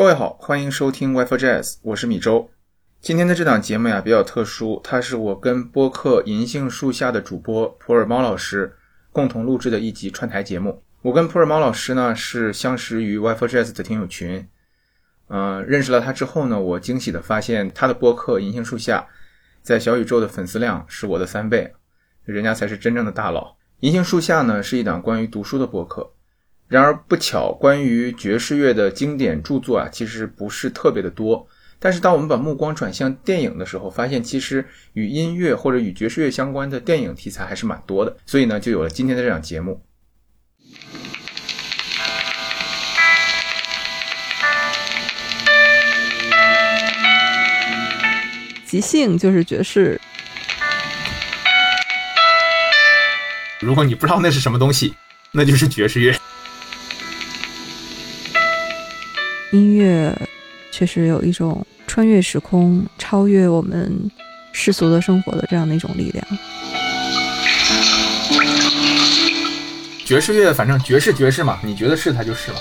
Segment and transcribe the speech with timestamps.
[0.00, 2.48] 各位好，欢迎收听 Wi-Fi Jazz，我是米周。
[3.02, 8.74] 今天的这档节目呀比较特殊，它是我跟播客银杏树下的主播普洱猫老师
[9.12, 10.82] 共同录制的一集串台节目。
[11.02, 14.48] 我跟普洱猫老师呢是相识于 Wi-Fi Jazz 的听友群，
[15.28, 19.06] 呃，认识了他之后呢，我惊喜的发现他的播客银杏树下
[19.60, 21.70] 在小宇宙的粉丝量是我的三倍，
[22.24, 23.54] 人家才是真正的大佬。
[23.80, 26.10] 银杏树下呢是一档关于读书的播客。
[26.70, 31.44] 然而不巧，关于爵士乐的经典著作啊，其实不是特别的多。
[31.80, 38.16] 但是当我们把目光转向电影的时候，发现其实与音乐或者与爵士乐相关的电影题材还是蛮多的。
[38.24, 39.82] 所以呢，就有了今天的这档节目。
[48.64, 50.00] 即兴就是爵士。
[53.58, 54.94] 如果你不知道那是什么东西，
[55.32, 56.14] 那就是爵士乐。
[59.52, 60.16] 音乐
[60.70, 64.08] 确实有一种穿越时空、超越我们
[64.52, 66.24] 世俗的生活的这样的一种力量。
[70.04, 72.58] 爵士乐，反正爵士爵士嘛，你觉得是它就是了。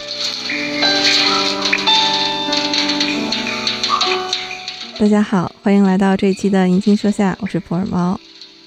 [4.97, 8.19] 大家好，欢迎来到这一期的银杏说下，我是普洱猫。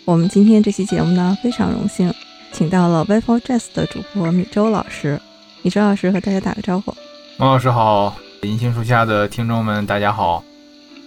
[0.05, 2.13] 我们今天这期节目呢，非常荣幸
[2.53, 5.21] 请到了 v i f o Jazz 的主播米周老师。
[5.63, 6.95] 米周老师和大家打个招呼。
[7.43, 10.45] 王老师好，银杏树下的听众们大家好，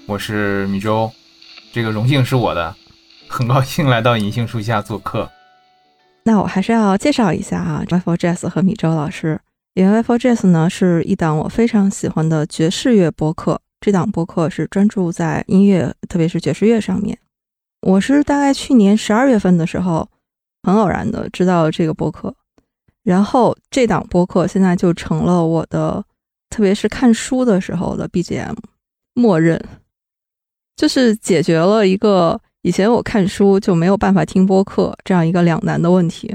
[0.06, 1.10] 我是米周，
[1.72, 2.76] 这个荣幸是我的，
[3.30, 5.32] 很高兴来到银杏树下做客。
[6.26, 9.40] 那我还是要介绍一下啊 w i f o Jazz 和米周老师。
[9.76, 17.18] 因为 w i f o Jazz 呢是一档我非常喜欢的爵士乐播客，这档播客是专注在音乐，特别是爵士乐上面。
[17.80, 20.10] 我是大概去年十二月份的时候，
[20.64, 22.36] 很偶然的知道这个播客，
[23.04, 26.04] 然后这档播客现在就成了我的。
[26.56, 28.56] 特别是看书的时候的 BGM，
[29.14, 29.62] 默认
[30.78, 36.28] 就是解决了一个以前我看书就没有办法听播客这样一个两难的问题。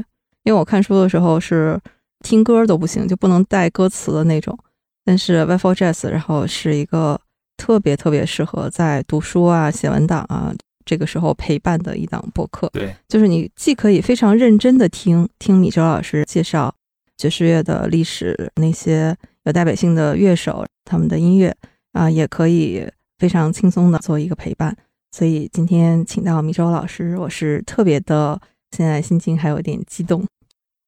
[0.44, 1.80] 因为我看书的时候是
[2.22, 4.58] 听歌都不行，就不能带歌词的那种。
[5.06, 7.18] 但是 v i f o Jazz 然后是一个
[7.56, 12.68] 特别特别适合在读书啊、写文档啊这个时候陪伴的一档播客。
[12.74, 16.74] 对，就是你既可以非常认真的听听米周老师介绍
[17.16, 19.16] 爵士乐的历史那些。
[19.44, 21.54] 有代表性的乐手，他们的音乐
[21.92, 22.86] 啊，也可以
[23.18, 24.76] 非常轻松的做一个陪伴。
[25.12, 28.40] 所以今天请到米周老师，我是特别的，
[28.70, 30.24] 现在心情还有点激动。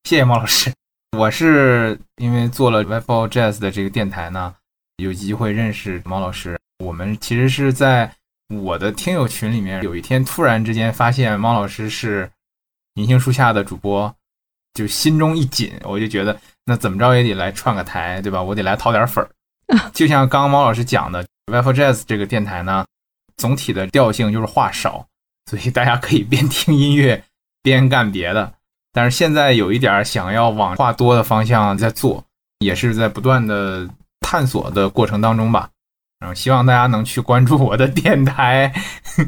[0.05, 0.73] 谢谢毛老师，
[1.19, 4.55] 我是因为做了 v i f o Jazz 的这个电台呢，
[4.99, 6.59] 有机会认识毛老师。
[6.85, 8.12] 我们其实是在
[8.49, 12.31] 我的听友群里面，有一天突然之间发现毛老师是
[12.95, 14.15] 银杏树下的主播，
[14.75, 16.38] 就心中一紧，我就觉得。
[16.65, 18.41] 那怎么着也得来串个台，对吧？
[18.41, 19.28] 我得来掏点粉儿。
[19.93, 22.84] 就像刚刚毛老师讲的 w i f e Jazz 这个电台呢，
[23.37, 25.05] 总体的调性就是话少，
[25.50, 27.25] 所以大家可以边听音乐
[27.65, 28.53] 边干别的。
[28.93, 32.25] 但是现在有一点想要往话多的方向在做，
[32.61, 33.88] 也是在不断的
[34.21, 35.69] 探索的过程当中吧。
[36.21, 38.72] 然后希望大家能去关注我的电台。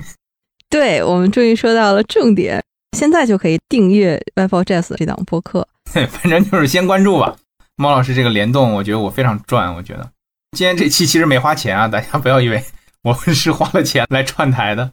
[0.71, 2.62] 对我们终于说到了重点，
[2.94, 5.66] 现在就可以订阅 w i f o Jazz 这档播客。
[5.93, 7.34] 反正就是先关注吧，
[7.77, 9.75] 猫老师这个联动，我觉得我非常赚。
[9.75, 10.09] 我觉得
[10.56, 12.62] 今天这期其实没花钱啊，大家不要以为
[13.03, 14.93] 我们是花了钱来串台的。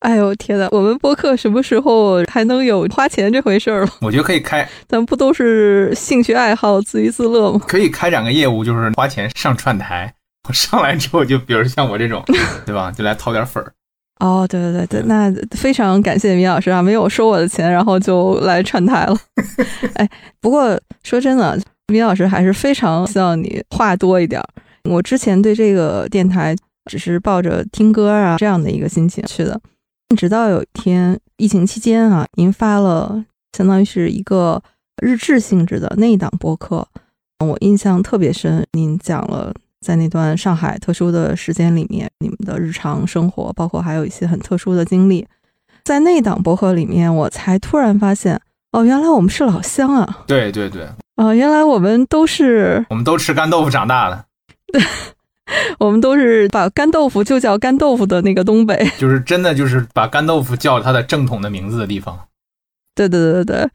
[0.00, 3.92] 哎呦天呐，我们播客什么时候还能有花钱这回事儿了？
[4.02, 7.60] 我觉得可以开，咱不都是兴趣爱好、自娱自乐吗？
[7.66, 10.12] 可以开展个业务，就是花钱上串台。
[10.48, 12.22] 我上来之后，就比如像我这种，
[12.66, 12.92] 对吧？
[12.92, 13.72] 就来掏点粉儿。
[14.18, 19.16] 哦，对对对对，那非常感谢米老师啊，没有收我的钱，然后就来串台了。
[19.94, 20.08] 哎，
[20.40, 24.42] 不过说真的，米老师还是非常希望你话多一点。
[24.84, 26.56] 我之前对这个电台
[26.90, 29.60] 只是抱着听歌啊这样的一个心情去的，
[30.16, 33.22] 直到有一天疫情期间啊，您发了
[33.56, 34.62] 相当于是一个
[35.02, 36.86] 日志性质的那一档播客，
[37.44, 39.52] 我印象特别深，您讲了。
[39.86, 45.24] 在那段上海特殊的时间里面，你们的日常生活，包括还有一些很特殊的经历，
[45.84, 48.40] 在那档博客里面，我才突然发现，
[48.72, 50.24] 哦，原来我们是老乡啊！
[50.26, 54.24] 对对对，啊，原来我们都是，我们都吃干豆腐长大的，
[54.72, 54.82] 对，
[55.78, 62.18] 我们都是把干豆腐就叫干豆腐的那个东北， 就是真的就是把干豆腐叫它的正统的名字的地方。
[62.96, 63.70] 对对对对对，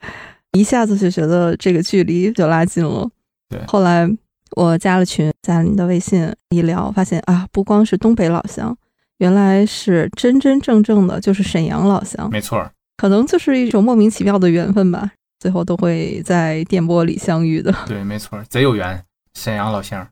[0.60, 3.10] 一下子就觉得这个距离就拉近了。
[3.50, 4.14] 对，后来。
[4.56, 8.76] 我加了群，加了你的微信，一聊发现啊，不光是东北老乡，
[9.18, 12.30] 原来是真真正正的，就是沈阳老乡。
[12.30, 17.74] 没错，可能就是一种莫名其妙的缘分吧，最后都会在电波里相遇的。
[17.88, 19.04] 对，没错，贼有缘，
[19.34, 20.08] 沈阳老乡。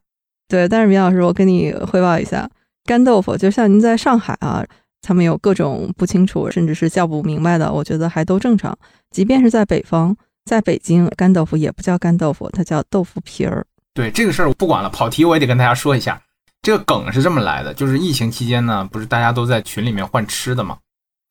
[0.48, 2.50] 对，但是米老师，我跟你汇报一下，
[2.86, 4.66] 干豆腐就像您在上海啊，
[5.02, 8.78] 他们有各种不清楚，甚至是叫不明白的，我觉得还都正常。
[9.12, 10.16] 即便是在北方，
[10.46, 13.66] 在北京，干豆腐也不叫干豆腐，它叫豆腐皮儿。
[13.94, 16.22] 对这个事儿我不管了，跑题我也得跟大家说一下，
[16.62, 20.78] 这个梗是这么来的，就是疫情期间呢，不是大家都在群里面换吃的嘛，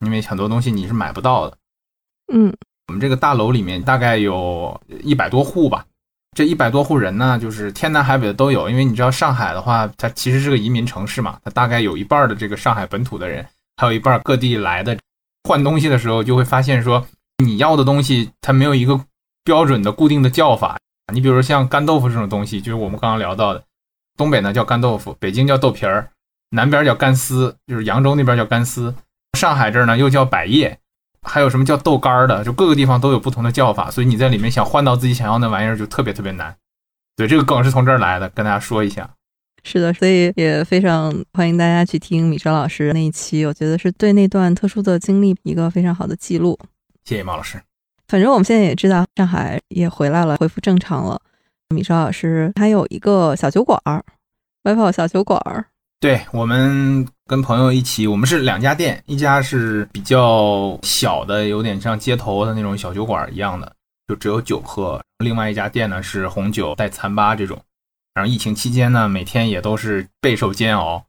[0.05, 1.57] 因为很多东西你是买不到的。
[2.33, 2.55] 嗯，
[2.89, 5.85] 我们这个大楼里面大概有一百多户吧，
[6.37, 8.69] 这一百多户人呢，就是天南海北的都有。
[8.69, 13.47] 因为你知道上海的话，它其实是个移民城市嘛，它大概有一半的这个上海本土的人，
[13.77, 14.99] 还有一半各地来的。
[15.45, 17.07] 换东西的时候就会发现说，
[17.43, 19.01] 你要的东西它没有一个
[19.45, 20.79] 标准的固定的叫法。
[21.13, 23.63] 你比如说像干豆腐这种东西，就是我们刚刚聊到的，
[24.17, 26.11] 东北呢叫干豆腐，北京叫豆皮儿，
[26.51, 28.95] 南边叫干丝，就是扬州那边叫干丝，
[29.39, 30.79] 上海这儿呢又叫百叶。
[31.21, 32.45] 还有什么叫豆干儿的？
[32.45, 36.57] 就各个地方都有不同的叫法，所以你在里面想换到自己想要那玩意儿就特别特别难。
[37.17, 39.11] 对，这个梗是从这儿来的，跟大家说一下。
[39.65, 46.59] 是的，所以也非常欢迎大家去听米哲老师那一期，我觉得是对那段特殊的经历一个非常好的记录。
[47.05, 47.61] 谢谢毛老师。
[48.09, 51.21] 反正我们现在也知道上海也回来了，恢复正常了。
[51.69, 54.03] 米哲老师还有一个小酒馆儿，
[54.65, 55.67] 外跑小酒馆儿。
[56.01, 63.71] 对我们跟朋友一起，我们是两家店，一家是比较小的，有点像街头的那种小酒馆一样的，
[64.07, 67.61] 就只有酒喝；另外一家店呢是红酒带餐吧这种。
[68.15, 71.05] 然后疫情期间呢，每天也都是备受煎熬，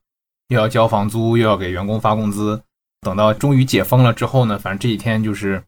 [0.50, 2.62] 又要交房租，又要给员工发工资。
[3.02, 5.64] 等到终于解封了之后呢，反正这几天就是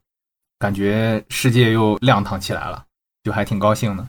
[0.61, 2.85] 感觉世界又亮堂起来了，
[3.23, 4.07] 就还挺高兴的。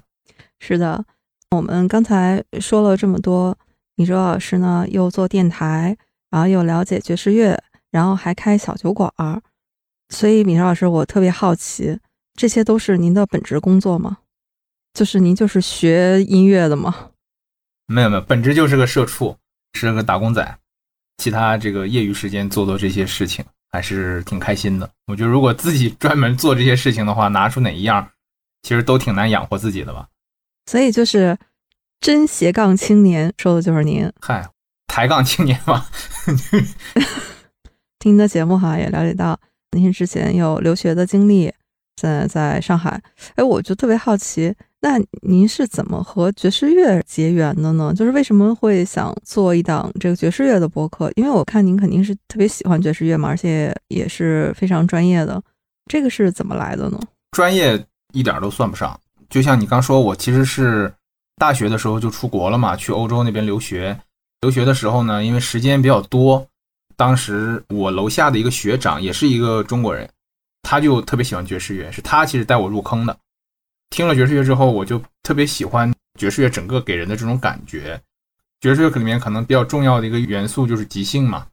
[0.60, 1.02] 是的，
[1.50, 3.56] 我们刚才说了这么多。
[3.94, 5.96] 米哲老师呢，又做电台，
[6.30, 7.58] 然后又了解爵士乐，
[7.90, 9.40] 然后还开小酒馆儿。
[10.10, 11.98] 所以，米哲老师，我特别好奇，
[12.34, 14.18] 这些都是您的本职工作吗？
[14.92, 17.10] 就是您就是学音乐的吗？
[17.86, 19.38] 没有没有，本职就是个社畜，
[19.72, 20.58] 是个打工仔。
[21.16, 24.88] 其他这个业余时间做做这些事情，还是挺开心的。
[25.06, 28.08] 我觉得，如果自己专门做这些事情的话，拿出哪一样，
[28.62, 30.06] 其实都挺难养活自己的吧。
[30.66, 31.36] 所以就是。
[32.02, 34.44] 真斜杠青年说的就是您，嗨，
[34.88, 35.86] 抬杠青年嘛。
[38.00, 39.38] 听您的节目哈，也了解到
[39.70, 41.54] 您之前有留学的经历，现
[42.02, 43.00] 现在在上海。
[43.36, 47.92] 哎，我就特别好奇，那您是怎么和爵士乐结缘的呢？
[47.94, 51.10] 就是为什么会想做一档这个爵士乐的播客？
[51.14, 55.40] 因为我看您肯定是特别喜欢爵士乐嘛，而且也是非常专业的。
[55.86, 56.98] 这个是怎么来的呢？
[57.30, 57.82] 专业
[58.12, 58.98] 一点都算不上，
[59.30, 60.92] 就像你刚说，我其实是。
[61.38, 63.98] 大学的时候就出国了嘛，去欧洲那边留学。
[64.42, 66.46] 留学的时候呢，因为时间比较多，
[66.94, 70.08] 当时我楼下的一个学长也是一个中国人，
[70.62, 73.16] 他就特别喜欢爵士乐，是他其实带我入坑的。
[73.90, 78.00] 听了爵士乐之后，我就特别喜欢爵士乐整个给人的这种感觉。
[78.60, 81.46] 爵士乐里面可能比较重要的一个元素就是即兴嘛。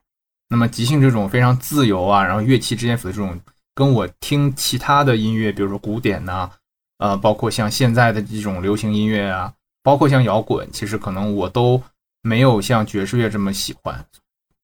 [0.47, 3.39] 那么即兴这种非常自由啊，然后乐器之间的这种，
[3.75, 6.49] 跟我听其他的音乐，比如说古典呐，
[6.97, 9.53] 呃，包括像现在的这种流行音乐啊。
[9.81, 11.81] 包括像摇滚，其实可能我都
[12.21, 14.05] 没有像爵士乐这么喜欢，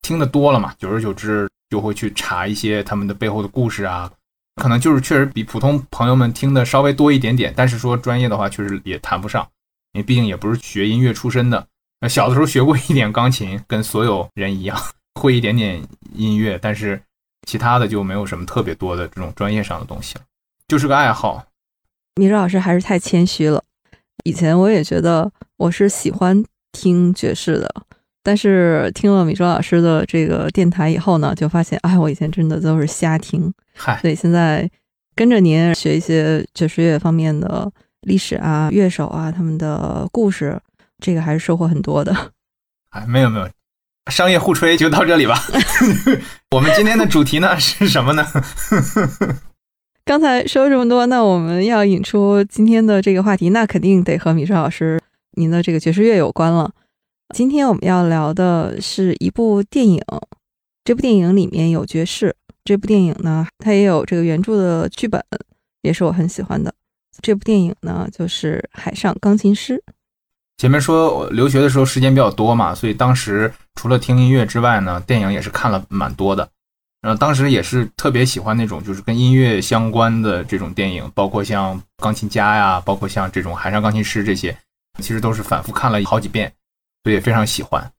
[0.02, 4.12] 听得多了嘛，久而久之就会去查一些他们的背后的故事啊，
[4.56, 9.48] 可能就是确实比普通朋友们听的稍微多一点点，但是说专业的话确实也谈不上，
[9.94, 11.68] 因为毕竟也不是学音乐出身的。
[12.08, 14.78] 小的时候学过一点钢琴，跟所有人一样
[15.20, 15.82] 会一点点
[16.14, 17.02] 音乐，但是
[17.48, 20.22] 其他的就没有什么特别多的这种专业上的东西了，
[20.68, 21.46] 就是个爱好。
[22.16, 23.64] 米热老师还是太谦虚了。
[24.24, 27.74] 以前我也觉得我是喜欢听爵士的，
[28.24, 33.54] 但是听了米周老师的这个电台以后呢，就发现，哎，我以前真的都是瞎听。
[33.76, 34.70] 嗨，所以现在
[35.16, 40.60] 跟着您学一些爵士乐方面的历史啊、乐手啊他们的故事，
[41.00, 42.32] 这个还是收获很多的。
[42.90, 43.50] 哎，没有没有，
[44.10, 45.36] 商业互吹就到这里吧。
[46.52, 48.26] 我们今天的主题呢是什么呢？
[50.06, 55.02] 刚才说这么多，那我们要引出今天的这个话题，那肯定得和米顺老师
[55.32, 56.72] 您的这个爵士乐有关了。
[57.34, 60.02] 今天我们要聊的是一部电影，
[60.84, 62.36] 这部电影里面有爵士。
[62.66, 65.24] 这部电影呢，它也有这个原著的剧本，
[65.84, 66.74] 也是我很喜欢的。
[67.22, 69.78] 这部电影呢，就是《海上钢琴师》。
[70.58, 76.50] 前面说我留学的时候时间比较多嘛，所以当时除了听音乐之外呢，电影也是看了蛮多的。
[77.02, 84.58] 然后当时也是特别喜欢那种就是跟音乐相关的这种电影，包括像《钢琴家》呀，包括像这种《海上钢琴师》这些，
[85.04, 86.52] 其实都是反复看了好几遍，
[87.04, 87.92] 所以也非常喜欢。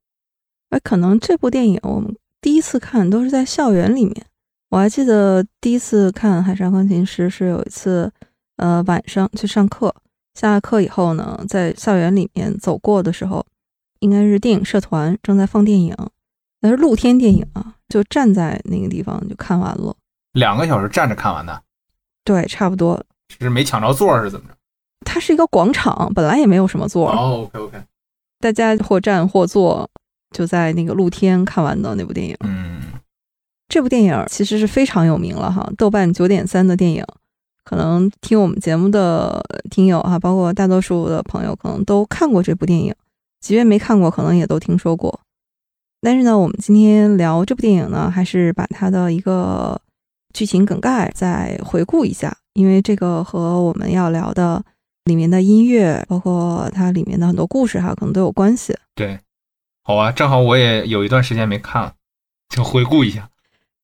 [0.70, 4.26] 哎，可能这部电影我们第一次看都是在校园里面。
[4.68, 8.12] 我还记得第一次看《海上钢琴师》是有一次，
[8.56, 9.94] 呃，晚上去上课，
[10.35, 13.44] 下了课以后呢，在校园里面走过的时候，
[14.00, 15.94] 应该是电影社团正在放电影，
[16.61, 19.94] 那是露天电影啊，就站在那个地方就看完了。
[20.32, 21.62] 两个小时站着看完的，
[22.25, 23.02] 对，差不多。
[23.38, 24.54] 是没抢着座是怎么着？
[25.04, 27.82] 它是一个广场，本来也没有什么座，哦，OK OK，
[28.40, 29.88] 大家或站或坐，
[30.32, 32.37] 就在那个露天看完的那部电影。
[32.40, 32.82] 嗯，
[33.68, 37.04] 这部电影其实是非常有名了哈，豆瓣九点三的电影，
[37.64, 42.94] 可能听我们节目的听友哈，包括大多数的朋友可能都看过这部电影，
[43.40, 45.20] 即便没看过，可能也都听说过。
[46.00, 49.80] 但是呢，我们今天聊这部电影呢，还是把它的一个
[50.32, 54.64] 剧情梗概再回顾一下，因为这个和我们要聊的。
[55.06, 58.76] 里面的音乐，包括它里面的很多故事哈，可能都有关系。
[58.96, 59.20] 对，
[59.85, 61.94] 好啊，正好我也有一段时间没看了，
[62.49, 63.30] 就回顾一下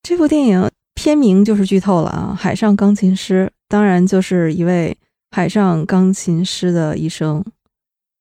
[0.02, 0.70] 这部电影。
[0.94, 4.96] 片名就是剧透了啊，《海上钢琴师》当然就是一位
[5.30, 7.42] 海上钢琴师的一生。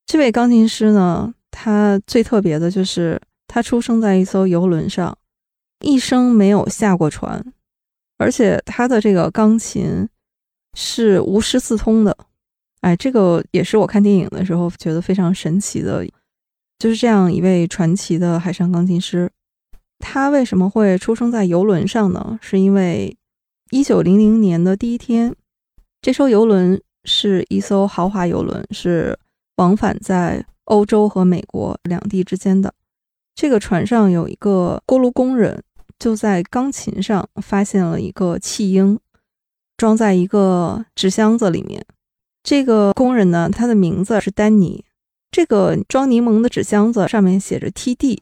[0.06, 5.16] 这位钢琴师呢，他最特别的就是他出生在一艘游轮上，
[5.84, 7.44] 一生没有下过船，
[8.18, 10.08] 而且他的这个钢琴
[10.74, 12.16] 是无师自通的。
[12.80, 16.04] 哎，这个也是我看电影的时候觉得非常神奇的，
[16.78, 19.30] 就是这样一位传奇的海上钢琴师，
[20.02, 22.38] 他为什么会出生在游轮上呢？
[22.42, 23.16] 是因为
[23.70, 25.34] 一九零零年的第一天，
[26.02, 29.16] 这艘游轮是一艘豪华游轮，是
[29.56, 32.74] 往返在欧洲和美国两地之间的。
[33.34, 35.62] 这个船上有一个锅炉工人，
[35.98, 38.98] 就在钢琴上发现了一个弃婴，
[39.76, 41.86] 装在一个纸箱子里面。
[42.42, 44.84] 这个工人呢，他的名字是丹尼。
[45.30, 48.18] 这个装柠檬的纸箱子上面写着 TD，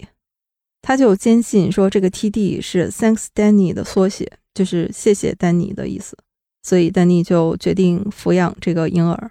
[0.82, 6.16] 他就坚信说这个 TD 是 Thanks Danny 的缩写，就是谢谢丹尼的意思。
[6.62, 9.30] 所以丹尼就决定抚养这个婴儿。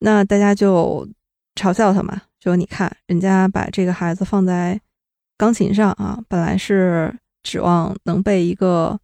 [0.00, 1.08] 那大家就
[1.54, 4.80] 嘲笑他嘛，说你看人家把这个孩子放在
[5.36, 8.98] 钢琴上啊，本来是指望能被一个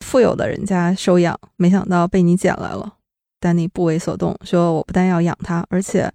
[0.00, 2.96] 富有的人家收养，没想到被你捡来了。
[3.38, 6.12] 丹尼不为所动，说：“我不但要养他，而且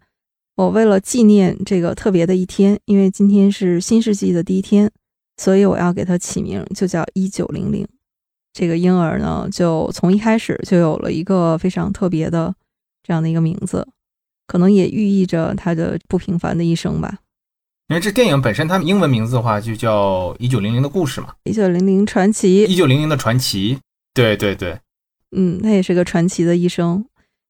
[0.58, 4.92] 我为了纪念这个特别的一天，因为今天是新世纪的第一天，
[5.38, 7.88] 所以我要给它起名，就叫一九零零。
[8.54, 12.56] 这个婴儿呢，就从一开始就有了一个非常特别的
[13.04, 13.88] 这样的一个名字，
[14.48, 17.20] 可能也寓意着他的不平凡的一生吧。
[17.90, 23.76] 因为这电影本身，它英文名字的话就叫《一九零零的故事》嘛，《一九零零传奇》，《一九零零的传奇》。
[24.16, 24.80] 对对对，
[25.36, 27.06] 嗯，他也是个传奇的一生。”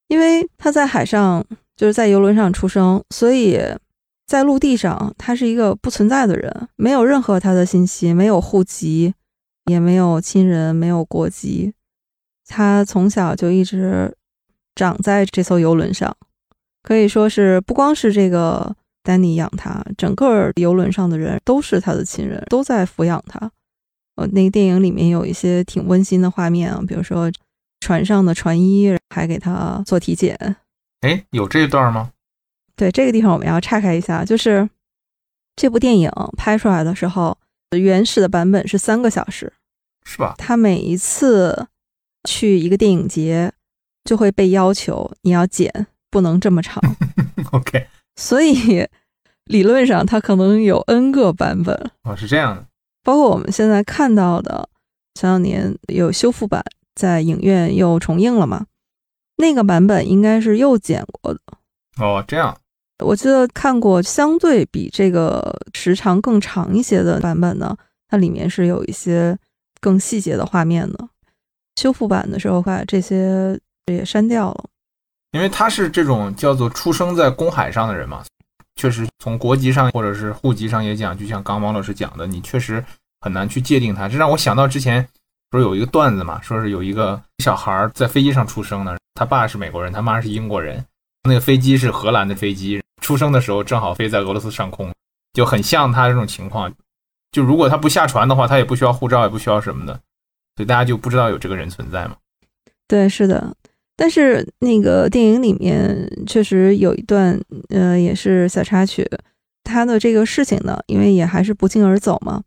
[0.10, 1.46] 因为他在海上，
[1.78, 3.58] 就是在游轮上出生，所以
[4.26, 9.14] 在陆地上他是一个不存在的人，没有任何他的信息，没有户籍，
[9.68, 11.72] 也没有亲人，没有国籍。
[12.48, 14.14] 他从小就一直
[14.76, 16.14] 长在这艘游轮上，
[16.82, 23.52] 可以说是不光是这个丹尼养他，整个游轮上的人都是他的亲人，都在抚养他。
[24.16, 27.32] 呃，那个电影里面有一些挺温馨的画面啊，比如说。
[27.80, 30.36] 船上的船医还给他做体检，
[31.02, 32.12] 哎，有这一段吗？
[32.76, 34.70] 对，这个地方我们要岔开一下，就是
[35.56, 37.38] 这部电影拍出来的时候，
[37.78, 39.54] 原始的版本是三个小时，
[40.04, 40.36] 是吧？
[40.38, 41.68] 他每一次
[42.28, 43.52] 去一个电影节，
[44.04, 46.82] 就会被要求你要剪，不能这么长。
[47.52, 48.88] OK， 所以
[49.46, 51.92] 理论上他可能有 N 个版本。
[52.04, 52.66] 哦，是这样的，
[53.04, 54.68] 包括我们现在看到的
[55.14, 56.64] 前两年有修复版。
[56.96, 58.66] 在影院又重映了嘛？
[59.38, 61.40] 那个版本应该是又剪过的
[61.98, 62.24] 哦。
[62.28, 62.58] 这样，
[63.04, 67.78] 我记得看过相对比这个时长更长一些的版本呢，
[68.10, 69.38] 它里面是有一些
[69.80, 71.08] 更细节的画面的。
[71.76, 74.66] 修复版的时候把这些也删掉了，
[75.32, 78.24] 因为他是这种叫做出生在公海上的人嘛，
[78.76, 82.84] 确实从国籍上或者是户籍上也讲，就像刚王老师讲的，你确实
[83.22, 84.10] 很难去界定他。
[84.10, 85.08] 这让我想到之前。
[85.50, 86.42] 不是有一个段子嘛？
[86.42, 90.86] 说是有一个小孩在飞机上出生的，他爸是美国人，他妈是英国人。
[91.24, 94.94] 那个飞机是荷兰的飞机，出生的时候正好飞在俄罗斯上空，
[95.34, 96.72] 就很像他这种情况。
[97.32, 99.94] 就如果他不下船的话，他也不需要护照，也不需要什么的，
[100.56, 102.16] 所以大家就不知道有这个人存在嘛。
[102.88, 103.56] 对，是的。
[103.96, 109.10] 但是那个电影里面确实有一段，呃，也是小插曲。
[109.64, 112.44] 他的这个事情呢，因为也还是不胫而走嘛。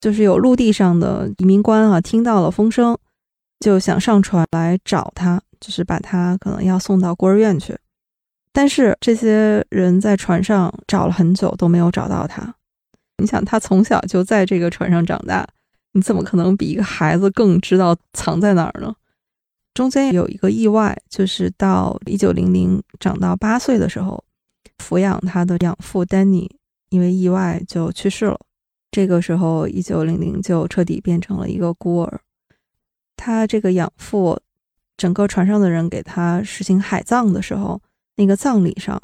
[0.00, 2.96] 就是有陆地上的移民官啊，听到了风声，
[3.60, 7.78] 就想上船来找他，就是把他可能要送到孤儿院去。
[8.52, 12.54] 但是这些人在船上找了很久都没有找到他。
[13.18, 15.46] 你想，他从小就在这个船上长大，
[15.92, 18.94] 你怎么可能比一个孩子更知道藏在哪儿呢？
[19.72, 24.22] 中间有一个意外，就是到一九零零长到八岁的时候，
[24.76, 26.50] 抚养他的养父丹尼
[26.90, 28.38] 因为意外就去世了。
[28.90, 32.20] 这个时候，一九零零就彻底变成了一个孤儿。
[33.16, 34.38] 他这个养父，
[35.02, 37.82] 整个船上的人给他实行海葬的时候，
[38.14, 39.02] 那个葬礼上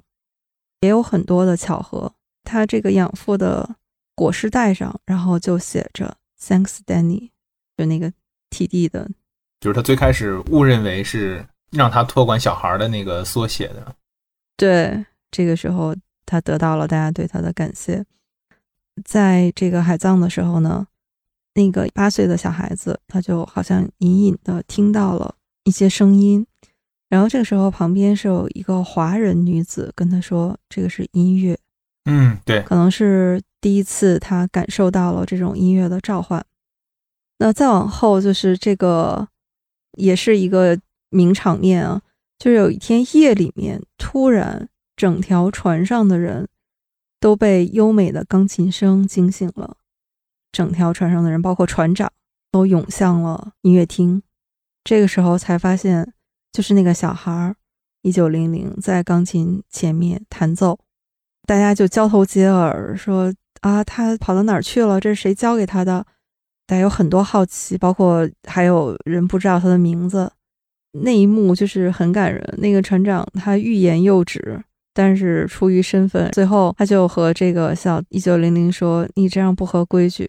[0.79, 2.15] 也有很多的巧合。
[2.45, 3.69] 他这个养父的
[4.15, 7.31] 裹尸袋上，然后就写着 “Thanks, Danny”，
[7.77, 8.13] 就那个
[8.51, 9.11] T.D 的，
[9.59, 13.93] 就是他最开始误认为是让他托管小孩的那个缩写的。
[14.57, 18.05] 对，这个时候他得到了大家对他的感谢。
[19.05, 20.87] 在这个海葬的时候呢，
[21.55, 25.35] 那个八岁的小孩子，他就好像隐隐的听到了
[25.69, 26.47] 一些声音，
[27.11, 31.59] 然后这个时候旁边是有一个华人女子跟他说：“这个是音乐。”
[32.11, 36.43] 嗯，对，可能是第一次他感受到了这种音乐的召唤。
[37.39, 39.29] 那再往后就是这个，
[39.99, 42.01] 也是一个名场面啊，
[42.39, 46.49] 就是有一天夜里面，突然整条船上的人。
[47.21, 49.77] 都被优美的钢琴声惊醒了，
[50.53, 52.13] 整条船上的人，包括船长，
[52.53, 54.23] 都涌向了音乐厅。
[54.85, 56.13] 这个时候才发现，
[56.53, 57.57] 就是那个小孩儿，
[58.03, 60.79] 一九零零在钢琴前面弹奏，
[61.47, 65.01] 大家就交头接耳说：“啊，他跑到哪儿去了？
[65.01, 66.07] 这是谁教给他的？”
[66.67, 70.31] 大家有很多好奇，包括还有人不知道他的名字。
[70.93, 72.55] 那一幕就是很感人。
[72.59, 74.63] 那个船长他欲言又止。
[74.95, 80.29] 但是出于身份，最后他就和这个小一九零零说：“你这样不合规矩。”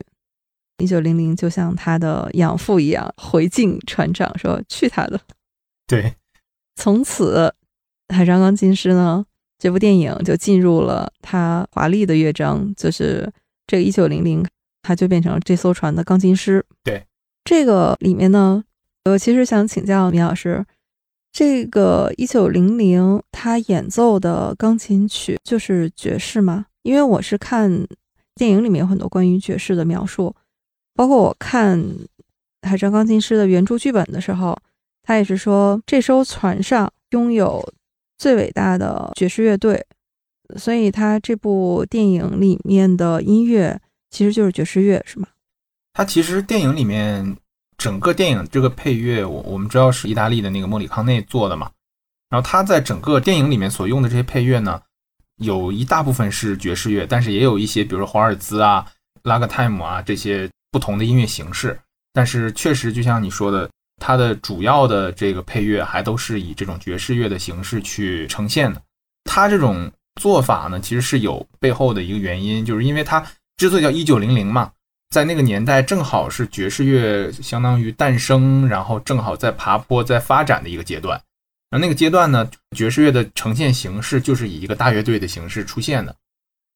[0.80, 5.20] 一九零零就像他的养父一样回敬船长说：“去他的！”
[5.86, 6.16] 对，
[6.76, 7.54] 从此
[8.16, 9.26] 《海上钢琴师》呢，
[9.58, 13.32] 这部电影就进入了他华丽的乐章，就是
[13.68, 14.46] 这个一九零零，
[14.82, 16.66] 他就变成了这艘船的钢琴师。
[16.84, 17.06] 对，
[17.44, 18.64] 这个里面呢，
[19.06, 20.66] 我其实想请教米老师。
[21.32, 26.66] 这个一九零零，他演奏的钢琴曲就是爵士吗？
[26.82, 27.86] 因为我是看
[28.34, 30.36] 电影里面有很多关于爵士的描述，
[31.00, 31.80] 包括我看
[32.68, 34.54] 《海上钢琴师》的原著剧本的时候，
[35.02, 37.74] 他也是说这艘船上拥有
[38.18, 39.86] 最伟大的爵士乐队，
[40.58, 45.30] 所以他这部电影里面的音乐其实就是爵士乐，是吗？
[45.94, 47.38] 他其实电影里面。
[47.78, 51.72] 整个电影这个配乐，我我们知道是意大利的那个莫里康内做的嘛。
[52.30, 54.82] 然后他在整个电影里面所用的这些配乐呢，
[55.38, 58.86] 有一大部分是爵士乐，但是也有一些，比如说华尔兹啊、
[59.24, 61.80] 拉格泰姆啊这些不同的音乐形式。
[62.14, 63.70] 但是确实，就像你说的，
[64.02, 68.82] 它的主要的这个配乐还都是以这种爵士乐的形式去呈现的。
[69.24, 73.26] 它这种做法呢，其实是有背后的一个原因，就是因为它
[73.58, 74.72] 之所以叫一九零零嘛。
[75.10, 81.20] 在那个年代，正好是爵士乐相当于诞生，然后正好在爬坡、在发展的一个阶段。
[81.72, 86.16] 然后那个阶段呢，爵士乐的呈现形式就是以一个大乐队的形式出现的，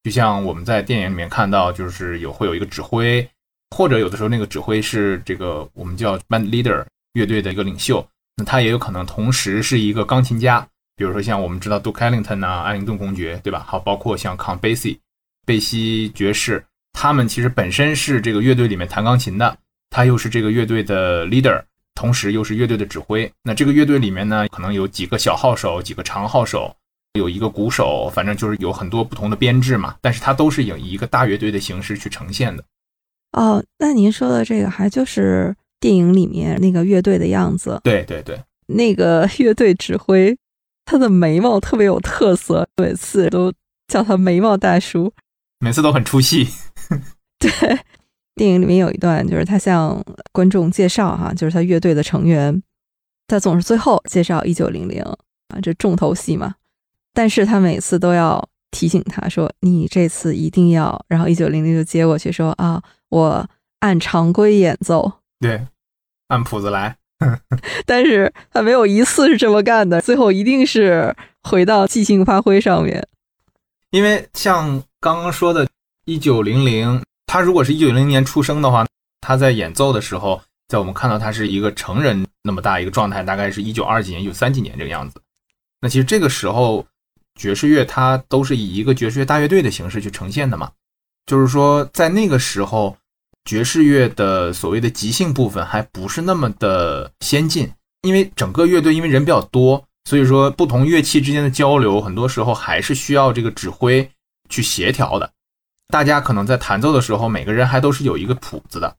[0.03, 3.27] 就像我们在电影里面看到，就是有会有一个指挥，
[3.73, 8.07] 或者有的时候那个指挥是这个我们叫 band leader 乐队的一个领袖，
[8.37, 13.65] 那他也有可能同时是一个钢琴家，比如说像我们知道 Duke Ellington 啊、艾灵顿公爵，对吧？
[13.67, 14.99] 好，包括像 Count Basie
[15.45, 16.63] 贝西爵士。
[16.95, 19.57] 他们其实本身是这个乐队里面弹钢琴的，
[19.89, 21.59] 他又是这个乐队的 leader，
[21.95, 23.29] 同时又是乐队的指挥。
[23.41, 26.73] 那这个乐队里面呢，可能有几个小号手，几个长号手，
[27.13, 29.95] 有一个鼓手，反正就是有很多不同的编制嘛。
[30.01, 32.63] 但是它都是以一个大乐队的形式去呈现的。
[33.33, 37.79] 哦，那您说的这个还就是电影里面那个乐队的样子？
[37.83, 40.35] 对对对，那个乐队指挥，
[40.85, 43.51] 他的眉毛特别有特色，每次都
[43.87, 45.11] 叫他眉毛大叔，
[45.59, 46.47] 每次都很出戏。
[47.39, 47.51] 对，
[48.35, 52.61] 电影里面有一段，就是他向观众介绍哈，就是他乐队的成员，
[53.27, 56.55] 他总是最后介绍一九零零啊，这重头戏嘛。
[57.13, 62.81] 但是他每次都要提醒他说：“你这次一定要。”然后一九零零就接过去说：“啊，
[63.13, 63.49] 我
[63.79, 65.67] 按常规演奏，对，
[66.27, 66.97] 按谱子来。”
[67.85, 73.07] 但是他没有一次是这么干的，最后一定是回到即兴发挥上面。
[73.91, 75.67] 因为像刚刚说的。
[76.05, 78.85] 一九零零，他如果是一九零零年出生的话，
[79.21, 85.21] 他在演奏的时候，在我们看到他是一个成人那么大一个状态，大概是一九二几年、一九三几年这个样子。
[85.79, 86.85] 那其实这个时候，
[87.39, 90.69] 爵士乐它都是以一个爵士乐大乐队的形式去呈现的嘛。
[91.25, 92.97] 就是说，在那个时候，
[93.45, 104.09] 爵士乐的所谓的即兴部分还不是那么的先进，因为整个乐队因为人比较多，所以说不同乐器之间的交流，很多时候还是需要这个指挥
[104.49, 105.31] 去协调的。
[105.89, 108.95] 大家可能在弹奏的时候，每个人还都是有一个谱子的，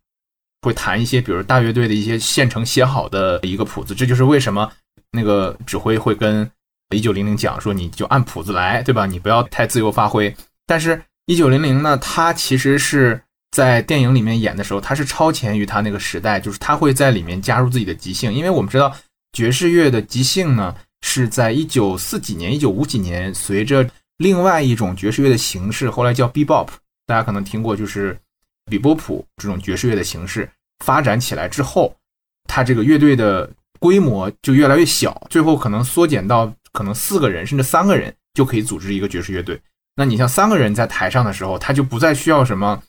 [0.62, 3.94] 会弹一些，比如大乐队的一些现成写好的一个谱子。
[3.94, 4.70] 这就是为什么
[5.10, 6.48] 那个指挥会跟
[6.90, 9.06] 一九零零讲说，你就按谱子来，对吧？
[9.06, 10.34] 你不要太自由发挥。
[10.66, 13.20] 但是一九零零呢，他其实是
[13.54, 18.92] 在电影里面演的时候，他是超前于他那个时代，就是他会在里面加入自己的即兴，因为我们知道
[19.32, 23.88] 爵士乐的即兴呢是在一九四几年、一九五几年，随着
[24.18, 26.66] 另外一种爵士乐的形式，后来叫 B BOP
[27.06, 28.18] 大家可能听过，就是
[28.68, 30.50] 比波普这种爵士乐的形式
[30.84, 31.94] 发展起来之后，
[32.48, 39.60] 他这个乐队的规模就越来越小，最后可能缩减到可能四个人甚至三个人就可以组织一个爵士乐队。
[39.94, 42.82] 那你像三个人在台上的时候，他就不再需要什么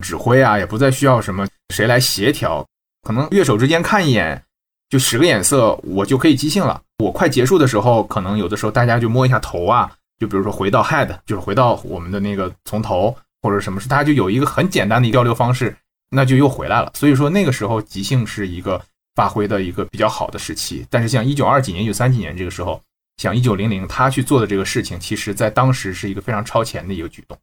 [0.00, 2.66] 指挥啊，也不再需要什么谁来协调，
[3.02, 4.42] 可能乐手之间看一眼，
[4.88, 6.80] 就使个眼色，我就可以即兴了。
[6.98, 15.76] 我快结束的时候，可能有的时候大家就摸一下头啊，就比如说回到 head，就是回到我们的那个从头或者什么，是大家就有一个很简单的交流方式，
[16.10, 16.90] 那就又回来了。
[16.94, 18.80] 所以说那个时候即兴是一个
[19.14, 20.86] 发挥的一个比较好的时期。
[20.90, 22.80] 但是像一九二几年、一九三几年这个时候。
[23.20, 27.36] 像一九零零他去做的这个事情，其实在当时是一个非常超前的一个举动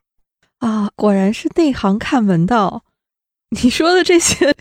[0.59, 0.89] 啊！
[0.95, 2.83] 果然是内行看门道。
[3.49, 4.53] 你说的这些，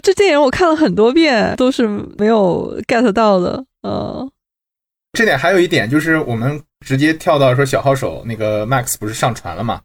[0.00, 3.64] 这电影我看了很多遍，都是没有 get 到的。
[3.82, 4.30] 嗯，
[5.12, 9.82] 这点还有一点就是，我们直接跳到说小号手那个 Max 不是上船了吗？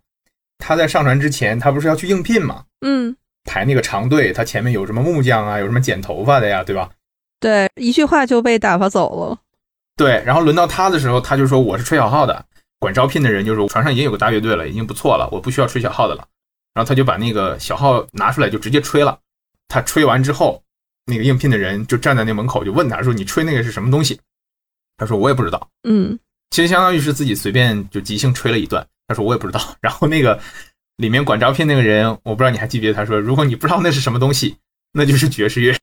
[0.59, 2.63] 他在上船之前，他不是要去应聘吗？
[2.81, 6.89] 嗯，排那个长队，他前面有什么木匠啊，有什么剪头发的呀，对吧？
[7.39, 9.37] 对，一句话就被打发走了。
[9.97, 12.45] 对，然后轮到他的时候，他就说我是吹小号的。
[12.79, 16.27] 管招聘的人就说船上已经有个大乐队了，已经不错了，我不需要吹小号的了。
[16.73, 19.19] 然后他就把那个小号拿出来，就直接吹了。
[19.67, 20.61] 他吹完之后，
[21.05, 24.19] 那个应聘的人就站在那门口，就问他说：“你吹那个是什么东西？”
[24.95, 26.19] 他说：“我也不知道。”嗯，
[26.51, 28.85] 其实相当于是自己随便就即兴吹了一段。
[29.07, 30.39] 他说：“我也不知道。”然后那个
[30.97, 34.55] 里面管招聘那个人，我不知道你还记不记得，他说：“如果你不知道那是什么东西，
[34.91, 35.75] 那就是爵士乐。”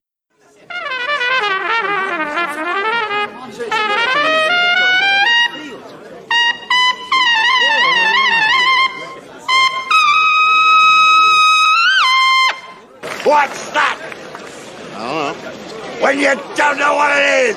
[16.04, 17.56] When you don't know what it is,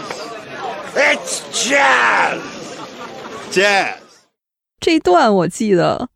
[0.96, 2.40] it's jazz.
[3.52, 3.98] Jazz.
[4.80, 6.08] 这一段我记得，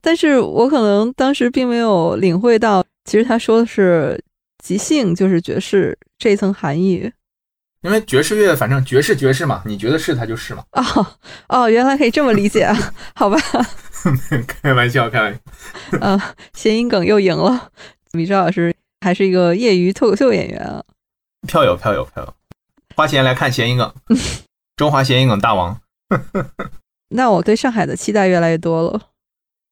[0.00, 4.22] 但是我可能当时并没有领会到，其实他说的是
[4.62, 7.10] 即兴就是爵士这一层含义。
[7.82, 10.62] 因为爵士乐，反正爵士爵士嘛，你觉得是它就是嘛。
[10.70, 11.06] 哦
[11.48, 12.94] 哦，原来可以这么理解啊？
[13.16, 13.36] 好吧，
[14.46, 15.34] 开玩笑，开玩
[15.90, 15.98] 笑。
[15.98, 17.72] 啊，谐音梗又赢了，
[18.12, 18.72] 米周老师。
[19.00, 20.82] 还是一个业余脱口秀演员啊，
[21.46, 22.34] 票友票友票友，
[22.96, 23.94] 花钱来看谐音梗，
[24.76, 25.80] 中华谐音梗大王。
[27.10, 29.00] 那我对上海的期待越来越多了。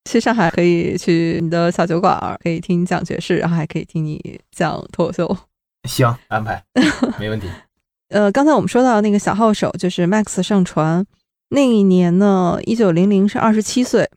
[0.05, 5.37] 去上海可以去你的小酒馆，可以听你讲爵士，然后还可以听你讲脱口秀。
[5.89, 6.63] 行，安排
[7.19, 7.49] 没问题。
[8.09, 11.07] 呃，刚才我们说到那个小号手，就是 Max 上船
[11.51, 14.11] 那一年呢，一九零零是二十七岁。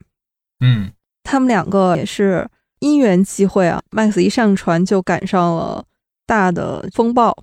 [0.60, 0.92] 嗯，
[1.24, 2.50] 他们两个也是。
[2.80, 5.86] 因缘际会啊，Max 一上船就赶上了
[6.26, 7.36] 大的风暴，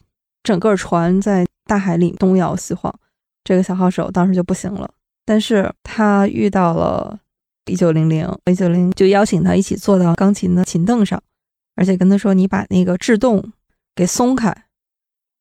[0.43, 2.93] 整个船在大海里东摇西晃。
[3.45, 4.89] 这个小号手当时就不行了，
[5.25, 7.19] 但是他遇到了
[7.67, 11.21] 一九零零，一九零就邀请他一起坐到钢琴的琴凳上，
[11.75, 13.53] 而且跟他说：“你把那个制动
[13.97, 14.55] 给松开，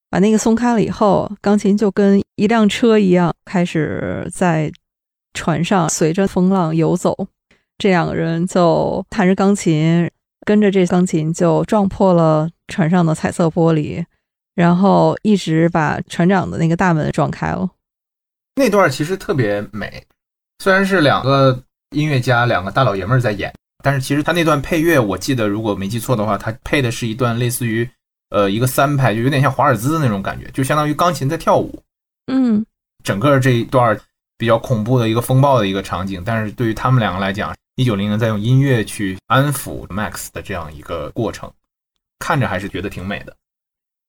[0.10, 4.71] 把那个松开了以后，钢琴就跟一辆车一样，开始在
[5.34, 7.27] 船上随着风浪游走。”
[7.77, 10.10] 这两个人就弹着钢琴，
[10.45, 14.04] 跟着这钢琴就撞破了船上的彩色玻璃，
[14.56, 17.70] 然后一直把船长的那个大门撞开了。
[18.56, 20.04] 那段其实特别美，
[20.58, 23.54] 虽然是两个音乐家、两个大老爷们儿在演，
[23.84, 27.88] 但是其实他那段配乐，我记得如果没记错的话，他配的是一段类似于
[28.30, 31.84] 呃一个三拍，就有点像华尔兹的那种感觉，就相当于钢琴在跳舞。
[32.32, 32.66] 嗯，
[33.04, 34.00] 整个这一段
[34.38, 37.54] 比较恐怖的一个风暴的一个场景，但是对于他们两个来讲。
[37.78, 41.52] 一九零零在用音乐去安抚 Max 的这样一个过程，
[42.22, 43.36] 看着还是觉得挺美的。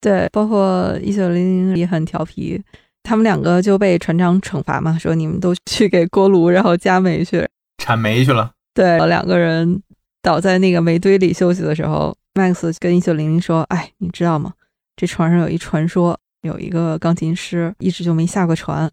[0.01, 2.62] 对，包括一九零零也很调皮，
[3.03, 7.48] 他们两个就被船长惩罚嘛，说你们都去给锅炉然后加煤去，
[7.79, 8.53] 铲煤去了。
[8.75, 9.83] 对，两个人
[10.20, 14.53] 倒在那个煤堆里休息的时候，Max 跟一九零零说：“哎，你知道吗？
[14.94, 18.90] 这船上有一传说，有一个钢琴师一直就没下过船。”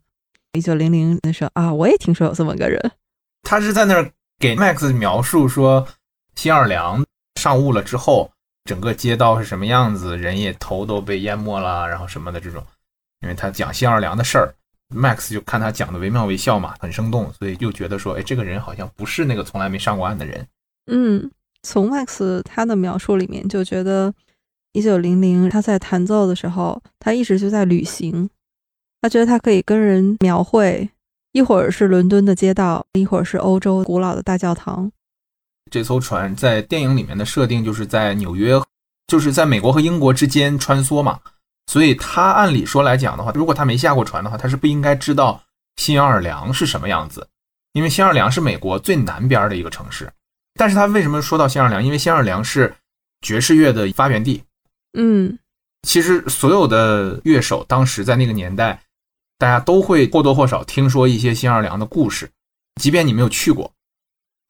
[0.53, 2.79] 一九零零说：“啊，我也听说有这么个人。”
[3.43, 4.11] 他是在那儿。
[4.41, 5.85] 给 Max 描述说，
[6.33, 7.05] 新奥尔良
[7.35, 8.31] 上雾了之后，
[8.65, 12.63] 整个街道是什么样子，人也头都被淹没了，然后什么的这种。
[13.21, 14.53] 因为他讲新奥尔良的事儿
[14.95, 20.47] ，Max 就看他讲的惟妙惟肖嘛，很生动，所以就觉得说，哎，这个人好像不是那个从来没上过岸的人。
[20.91, 21.29] 嗯，
[21.63, 24.13] 从 Max 他的描述里面就觉得，
[24.71, 28.29] 一九零零他在弹奏的时候，他一直就在旅行，
[29.01, 30.89] 他觉得他可以跟人描绘。
[31.31, 34.91] 一会儿是伦敦的街道，一会儿是欧洲古老的大教堂，
[35.71, 38.59] 这艘船在电影里面的设定就是在纽约，
[39.07, 41.19] 就是在美国和英国之间穿梭嘛，
[41.67, 45.41] 所以他按理说来讲的话，如果他没下过船的话，他是不应该知道
[45.77, 47.27] 新奥尔良是什么样子，
[47.73, 50.11] 因为新奥尔良是美国最南边的一个城市。
[50.55, 51.83] 但是他为什么说到新奥尔良？
[51.83, 52.75] 因为新奥尔良是
[53.21, 54.43] 爵士乐的发源地。
[54.97, 55.37] 嗯
[55.83, 58.81] 其实所有的乐手当时在那个年代，
[59.37, 62.29] 大家都会或多或少听说一些新奥尔良的故事，
[62.81, 63.71] 即便你没有去过，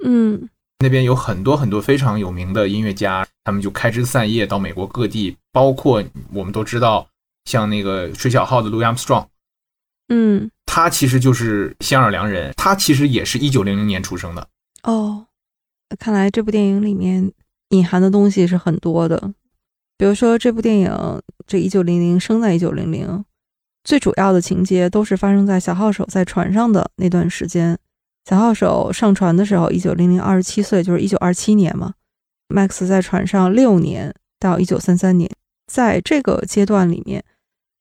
[0.04, 0.50] 嗯
[0.82, 6.02] 那边有很多很多非常有名的音乐家，他们就开枝散叶到美国各地，包括
[6.34, 7.08] 我们都知道，
[7.44, 9.28] 像那个吹小号的 Louis Armstrong，
[10.08, 14.48] 嗯他其实就是新奥尔良人，他其实也是一九零零年出生的。
[14.84, 15.26] 哦，
[16.00, 17.30] 看来这部电影里面
[17.70, 19.34] 隐含的东西是很多的。
[19.98, 23.26] 比如说，这部电影这一九零零生在一九零零，
[23.84, 27.78] 最主要的情节都是发生在小号手在船上的那段时间。
[28.26, 31.94] 小号手上船的时候，一九零零二十七岁，就是一九二七年嘛。
[32.48, 35.30] Max 在船上六年，到一九三三年，
[35.68, 37.24] 在这个阶段里面，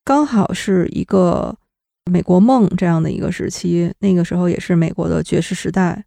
[0.04, 1.56] 刚好是一个
[2.04, 3.92] 美国梦这样的一个时期。
[4.00, 6.04] 那个时候也是美国的爵士时代。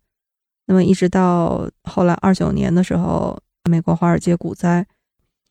[0.67, 3.37] 那么一直到后来二九年的时候，
[3.69, 4.85] 美国华尔街股灾，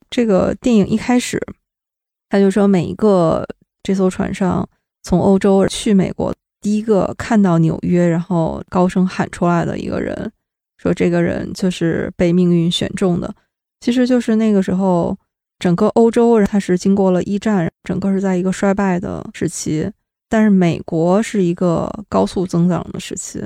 [0.08, 1.40] 这个电影一开始，
[2.28, 3.46] 他就说每一个
[3.82, 4.68] 这艘船上
[5.02, 10.30] 从欧洲去美国，第一个看到纽约，然后高声喊出来的一个人，
[10.76, 13.34] 说这个人就是被命运选中的。
[13.80, 15.16] 其实就是那个时候，
[15.58, 19.90] 整个欧洲它是经过了一战，整个是在一个衰败的时期，
[20.28, 23.40] 但是美国是一个高速增长的时期，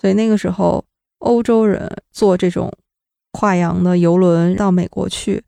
[0.00, 0.84] 所以那个时候。
[1.20, 2.72] 欧洲人坐这种
[3.32, 5.42] 跨洋的游轮到美国去，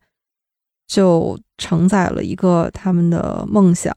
[0.85, 3.95] 就承载了一个他们的梦想。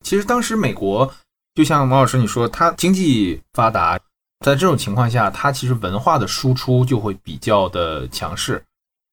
[0.00, 1.14] 其实当时美国
[1.54, 3.98] 就像王老师你说，它经济发达，
[4.40, 8.62] 在这种情况下，它其实文化的输出就会比较的强势。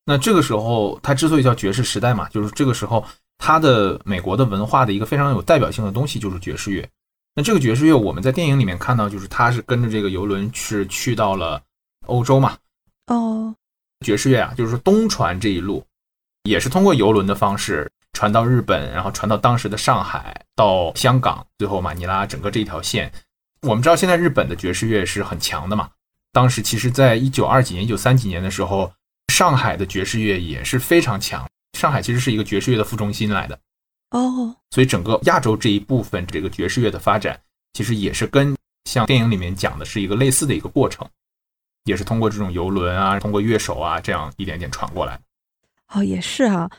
[0.06, 3.06] 那这个时候，它之所以叫爵士时代嘛，就是这个时候，
[3.38, 6.88] 它的美国的文化的一个非常有代表性的东西就是爵士乐。
[7.36, 11.62] 那这个爵士乐，我们在电影里面看到，就是它是跟着这个游轮是去到了
[12.08, 12.58] 欧洲嘛。
[13.08, 13.54] 哦，
[14.06, 15.86] 爵士乐啊，就是说东船这一路，
[16.44, 23.10] 也是通过游轮的方式传到日本，然后传到当时的上海，到香港，最后马尼拉，整个这一条线。
[23.62, 25.90] 我们知道现在日本的爵士乐是很强的嘛。
[26.34, 28.92] 当时其实，在一九二几年、一九三几年的时候，
[29.34, 31.48] 上海的爵士乐也是非常强。
[31.78, 33.58] 上海其实是一个爵士乐的副中心来的。
[34.10, 37.40] 哦，所以整个亚洲这一部分这个爵士乐的发展，
[37.72, 38.54] 其实也是跟
[38.84, 41.08] 像电影里面讲的是一个类似的一个过程，
[41.86, 45.18] 也是通过这种游轮啊，通过乐手啊，这样一点点传过来。
[45.94, 46.70] 哦，也是啊，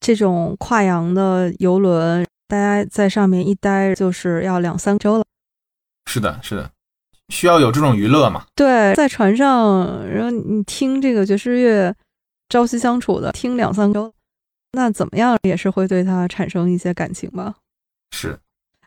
[0.00, 5.24] 这种跨洋的游轮，大家在上面一待就是要两三周了。
[6.06, 6.70] 是的，是的，
[7.28, 8.46] 需要有这种娱乐嘛？
[8.56, 11.94] 对，在船上，然后你听这个爵士乐，
[12.48, 14.12] 朝夕相处的，听两三周。
[14.72, 17.56] 那怎么样也是会对他产生一些感情吧？
[18.12, 18.38] 是，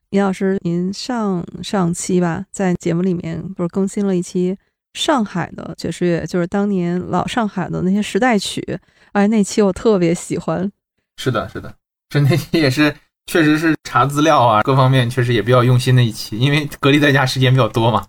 [0.10, 4.58] 尹老师，您上上期吧，在节目里面不是更新了一期
[4.94, 8.80] 上海的爵士乐，就是当年老上海的那些时代曲，
[9.12, 10.72] 哎，那期我特别喜欢。
[11.18, 11.74] 是的，是的，
[12.12, 12.96] 是那期也是，
[13.28, 18.06] 确实是查资料啊，各方面确实也比较用心的一期，因为隔离在家时间比较多嘛。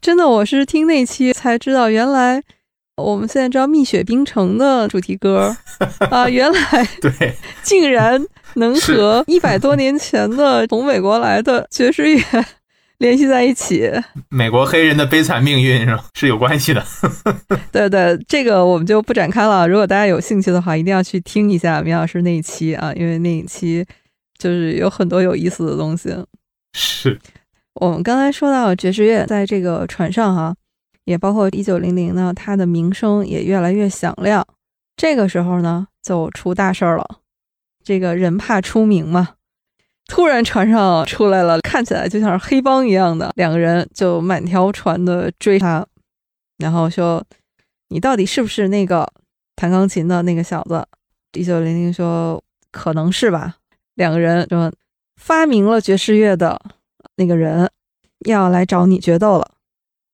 [0.00, 2.42] 真的，我是听那期才知道，原来。
[2.96, 5.56] 我们现在知道《蜜雪冰城》的主题歌
[6.12, 12.22] 啊，原来对，竟然能和一百多年前的从美国来的爵士乐
[12.98, 13.90] 联系在一起。
[14.28, 16.84] 美国黑人的悲惨命运是是有关系的。
[17.72, 19.68] 对对，这个我们就不展开了。
[19.68, 23.84] 如果大家有兴趣的话，一定要去听一下米老师那一期啊，因为那一期
[24.38, 26.14] 就是有很多有意思的东西。
[26.72, 27.18] 是
[27.74, 30.54] 我们刚才说到爵士乐在这个船上哈。
[31.06, 34.42] 也包括一九零零呢，它的名声也越来越响亮。
[34.96, 37.06] 这个时候呢，就出大事儿了。
[37.84, 39.34] 这个人怕出名嘛，
[40.06, 45.86] 突然船上出来了，看起来就像是黑帮一样的两个人，就满条船的追他，
[46.58, 47.24] 然后说
[47.90, 49.06] ：“你到底是不是那个
[49.56, 50.86] 弹钢琴的那个小子？”
[51.36, 53.56] 一九零零说：“可能是吧。”
[53.96, 54.72] 两个人说
[55.20, 56.60] ：“发明了爵士乐的
[57.16, 57.70] 那个人
[58.26, 59.52] 要来找你决斗了。”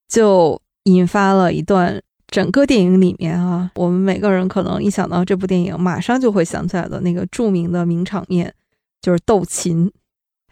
[0.09, 0.61] 就。
[0.85, 8.53] 引发了一段整个电影里面啊，我们每个人可能一想到这部电影，马上就会想起来的那个著名的名场面，
[9.01, 9.91] 就是斗琴。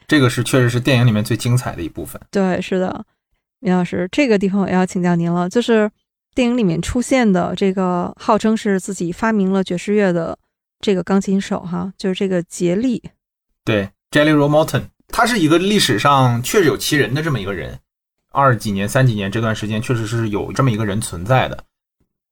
[0.07, 2.21] 这个是确实是电影里面最精彩的一部分。
[2.31, 3.05] 对，是的，
[3.61, 5.91] 米老师，这个地方我要请教您了，就是
[6.35, 10.39] 电影里面出现的这个号称是自己发明了爵士乐的
[10.81, 13.03] 这个钢琴手，哈，就是这个杰利。
[13.65, 17.79] 对，Jelly Roll Morton，他是一个历史上确实有其人的这么一个人。
[18.31, 21.65] 二几年、三几年这段时间，确实是有这么一个人存在的。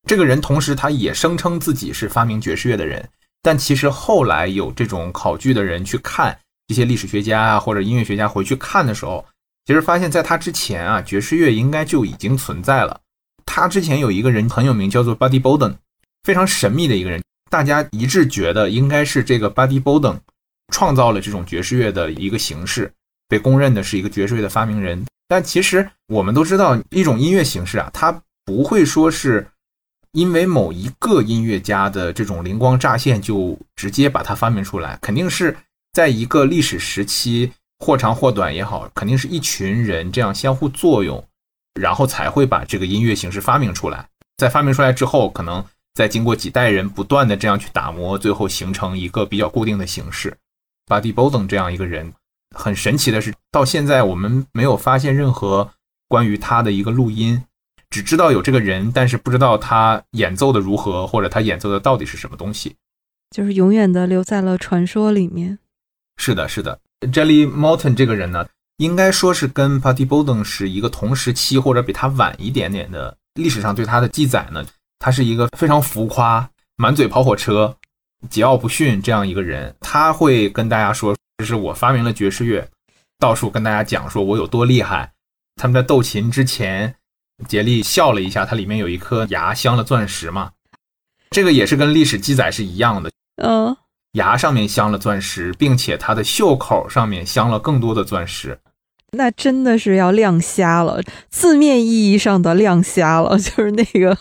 [0.04, 3.06] 这个人同时他也声称自己是发明爵士乐的人，
[3.46, 9.24] 但其实后来有这种考据的人去看这些历史学家啊或者音乐学家回去看的时候，
[9.64, 13.00] 其实发现在他之前啊，爵士乐应该就已经存在了。
[13.44, 15.76] 他之前有一个人很有名，叫做 Buddy Bolden，
[16.24, 20.18] 非常神秘的一个人，大家一致觉得应该是这个 Buddy Bolden
[20.72, 22.92] 创造了这种爵士乐的一个形式，
[23.28, 25.06] 被公认的是一个爵士乐的发明人。
[25.28, 29.46] 但其实我们都知道，一种音乐形式啊，它不会说是
[30.16, 35.54] 因为某一个音乐家的这种灵光乍现就直接把它发明出来，肯定是
[35.92, 41.22] 在一个历史时期或长或短也好，肯定是一群人这样相互作用。
[41.78, 50.34] 然后才会把这个音乐形式发明出来，在发明出来之后，可能再经过几代人不断的这样去打磨，最后形成一个比较固定的形式。
[50.86, 52.10] Buddy Bolden 这样一个人，
[52.56, 55.70] 很神奇的是，到现在我们没有发现任何
[56.08, 57.42] 关于他的一个录音，
[57.96, 62.76] 只知道有这个人，但是不知道他演奏的如何，或者他演奏的到底是什么东西，
[63.34, 65.58] 就是永远的留在了传说里面。
[66.18, 66.78] 是的，是的
[67.10, 68.46] ，Jelly Morton 这个人呢？
[68.76, 73.16] 应该说是跟 Patty Bolden 是一个同时期，或者比他晚一点点的。
[73.40, 74.62] 历史上对他的记载呢，
[74.98, 77.74] 他是一个非常浮夸、满嘴跑火车、
[78.28, 79.74] 桀骜不驯这样一个人。
[79.80, 82.68] 他会跟大家说：“这是我发明了爵士乐。”
[83.18, 85.12] 到处跟大家讲说我有多厉害。
[85.56, 86.96] 他们在斗琴之前，
[87.48, 90.52] 杰利笑了一下，它里面有一颗牙镶了钻石嘛。
[91.30, 93.10] 这个也是跟历史记载是一样的。
[93.42, 93.76] 嗯，
[94.12, 98.58] 牙上面镶了钻石，并且它的袖口上面镶了更多的钻石。
[99.12, 104.16] 那真的是要亮瞎了，字面意义上的亮瞎了， 就是那个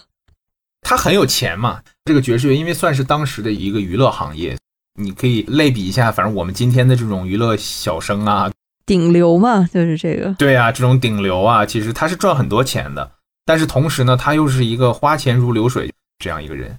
[0.81, 1.81] 他很有钱嘛。
[2.05, 4.57] 这个爵士乐因为算是当时的一个娱乐行业，
[4.99, 8.51] 你可以类比一下，反正我们今天的这种娱乐小生啊，
[8.85, 10.33] 顶流嘛，就是这个。
[10.33, 13.11] 对啊，这种顶流啊，其实他是赚很多钱的，
[13.45, 16.77] 但是同时呢，他又是一个花钱如流水这样一个人。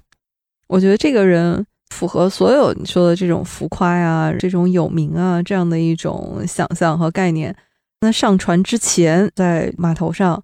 [0.69, 7.55] 我觉得这个人符合所有你说的这种浮夸呀、这种有名啊这样的一种想象和概念。
[8.01, 10.43] 那上船之前，在码头上，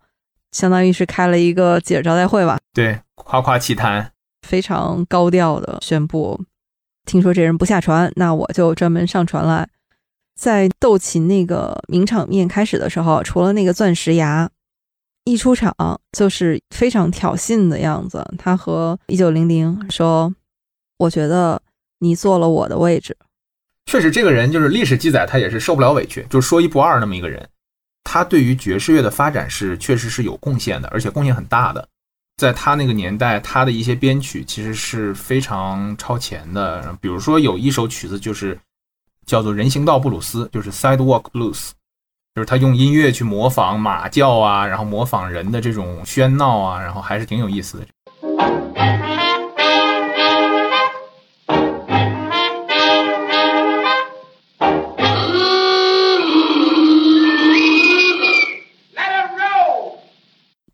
[0.53, 2.59] 相当于是开了一个记者招待会吧？
[2.73, 4.13] 对，夸夸其谈，
[4.47, 6.41] 非常高调的宣布。
[7.05, 9.69] 听说这人不下船，那我就专门上船来。
[10.43, 14.51] 在斗琴那个名场面开始的时候，除了那个钻石牙，
[15.23, 15.73] 一出场
[16.11, 18.29] 就是非常挑衅的样子。
[18.37, 20.35] 他和一九零零说
[20.99, 21.63] ：“我觉得
[22.01, 23.17] 你坐了我的位置。”
[23.87, 27.49] 确实，这个人就是历史记载，他也是受不了委屈，就说一不二那么一个人。
[28.03, 31.89] 他对于爵士乐的发展是确实是有贡献的，而且贡献很大的。
[32.37, 36.99] 在他那个年代，他的一些编曲其实是非常超前的。
[37.01, 38.59] 比如说有一首曲子就是
[39.27, 41.71] 叫做《人行道布鲁斯》，就是 Sidewalk Blues，
[42.35, 47.87] 就是他用音乐去模仿马叫啊，然后模仿人的这种喧闹啊，然后还是挺有意思的。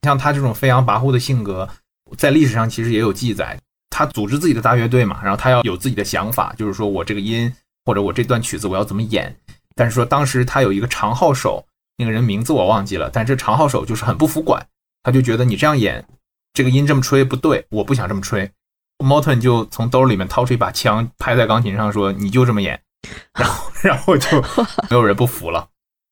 [0.03, 1.69] 像他这种飞扬跋扈的性格，
[2.17, 3.59] 在历史上其实也有记载。
[3.91, 7.53] 他组织自己的大乐队嘛，然后他要有自己的想法，就是说我这个音
[7.89, 9.35] 或者我这段曲子我要怎么演。
[9.75, 11.65] 但是说当时他有一个长号手，
[11.97, 14.67] 那个人名字我忘记了，但这长号手就是很不服管，
[15.03, 16.07] 他就觉得你这样演，
[16.53, 18.51] 这个音这么吹不对，我不想这么吹。
[18.99, 22.79] Morton 就从兜里面掏出一把枪，拍在钢琴上说：“你就这么演。
[23.33, 25.67] ”然后，然后就没有人不服了。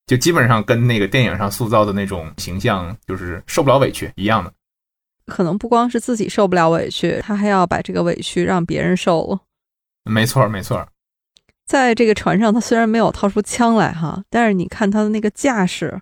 [0.07, 4.51] 就基本上跟那个电影上塑造的那种形象，就是受不了委屈一样的。
[5.27, 9.39] 可能不光是自己受不了委屈，他还要把这个委屈让别人受了。
[10.09, 10.87] 没错，没错。
[11.67, 15.99] 在这个船上，他虽然没有掏出枪来哈，但是你看他的那个架势，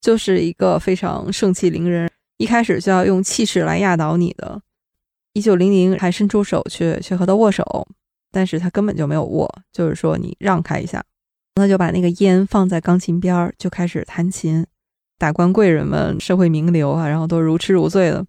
[0.00, 4.60] 就是一个非常盛气凌人，一开始就要用气势来压倒你的。
[5.32, 7.86] 一九零零还伸出手去去和他握手，
[8.32, 11.02] 但是他根本就没有握，就是说你让开一下。
[11.54, 14.66] 他就把那个烟放在钢琴边儿，就开始弹琴。
[15.16, 18.26] 达官贵人们、社会名流啊，然后都如痴如醉的。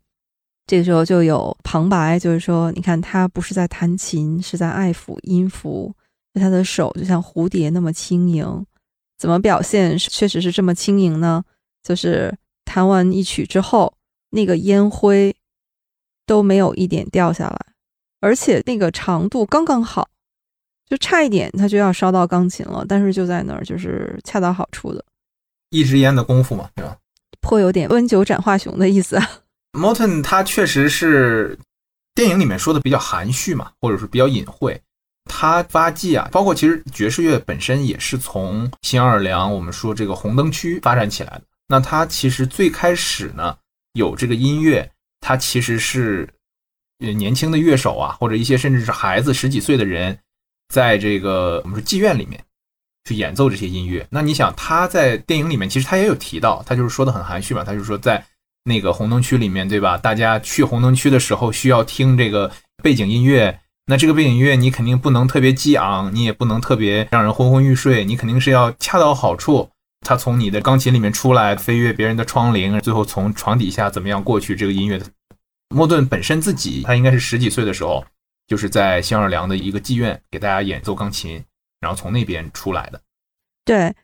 [0.67, 5.91] 这个时候就有旁白，就是说：“你看，他不是在弹琴，是在爱抚音符。
[6.39, 8.65] 他的手就像蝴蝶那么轻盈。
[9.17, 11.43] 怎么表现确实是这么轻盈呢？
[11.83, 13.93] 就是弹完一曲之后，
[14.29, 15.36] 那个烟灰
[16.25, 17.59] 都没有一点掉下来，
[18.19, 20.09] 而且那个长度刚刚好。”
[20.88, 25.03] 就差一点，他就要烧到钢琴了，但是就在那儿，就是恰到好处的，
[25.71, 26.95] 一支烟的功夫嘛，对吧？
[27.41, 29.31] 颇有点温酒斩华雄的意思啊。
[29.71, 31.57] Morton 他确实是
[32.13, 34.79] 电影里面说的比较含蓄嘛，或者是比较隐晦。
[35.26, 41.41] 他发迹啊，包括其实爵士乐本身也是从新奥尔良，我们说这个红灯区发展起来的。
[41.67, 43.57] 那他其实最开始呢，
[43.93, 46.30] 有这个音乐，它其实是
[46.99, 50.17] 年轻的乐手啊，或者一些甚至是孩子十几岁的人，
[50.69, 52.41] 在这个我们说妓院里面
[53.05, 54.05] 去演奏这些音乐。
[54.11, 58.23] 那你想他在电影里面其实他也有提到，他就是说的很含蓄嘛，他就说在
[58.63, 59.97] 那个红灯区里面，对吧？
[59.97, 62.51] 大家去红灯区的时候需要听这个
[62.84, 63.59] 背景音乐。
[63.88, 69.69] 那这个背景音乐你肯定不能特别激昂，你也不能特别让人昏昏欲睡，你肯定是要恰到好处。
[70.01, 74.55] 他从你的钢琴里面出来，飞越别人的窗棂，最后从床底下怎么样过去？
[74.55, 75.01] 这个音乐，
[75.69, 78.03] 莫顿本身自己他应该是十几岁的时候，
[78.47, 81.43] 就是在新奥尔良的一个妓院给大家演奏钢琴，
[81.79, 83.01] 然后从那边出来的。
[83.63, 83.95] 对，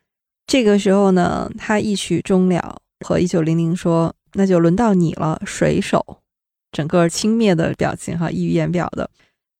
[0.45, 6.21] 这个时候呢，他一曲终了，和一九零零说：“那就轮到你了，水手。”
[6.71, 9.09] 整个轻蔑的表情哈，溢于言表的。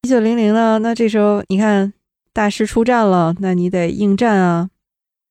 [0.03, 0.79] 一九零零呢？
[0.79, 1.93] 那这时候你看
[2.33, 4.69] 大师出战了，那你得应战啊。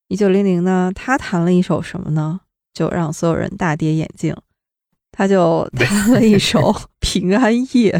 [0.07, 2.41] 一九零零呢，他弹了一首什么呢？
[2.73, 4.35] 就让所有人大跌眼镜。
[5.11, 6.61] 他就 弹了一首
[7.01, 7.93] 《平安夜》。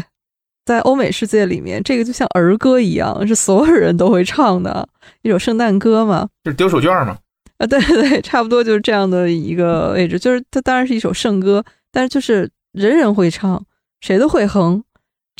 [0.65, 4.87] 在欧美世界里面，这个就像儿歌一样，是所有人都会唱的
[5.23, 6.29] 一首圣诞歌嘛？
[6.45, 7.17] 就是丢手绢嘛？
[7.57, 10.17] 啊，对对 对，差不多就是这样的一个位置。
[10.17, 13.61] 就是它当然是一首圣歌，但是就是人人会唱，
[13.99, 14.81] 谁都会哼。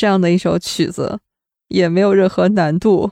[0.02, 1.20] 这样的一首曲子
[1.68, 3.12] 也没有任何难度。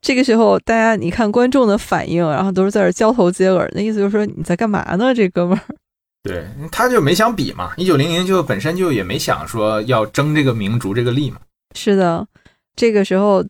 [0.00, 5.60] 这个时候，大家你看观众的反应，然后都是在这交头接耳，那意思就是说你在干嘛呢，这哥们儿？
[6.24, 7.74] 对，他就没想比嘛。
[7.76, 11.36] 一九零零就本身就也没想说要争这个名逐这个利嘛。
[11.74, 12.26] 是的，
[12.74, 13.44] 这个时候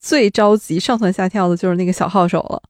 [0.00, 2.62] 最着急、上蹿下跳的就是那个小号手了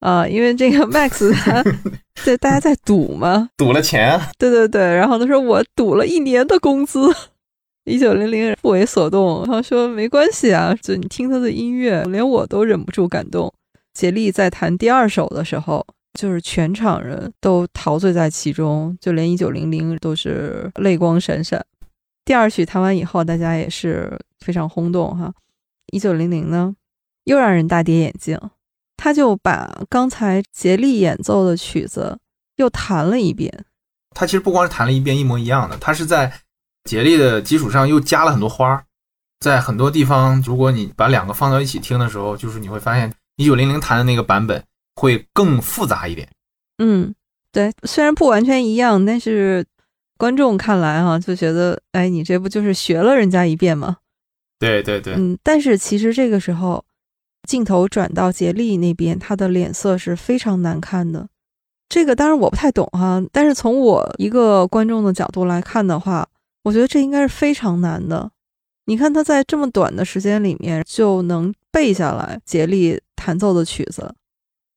[0.00, 1.64] 啊，因为这个 Max 他
[2.26, 4.20] 对大家在赌嘛，赌了钱。
[4.36, 7.00] 对对对，然后他说我赌了一年的工资。
[7.88, 13.52] 一九零零不为所动，他说没关系啊，就你听他的音乐，连我都忍不住感动。
[13.94, 21.64] 杰利在弹第二首的时候，就是全场人都陶醉在其中，就连一九零零都是泪光闪闪。
[22.24, 25.32] 第二曲弹完以后，大家也是非常轰动哈。
[25.90, 26.76] 一九零零呢，
[27.24, 28.38] 又让人大跌眼镜，
[28.98, 32.18] 他就把刚才杰利演奏的曲子
[32.56, 33.64] 又弹了一遍。
[34.10, 36.30] 他其实不光是弹了一遍一模一样的，他是在。
[36.84, 38.84] 杰利的基础上又加了很多花儿，
[39.40, 44.64] 在很多地方，如果你把两个放到一起听的时候，就是你会发现一九零零弹的那个版本
[44.96, 46.28] 会更复杂一点。
[46.78, 47.14] 嗯，
[47.52, 49.66] 对，虽然不完全一样，但是
[50.16, 53.98] 观众看来哈就觉得，哎，你这不就是学了人家一遍吗？
[54.58, 56.84] 对对对，嗯，但是其实这个时候
[57.46, 61.28] 镜头转到杰利那边，他的脸色是非常难看的。
[61.88, 66.26] 这个当然我不太懂哈，但是从我一个观众的角度来看的话。
[66.64, 68.30] 我觉得这应该是非常难的。
[68.86, 74.14] 你看他在这么短的时间里面就能背下来杰利弹奏的曲子，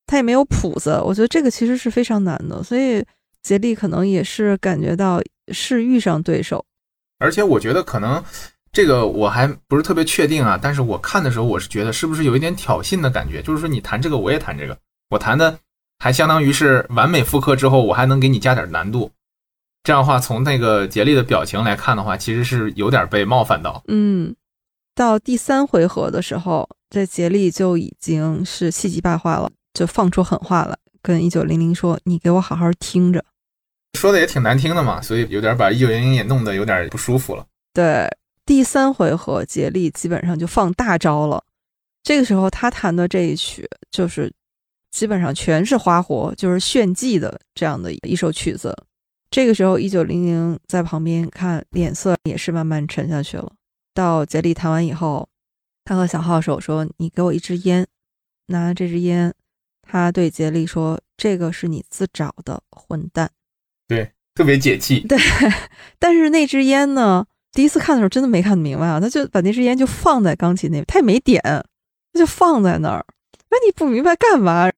[0.05, 1.01] 他也没有谱子。
[1.05, 3.03] 我觉得这个其实是非常难的，所以
[3.41, 5.21] 杰利可能也是感觉到
[5.53, 6.63] 是遇上对手。
[7.19, 8.21] 而且我觉得可能
[8.73, 14.77] 这个我还不是特别确定啊，但是我看的时候我是觉得是不是有一点挑衅的感觉，就是说你弹这个我也弹这个，
[15.09, 15.57] 我弹的
[15.99, 19.09] 还相当于是完美复刻之后，我还能给你加点难度。
[19.83, 23.83] 这样的话，从那个杰利的表情来看的话，其实是有点被冒犯到。
[23.87, 24.35] 嗯，
[24.93, 33.25] 到第三回合的时候，这杰利就已经是气急败坏了，就放出狠话了，跟一九零零说：“你给我好好听着。”
[33.97, 37.45] 说的也挺难听的嘛，所以有点把一九零零也弄得有点不舒服了。
[37.73, 38.07] 对，
[38.45, 41.43] 第三回合杰利基本上就放大招了。
[42.03, 44.31] 这个时候他弹的这一曲就是
[44.91, 48.75] 基本上全是花活，就是炫技的这样的一首曲子。
[49.31, 53.53] 这个时候，一九零零在旁边看，脸色也是慢慢沉下去了。
[53.93, 55.29] 到杰利弹完以后，
[55.85, 57.87] 他和小号手说：“你给我一支烟。”
[58.47, 59.33] 拿这支烟，
[59.81, 63.31] 他对杰利说：“这个是你自找的，混蛋。”
[63.87, 64.99] 对，特别解气。
[65.07, 65.17] 对，
[65.97, 67.25] 但是那支烟呢？
[67.53, 68.99] 第一次看的时候真的没看明白啊！
[68.99, 73.05] 他就把那支烟就放在钢琴那边，他也没点，他就放在那儿。
[73.49, 74.69] 那你不明白干嘛？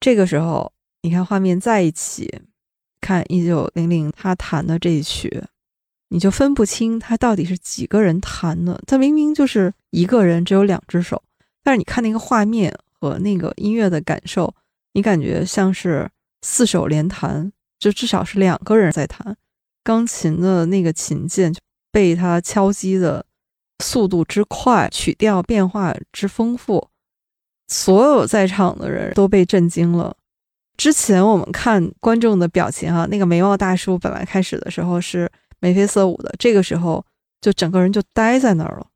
[0.00, 0.72] 这个时候，
[1.02, 2.40] 你看画面在一起。
[3.00, 5.42] 看一九零零他弹的这一曲，
[6.08, 8.80] 你就分不清他到底是几个人弹的。
[8.86, 11.22] 他明明就是一个人，只有两只手，
[11.62, 14.54] 但是你看那个画面和那个音乐的感受，
[14.92, 16.10] 你感觉像是
[16.42, 19.36] 四手连弹，就至少是两个人在弹。
[19.82, 21.54] 钢琴的那个琴键
[21.90, 23.24] 被他敲击的
[23.82, 26.88] 速度之快，曲调变化之丰富，
[27.68, 30.16] 所有在场的人都被震惊了。
[30.80, 37.04] 之前我们看观众的表情哈，那个眉毛大叔本来开始的时候是眉飞色舞的，这个时候
[37.42, 38.86] 就整个人就呆在那儿了。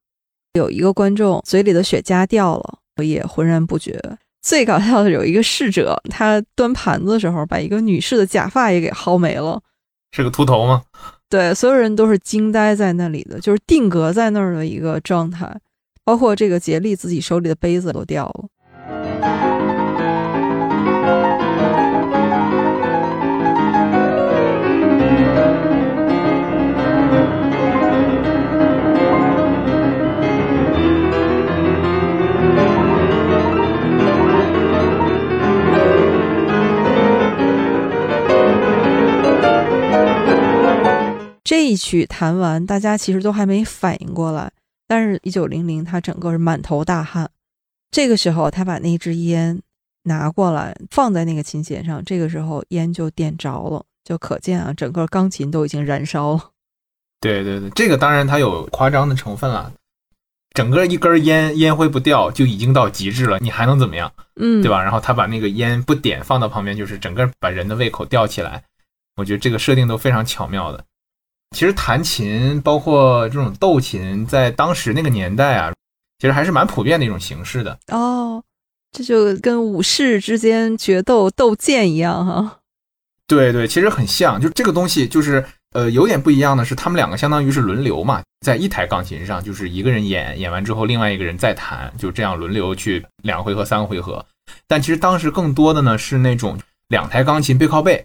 [0.54, 4.00] 有一个观众嘴里的雪茄掉了，也浑然不觉。
[4.40, 9.60] 最搞笑的有一个侍者，他端盘子的时候把一个女士的假发也给薅没了，
[10.12, 10.84] 是个秃头吗？
[11.28, 15.54] 对，所有人都是惊呆在那里的，就是定格在那儿的一个状态，
[16.02, 18.48] 包括这个杰利自己手里的杯子都掉了。
[41.44, 44.50] 这一曲弹完，大家其实都还没反应过来，
[44.88, 47.30] 但是，一九零零他整个是满头大汗。
[47.90, 49.60] 这个时候，他把那支烟
[50.04, 56.50] 拿过来放在那个琴弦上，这个时候烟就点着了，就可见啊，整个钢琴都已经燃烧了。
[57.20, 59.72] 对对对，这个当然它有夸张的成分了。
[60.54, 64.10] 整个一根烟烟灰不掉就已经到极致了，你还能怎么样？
[64.36, 64.82] 嗯，对吧？
[64.82, 68.62] 然后他把那个烟不点放到旁边，就是整个把人的胃口吊起来。
[69.16, 70.84] 我觉得这个设定都非常巧妙的。
[71.54, 75.72] 其实弹琴，包括这种斗琴，在当时那个年代啊，
[76.18, 77.78] 其实还是蛮普遍的一种形式的。
[77.88, 78.42] 哦，
[78.90, 82.58] 这就跟武士之间决斗斗剑一样哈。
[83.26, 85.42] 对对，其实很像，就这个东西就是
[85.72, 94.26] 呃有点不一样的是，他们两个相当于是轮流嘛，在一台钢琴上，就是一个人演，演完之后另外一个人再弹，就这样轮流去两回合、三个回合。
[94.66, 98.04] 但其实当时更多的呢是那种两台钢琴背靠背，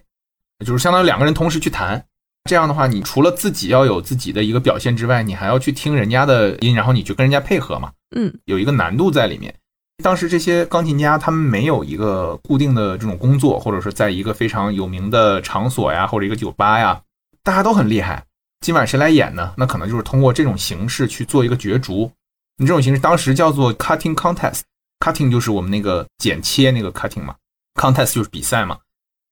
[0.64, 2.02] 就是相当于两个人同时去弹。
[2.50, 7.92] 这样的话，你除了自己要有自己的一个表现之外，你还要去听人家的音，然后你去跟人家配合嘛。
[8.16, 9.54] 嗯，有一个难度在里面。
[10.02, 17.00] 当时这些钢琴家他们没有一个固定的这种工作，或者说在一个非常有名的场所呀，或者一个酒吧呀，
[17.44, 18.24] 大家都很厉害。
[18.66, 19.54] 今晚谁来演呢？
[19.56, 22.10] 那可能就是通过这种形式去做一个角逐。
[22.56, 27.36] 你这种形式当时叫做 cutting contest，cutting 就是我们那个剪切那个 cutting 嘛
[27.80, 28.76] ，contest 就是比赛嘛，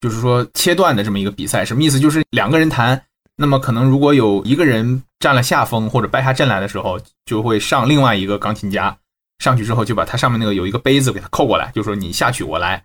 [0.01, 1.65] 就是说切断的这么一个比赛。
[1.65, 1.99] 什么意思？
[1.99, 3.03] 就是两个人弹，
[3.41, 8.99] 那么可能如果有一个人占了下风或者败下阵来的时候，就会上另外一个钢琴家。
[9.39, 12.85] 上去之后，就把他上面那个有一个杯子给他扣过来，就说你下去我来，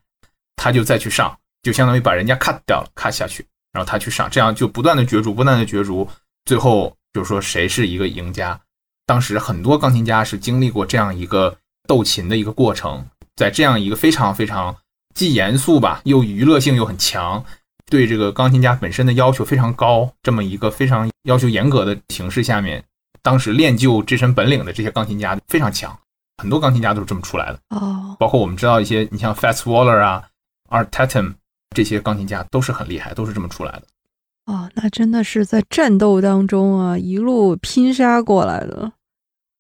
[0.55, 6.07] 他就再去上，就相当于把人家 cut 掉了，cut 下去，然后他去上，这样就不断的角逐，不断的角逐，
[6.45, 8.59] 最后就是说谁是一个赢家。
[9.07, 13.03] 当时很多钢琴家是经历过这样一个斗琴的一个过程，
[13.35, 14.75] 在这样一个非常非常
[15.15, 17.43] 既严肃吧，又娱乐性又很强，
[17.93, 22.83] 对这个钢琴家本身的要求非常高，这么一个非常要求严格的形式下面，
[23.21, 25.95] 当时练就这身本领的这些钢琴家非常强。
[26.41, 30.23] 很多钢琴家都是这么出来的哦，包括我们知道一些，你像 Fats Waller 啊、
[30.71, 31.35] Art Tatum
[31.75, 33.83] 这些钢琴家都是很厉害，都是这么出来的。
[34.47, 38.91] 哦，那真的是在战斗当中啊，一路拼杀过来的。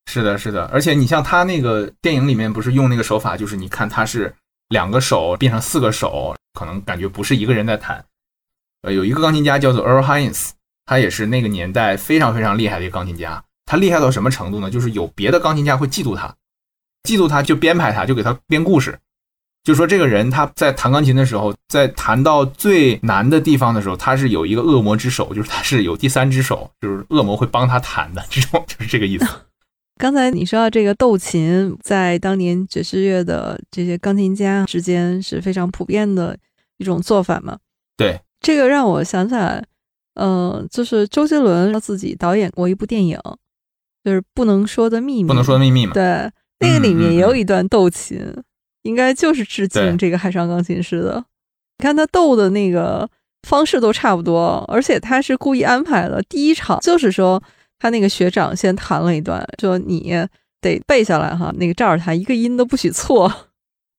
[0.07, 4.33] 是的，是的，而且你像他那个电影里面不是用那个手法，就是你看他是
[4.69, 8.03] 两个手变成四个手，可能感觉不是一个人在弹。
[8.83, 10.51] 呃，有一个钢琴家叫做 Earl Hines，
[10.85, 13.43] 他也是那个年代非常非常厉害的一个钢琴家。
[13.65, 14.69] 他厉害到什么程度呢？
[14.69, 16.35] 就是有别的钢琴家会嫉妒他。
[17.03, 18.99] 嫉妒他就编排他，就给他编故事，
[19.63, 29.25] 就说这个人他在弹钢琴的时候，在弹到最难的地方的时候，他是有一个恶魔之手，就是他是有第三只手，就是恶魔会帮他弹的，这种就是这个意思。
[29.99, 36.37] 刚才你说到这个斗琴，在当年爵士乐的这些钢琴家之间是非常普遍的
[36.77, 37.57] 一种做法嘛？
[37.95, 39.65] 对，这个让我想起来，
[40.13, 43.17] 嗯，就是周杰伦自己导演过一部电影，
[44.03, 45.93] 就是《不能说的秘密》，不能说的秘密嘛？
[45.93, 46.31] 对。
[46.59, 48.21] 那个里面也有一段斗琴，
[48.83, 51.25] 应该就是致敬这个海上钢琴师的。
[51.77, 53.09] 你看他斗的那个
[53.41, 56.21] 方式都差不多，而且他是故意安排的。
[56.29, 57.41] 第一场就是说
[57.79, 60.15] 他那个学长先弹了一段，说你
[60.61, 63.29] 得背下来哈，那个照着弹，一个音都不许错。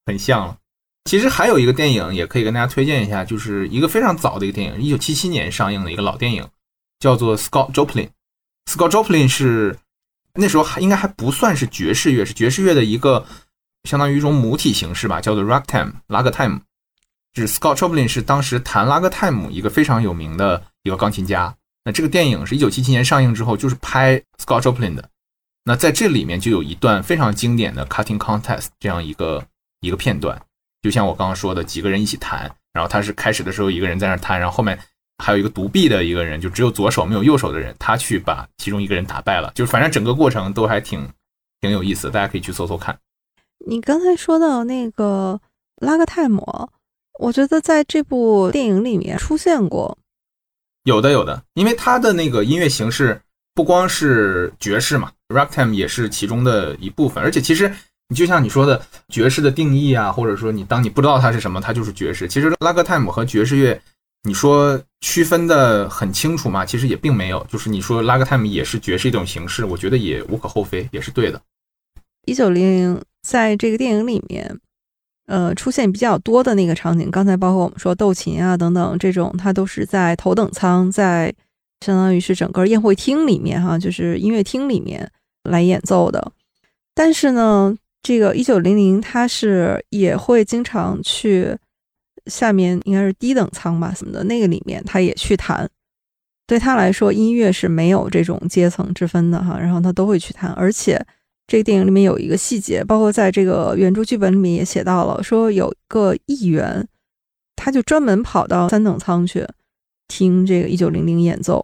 [0.06, 0.56] 很像了。
[1.04, 6.48] 其实还有一个电影也可以跟大家推荐一下，就是一个非常早的一个电影，一九七七年上映的一个老电影，
[6.98, 8.08] 叫做 Scott Joplin。
[8.70, 9.78] Scott Joplin 是。
[10.36, 13.24] 那时候还应该还不算是爵士乐，是爵士乐的一个
[13.84, 16.58] 相当于一种母体形式吧，叫做 ragtime 拉格泰姆。
[17.36, 21.54] 是 Scott Joplin 是当时弹拉格泰姆一个非常有名的一个钢琴家。
[21.84, 25.08] 那这个电影是一九七七年上映之后，就是拍 Scott Joplin 的。
[25.62, 29.46] 那在这里面就有一段非常经典的 cutting contest 这样一个
[29.82, 30.42] 一个片段，
[30.84, 32.42] 就像我刚刚说的，几个人一起弹，
[32.74, 34.78] 然后他是开始的时候一个人在那弹，然后后面。
[35.18, 39.52] 还有一个独臂的一个人，就只有左手没有右手的人，他去把其中一个人打败了。
[39.54, 41.08] 就是反正整个过程都还挺
[41.60, 42.98] 挺有意思，大家可以去搜搜看。
[43.64, 45.40] 你刚才说到那个
[45.76, 46.68] 拉格泰姆，
[47.20, 49.96] 我觉得在这部电影里面出现过。
[50.82, 53.22] 有的有的，因为他的那个音乐形式
[53.54, 57.22] 不光是爵士嘛，ragtime 也是其中的一部分。
[57.22, 57.72] 而且其实
[58.08, 62.28] 你就像你说的，爵士的定义啊，或者说你当你不知道它是什么，它就是爵士。
[62.28, 63.80] 其实拉格泰姆和爵士乐。
[64.26, 66.64] 你说区分的很清楚吗？
[66.64, 67.46] 其实也并没有。
[67.50, 71.38] 就是你说拉格泰姆也是爵士一种形式，我觉得也无可厚非，也是对的。
[72.24, 74.58] 一九零零在这个电影里面，
[75.26, 81.30] 呃，出现比较多的那个场景，刚才包括我们说斗琴啊等等这种，它都是在头等舱，在
[81.84, 86.32] 相当于是整个宴会厅里面哈，就是音乐厅里面来演奏的。
[86.94, 91.58] 但是呢，这个一九零零他是也会经常去。
[92.26, 95.68] 下面应该是低等舱吧，什么的那个里面他也去弹，
[96.46, 100.98] 对他来说音乐是没有这种阶层之分的哈，然后他都会去弹，而且
[101.46, 106.88] 这个电影里面有一个细节，包括在这个原著剧本里面也写到了，说有个议员，
[107.56, 109.46] 他就专门跑到三等舱去
[110.08, 111.62] 听这个一九零零演奏，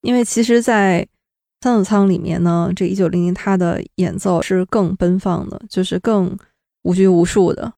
[0.00, 1.06] 因为其实，在
[1.64, 6.36] 三等舱里面呢，这一九零零他的演奏是更奔放的，就是更
[6.82, 7.72] 无拘无束的。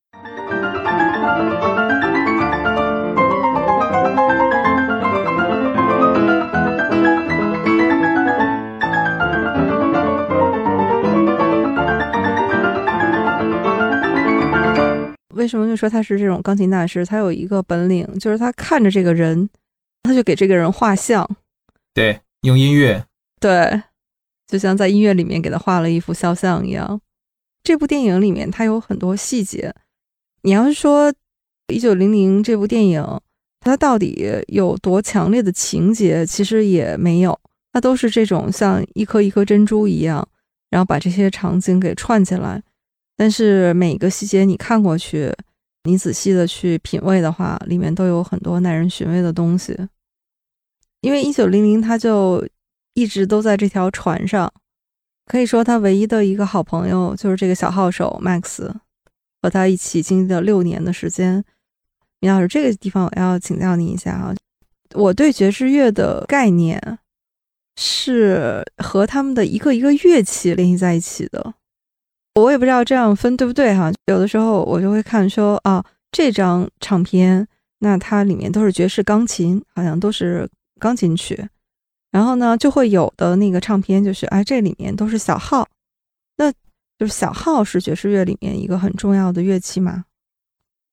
[15.37, 17.07] 为什么就说他是这种钢琴大师？
[17.07, 19.49] 他有一个本领，就是他看着这个人，
[20.03, 21.25] 他就给这个人画像。
[21.95, 23.05] 对，用音乐。
[23.41, 23.83] 对，
[24.47, 27.01] 就像在音乐里面给他画了一幅肖像一样。
[27.63, 29.75] 这部电影里面，它有很多细节。
[30.43, 31.13] 你要是说
[31.67, 33.05] 《一九零零》这部电影，
[33.61, 37.39] 它到底有多强烈的情节，其实也没有。
[37.73, 40.27] 它都是这种像一颗一颗珍珠一样，
[40.71, 42.63] 然后把这些场景给串起来。
[43.17, 45.35] 但是每个细节你看过去，
[45.83, 49.77] 你仔细的去品味的话，里面都有很多耐人寻味的东西。
[51.01, 52.47] 因为一九零零它就
[52.97, 54.51] 一直都在这条船上，
[55.27, 58.73] 可以说他唯一的一个好朋友就是这个小号手 Max，
[59.43, 61.45] 和他一起经历了六年的时间。
[62.21, 64.35] 米老师，这个地方我要请教您一下啊，
[64.95, 66.99] 我对爵士乐的概念
[67.77, 71.53] 是和他们的一个一个乐器联系在一起的。
[72.35, 77.47] 我也不知道这样分对不对哈，有的时候我就会看说啊，这张唱片
[77.81, 80.49] 那它里面都是爵士钢琴，好像都是
[80.81, 81.47] 钢琴曲，
[82.17, 85.69] 然后呢就会有的那个唱片就是哎这里面都是小号，
[86.39, 86.51] 那
[86.99, 90.03] 就是小号是爵士乐里面一个很重要的乐器吗？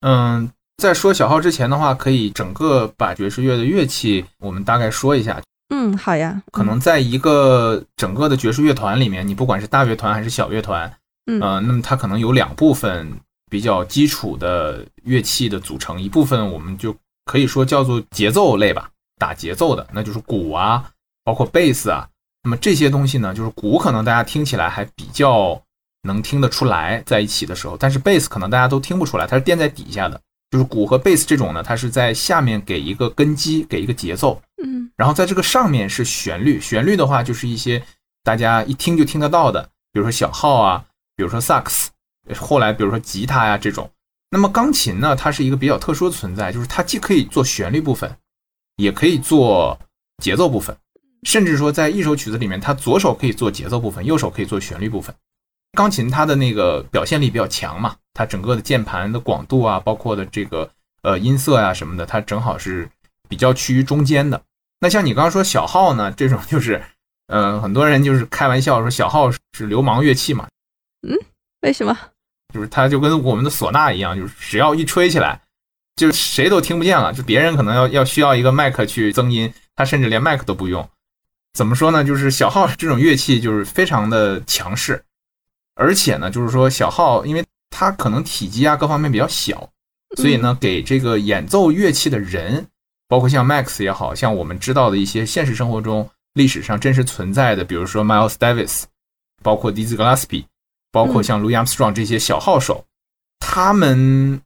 [0.02, 5.42] 嗯，在说小号之前的话，可以整个把爵士乐的乐器我们大概说一下。
[5.74, 6.44] 嗯，好呀。
[6.52, 10.94] 可能在一个整个的爵士乐团里面，你不管是大乐团还是小乐团。
[11.28, 13.10] 嗯，那么它可能有两部分
[13.50, 16.94] 比较基础的乐器的组成，一部分我们就
[17.24, 20.92] 可以说叫做节奏类吧，打节奏的，那就是鼓啊，
[21.24, 22.08] 包括贝斯啊。
[22.44, 25.62] 那么这些东西呢，就是鼓可能大家听起来还比较
[26.04, 30.20] 能听得出来在一起的时候，但是贝斯可能大家都听不出来，它是垫在底下的。
[30.52, 37.84] 就是鼓和贝斯这种呢，它是在下面给一个根基，给一个节奏，嗯，然后在这个上面是旋律，旋律的话就是一些
[38.24, 40.86] 大家一听就听得到的，比如说小号啊。
[41.16, 41.92] 比如说萨克斯，
[42.40, 43.88] 后来比如说吉他呀这种，
[44.32, 48.18] 那么钢琴呢，它是一个比较特殊的存在，就是它既可以做旋律部分，
[48.78, 49.80] 也可以做
[50.24, 50.76] 节奏部分，
[51.24, 55.14] 甚至说在一首曲子里面，它左手可以做节奏部分，右手可以做旋律部分。
[55.74, 60.70] 钢琴它的那个表现力比较强嘛，它整个的键盘的广度啊，包括的这个
[61.02, 62.88] 呃音色呀什么的，它正好是
[63.28, 64.42] 比较趋于中间的。
[64.80, 66.84] 那像你刚刚说小号呢，这种就是，
[67.28, 70.48] 呃，很多人就是开玩笑说小号是流氓乐器嘛。
[71.08, 71.18] 嗯，
[71.62, 71.98] 为什么？
[72.54, 75.42] 就是它就跟我们的唢呐一样，就是只要一吹起来，
[75.96, 77.12] 就谁都听不见了。
[77.12, 80.88] 就别人可能要要需要一个麦克去增音，他甚至连麦克都不用。
[81.54, 82.04] 怎么说呢？
[82.04, 85.04] 就是小号这种乐器就是非常的强势，
[85.76, 89.70] 而且呢，就是说小号，因为它可能体积啊各方面比较小，
[90.18, 92.68] 所以呢，给这个演奏乐器的人，
[93.08, 98.84] 包括像 Max 也好像我们知道的一些现实生活中历史上真实存在的，比如说 Miles Davis，
[99.42, 100.46] 包括 Dizzy Gillespie。
[100.92, 102.86] 包括像 Louis Armstrong 这些小号手，
[103.40, 104.40] 他们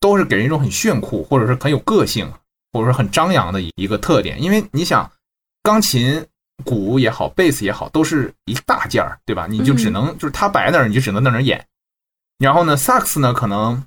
[0.00, 2.32] 都是给人一种很炫酷，或者是很有个性，
[2.72, 4.42] 或者说很张扬的一个特点。
[4.42, 5.12] 因为你想，
[5.62, 6.26] 钢琴、
[6.64, 9.46] 鼓也好，贝斯也好，都是一大件儿，对吧？
[9.48, 11.64] 你就只能就是他摆那儿，你就只能在那儿演。
[12.38, 13.82] 然后呢，萨克斯呢可能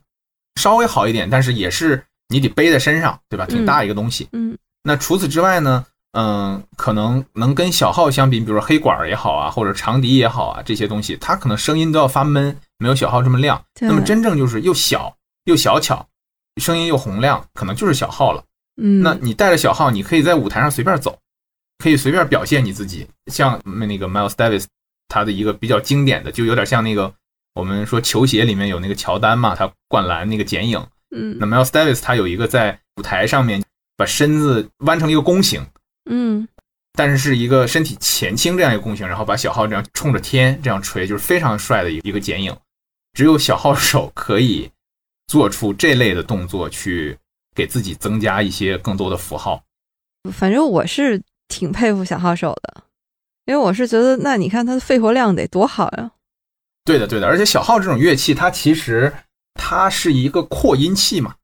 [0.56, 3.46] 稍微好一点，但是也是你得背在身上，对吧？
[3.46, 4.28] 挺大一个东西。
[4.34, 4.58] 嗯。
[4.84, 5.86] 那除此之外呢？
[6.16, 13.60] 嗯，可能能跟小号相比，比如说黑管也好啊，或者长笛也好啊，这些东西它可能声音都要发闷，没有小号这么亮。
[13.82, 15.16] 那么真正就是又小
[15.46, 16.08] 又小巧，
[16.58, 18.44] 声音又洪亮，可能就是小号了。
[18.80, 21.18] 嗯，那你带着小号，你可以在舞台上随便走，
[21.84, 23.06] 可以随便表现你自己。
[23.32, 24.66] 像那个 Miles Davis，
[25.10, 27.14] 他的一个比较经典的，就有点像那个
[27.54, 30.84] 我们说球鞋里面有那个乔丹嘛，他灌篮那个剪影。
[31.16, 33.62] 嗯，那 Miles Davis 他有一个在舞台上面。
[33.96, 35.64] 把身子弯成一个弓形，
[36.10, 36.48] 嗯，
[36.94, 42.58] 但是是一个身体前倾这样一个弓形，然后把小号这样冲着天这样吹，就是非常帅的一一个剪影。
[43.14, 44.72] 只有小号手可以
[45.28, 47.16] 做出这类的动作，去
[47.54, 49.64] 给自己增加一些更多的符号。
[50.32, 51.22] 反正我是
[51.54, 52.84] 挺佩服小号手的，
[53.46, 56.10] 因为我是觉得，那你看他的肺活量得多好呀。
[56.84, 59.14] 对的，对的，而且小号这种乐器，它其实
[59.54, 61.36] 它是一个扩音器嘛，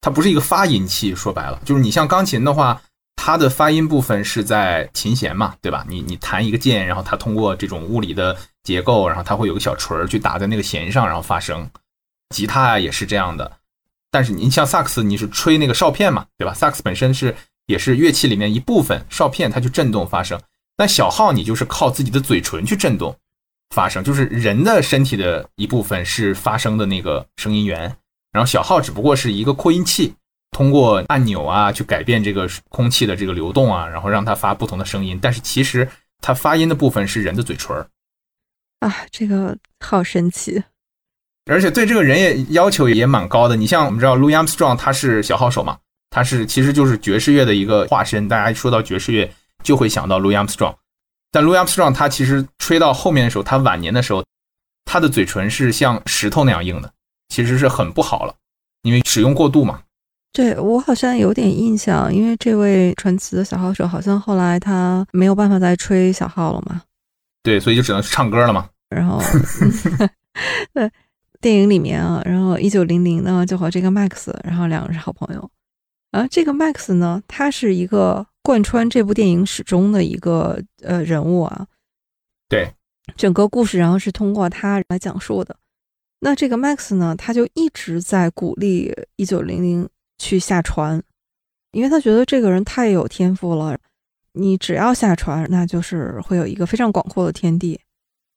[0.00, 1.14] 它不是一个发音器。
[1.14, 2.82] 说白了，就是你像钢琴的话，
[3.14, 5.86] 它的发音部分是在琴弦嘛，对吧？
[5.88, 11.70] 你你弹一个键，然后它通过这种物理的结构，然后它会有个小锤儿去打在那个弦上，然后发声。
[12.34, 13.58] 吉他也是这样的，
[14.10, 16.52] 但是你像萨克斯，你是吹那个哨片嘛，对吧？
[16.52, 17.36] 萨克斯本身是
[17.66, 20.40] 也是乐器里面一部分，哨片它去震动发声。
[20.76, 23.16] 那小号你就是靠自己的嘴唇去震动
[23.70, 27.96] 发声，就是人的身体的一部分是发声的那个声音源，
[28.32, 30.14] 然后小号只不过是一个扩音器，
[30.50, 35.18] 通过按钮啊去改变这个空气的这个流动啊，然后让它发不同的声音。
[35.22, 35.88] 但是其实
[36.20, 37.88] 它发音的部分是人的嘴唇儿。
[38.80, 40.62] 啊，这个好神奇。
[41.46, 43.54] 而且对这个人也要求也蛮高的。
[43.54, 45.78] 你像我们知道 Louis Armstrong 他是小号手嘛，
[46.14, 48.28] 他是其实就是爵士乐的一个化身。
[48.28, 49.28] 大家一说到爵士乐
[49.64, 50.76] 就会想到 Louis Armstrong，
[51.32, 54.24] 但 Louis Armstrong 他其实吹到后面的时候，他晚年的时候，
[54.84, 56.92] 他的嘴唇是像石头那样硬的，
[57.30, 58.32] 其实是很不好了，
[58.82, 59.80] 因为使用过度嘛。
[60.32, 66.80] 对我好像有点印象，因为这位传奇的小号手好像后来他没有办法再吹小号了嘛。
[67.42, 68.68] 对，所以就只能唱歌了嘛。
[68.88, 69.20] 然后，
[70.72, 70.88] 对。
[71.40, 75.50] 电影里面啊，然后一九零零呢就和这个 Max，然后两个是好朋友。
[76.14, 81.66] 啊，这个 Max 呢，他是一个贯穿这部电影始终的一个呃人物啊。
[82.48, 82.72] 对，
[83.16, 85.56] 整个故事然后是通过他来讲述的。
[86.20, 91.02] 那这个 Max 呢，他就一直在鼓励一九零零去下船，
[91.72, 93.76] 因为他觉得这个人太有天赋了。
[94.34, 97.80] 你只要下船，那就是会有一个非常广阔的天地。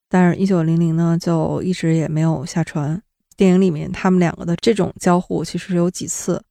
[0.08, 3.00] 但是，一九零零呢，就一直也没有下船。
[3.36, 6.42] 电影里面，他们两个的这种交互其实有几次。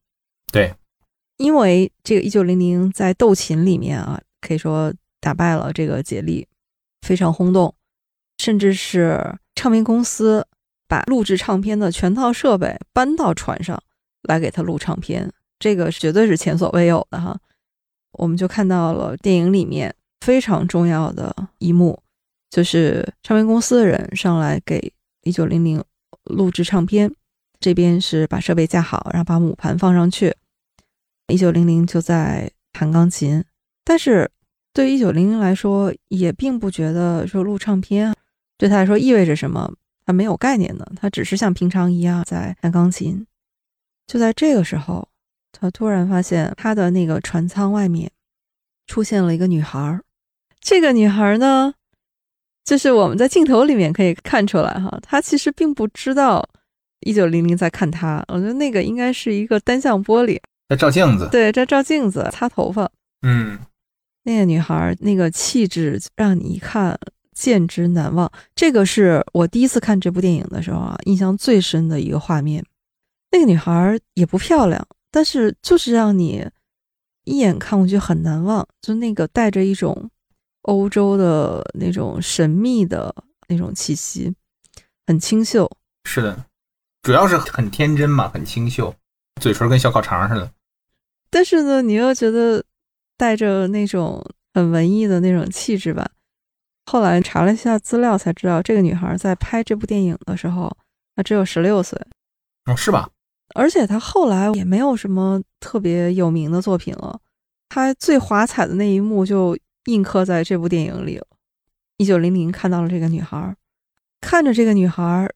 [0.50, 0.74] 对，
[1.38, 6.46] 因为这个一九零零在斗琴里面啊，可以说打败了这个杰利，
[7.00, 7.74] 非常轰动，
[8.36, 10.46] 甚至是唱片公司
[10.86, 13.80] 把录制唱片的全套设备搬到船上
[14.22, 17.38] 来给他录唱片，这个绝对是前所未有的哈。
[18.12, 22.02] 我们就看到了电影里面非常重要的一幕。
[22.50, 25.84] 就是唱片公司的人上来给一九零零
[26.24, 27.14] 录制唱片，
[27.60, 30.34] 这边是把设备架好，然后把母盘放上去。
[31.28, 33.44] 一九零零就在弹钢琴，
[33.84, 34.30] 但是
[34.72, 38.14] 对一九零零来说，也并不觉得说录唱片
[38.56, 39.72] 对他来说意味着什么，
[40.04, 43.26] 他没有概念的，他只是像平常一样在弹钢琴。
[44.06, 45.06] 就在这个时候，
[45.52, 48.10] 他突然发现他的那个船舱外面
[48.86, 50.00] 出现了一个女孩，
[50.60, 51.74] 这个女孩呢？
[52.64, 56.46] 就是我们在镜头里面可以看出来，哈，她其实并不知道
[57.00, 58.22] 一九零零在看他。
[58.28, 60.38] 我觉得那个应该是一个单向玻璃，
[60.68, 61.28] 在照镜子。
[61.30, 62.90] 对，在照镜子，擦头发。
[63.22, 63.58] 嗯，
[64.24, 66.98] 那个女孩那个气质让你一看
[67.34, 68.30] 见之难忘。
[68.54, 72.64] 这个是我第一次看这部电影的时候啊，印象最深的一个画面。
[73.30, 76.46] 那个女孩也不漂亮，但是就是让你
[77.24, 80.10] 一眼看过去很难忘，就那个带着一种。
[80.62, 83.14] 欧洲的那种神秘的
[83.46, 84.34] 那种气息，
[85.06, 85.70] 很清秀。
[86.04, 86.44] 是的，
[87.00, 88.94] 主要是很天真嘛，很清秀，
[89.40, 90.52] 嘴唇跟小烤肠似的。
[91.30, 92.64] 但是呢，你又觉得
[93.16, 94.24] 带着那种
[94.54, 96.08] 很文艺的那种气质吧。
[96.86, 100.70] 后来查了一下资料，才知道这个女孩在拍这部电影的时候，
[101.14, 102.00] 她只有十六岁。
[102.66, 103.10] 哦，是吧？
[103.54, 107.20] 而且她后来也没有什么特别有名的作品了。
[107.68, 109.56] 她最华彩的那一幕就。
[109.84, 111.18] 印刻在这部电影里。
[111.96, 113.56] 一九零零看到了这个女孩，
[114.20, 115.26] 看着这个女孩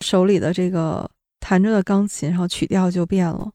[0.00, 1.10] 手里的这个
[1.40, 3.52] 弹着的钢琴，然后曲调就变了。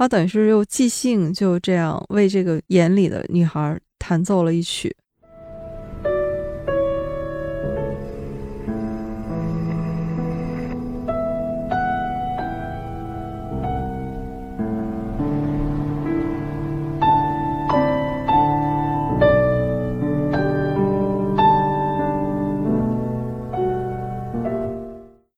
[0.00, 4.96] 他等于是又即兴，就这样为这个眼里的女孩弹奏了一曲。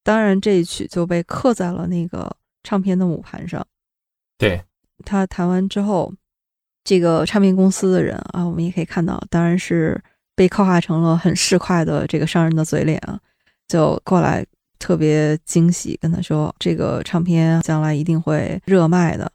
[0.03, 3.65] 当然，这一曲就被刻在了那个唱片的母盘上。
[4.41, 4.63] 对
[5.05, 6.11] 他弹完之后，
[6.83, 10.03] 这个唱片公司的人啊，我们也可以看到，当然是
[10.35, 13.19] 被刻画成了很市侩的这个商人的嘴脸啊，
[13.67, 14.43] 就过来
[14.79, 19.31] 特别惊喜，跟他说这个唱片将来一定会热卖的。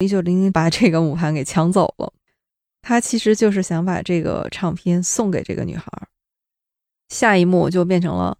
[0.00, 2.12] 一九零零把这个母盘给抢走了。
[2.82, 5.90] 他其实就是想把这个唱片送给这个女孩。
[7.08, 8.36] 下一幕就变成了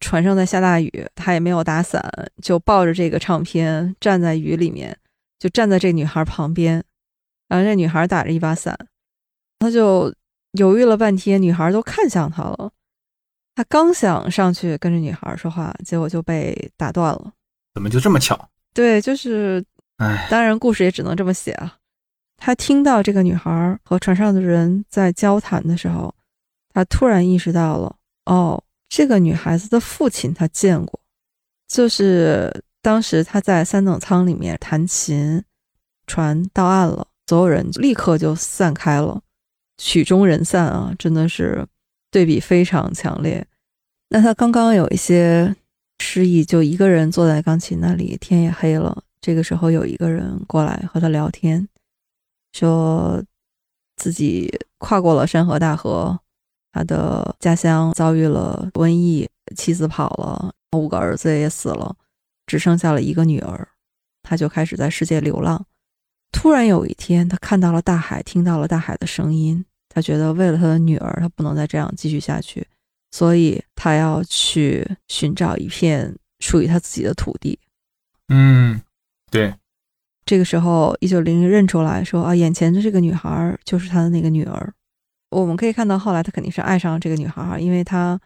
[0.00, 2.02] 船上在下大雨，他也没有打伞，
[2.42, 4.96] 就抱着这个唱片站在雨里面，
[5.40, 6.84] 就站在这女孩旁边。
[7.48, 8.78] 然后这女孩打着一把伞，
[9.58, 10.14] 他就
[10.52, 12.70] 犹豫了半天，女孩都看向他了。
[13.56, 17.32] 他刚想上去跟着女孩说话，结果就被打断了。
[17.74, 18.48] 怎么就这么巧？
[18.72, 19.64] 对，就是，
[19.96, 21.76] 哎，当然故事也只能这么写啊。
[22.36, 26.14] 他听到这个女孩和船上的人在交谈的时候，
[26.72, 31.00] 他突然意识到了，哦，这个女孩子的父亲他见过，
[31.66, 35.44] 就是当时他在三等舱里面弹琴，
[36.06, 39.22] 船到岸了，所有人立刻就散开了，
[39.76, 41.66] 曲终人散啊，真的是
[42.10, 43.46] 对比非常强烈。
[44.08, 45.54] 那他刚刚有一些
[45.98, 49.04] 失忆，就一个人坐在钢琴那里，天也黑了。
[49.20, 51.68] 这个时候有一个人过来和他聊天，
[52.52, 53.22] 说
[53.96, 56.18] 自己跨过了山河大河，
[56.72, 61.94] 他的家乡遭遇了瘟疫，妻子跑了，五个儿子也死了，
[62.50, 63.68] 只剩下了一个女儿，
[64.24, 65.64] 他就开始在世界流浪。
[66.32, 72.66] 突然有一天，他看到了大海，听到了大海的声音，他觉得为了他的女儿，他不能再这样继续下去，
[73.12, 77.56] 所以他要去寻找一片属于他自己的土地。
[78.30, 78.80] 嗯，
[79.30, 79.54] 对，
[80.24, 84.74] 这个时候，一九零零认出来说啊，眼前的这个女孩就是他的那个女儿。
[85.30, 88.20] 我们可以看到，后来他肯定是爱上了这个女孩，因为他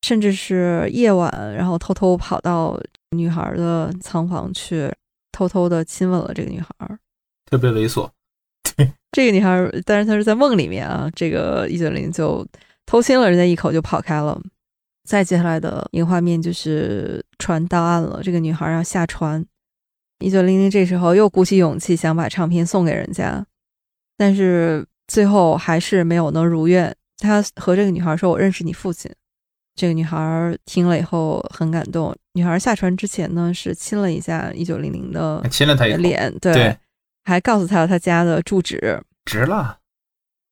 [0.00, 2.80] 甚至是夜晚，然后偷偷跑到
[3.16, 4.92] 女孩的仓房去，
[5.32, 6.68] 偷偷的亲吻了这个女孩。
[7.50, 8.08] 特别猥琐。
[9.12, 12.46] 这个女孩，但是她是在梦里面啊，这个一九零就
[12.84, 14.38] 偷亲了人家一口就跑开了。
[15.08, 19.42] 再接下来的一个画面就是船到岸了，这个女孩要下船。
[20.18, 23.46] 一九零零这时候又鼓起勇气想把唱片送给人家，
[24.16, 26.94] 但是最后还是没有能如愿。
[27.18, 29.10] 他和这个女孩说：“我认识你父亲。”
[29.76, 32.12] 这个女孩听了以后很感动。
[32.32, 36.76] 女孩下船之前呢，是亲了一下一九零零的亲了他一口，脸，对，对
[37.24, 39.00] 还告诉他他家的住址。
[39.24, 39.78] 值了。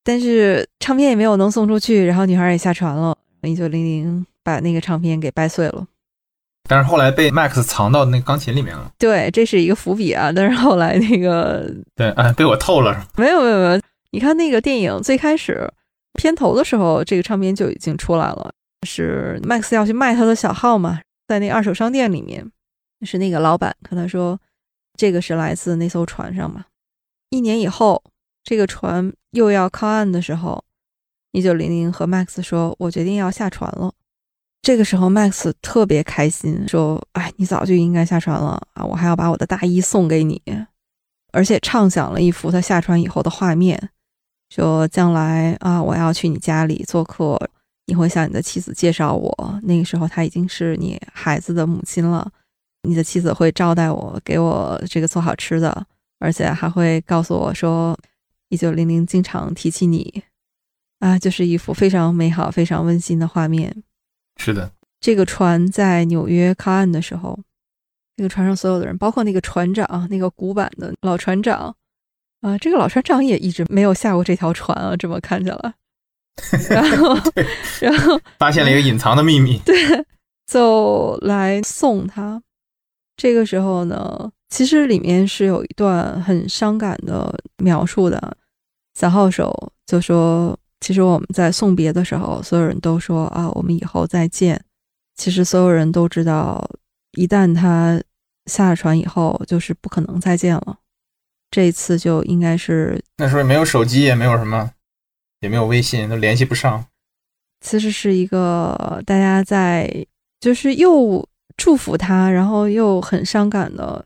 [0.04, 3.16] 但是唱片也没有能送出去，然后女孩也下船了。
[3.42, 5.86] 一九零零把那个唱片给掰碎了。
[6.66, 8.90] 但是后来被 Max 藏到那个钢琴里面了。
[8.98, 10.32] 对，这是一个伏笔啊。
[10.34, 13.06] 但是后来那个对，哎，被我透了。
[13.16, 13.80] 没有没有没有，
[14.12, 15.70] 你看那个电影最开始
[16.14, 18.50] 片头的时候，这个唱片就已经出来了，
[18.84, 22.50] 是 Max 要去卖他的小号嘛，在那二手商店里面，
[23.02, 24.38] 是那个老板跟他说，
[24.98, 26.64] 这个是来自那艘船上嘛。
[27.30, 28.02] 一年以后，
[28.42, 30.62] 这个船又要靠岸的时候，
[31.32, 33.92] 一九零零和 Max 说：“我决定要下船了。”
[34.62, 38.84] 这个时候，Max 特别开心，说：“哎，你早就应该下船了啊！
[38.84, 40.40] 我还要把我的大衣送给你。”
[41.32, 43.90] 而且畅想了一幅他下船以后的画面，
[44.48, 47.36] 说：“将来啊，我要去你家里做客，
[47.86, 49.60] 你会向你的妻子介绍我。
[49.62, 52.30] 那个时候，她已经是你孩子的母亲了。
[52.86, 55.86] 你的妻子会招待我，给我这个做好吃的，
[56.18, 57.98] 而且还会告诉我说，
[58.50, 60.22] 一九零零经常提起你。”
[61.00, 63.82] 啊，就是一幅非常美好、非常温馨的画面。
[64.36, 67.38] 是的，这个船在纽约靠岸的时候，
[68.16, 71.76] 那个船上所有的人，包括那个船长，那个古板的老船长，
[72.40, 75.74] 啊，这个老船长也一直没有下过这条船啊，这么看起来。
[76.68, 77.16] 然后，
[77.80, 79.58] 然后发现了一个隐藏的秘密。
[79.66, 79.74] 对，
[80.46, 82.42] 就来送他。
[83.16, 88.36] 这个时候呢，其实里面是有一段很伤感的描述的。
[88.98, 90.58] 小号手就说。
[90.80, 94.62] 其实我们在送别的时候，所有人都说啊，我们以后再见。
[95.16, 96.62] 其实所有人都知道，
[97.12, 97.98] 一旦他
[98.44, 100.76] 下了船以后，就是不可能再见了。
[101.50, 104.72] 这一次就应该是那时候也没有手机，也没有什么，
[105.44, 106.84] 也没有微信，都联系不上。
[107.60, 110.06] 其实是一个大家在
[110.40, 111.26] 就是又
[111.56, 114.04] 祝福他，然后又很伤感的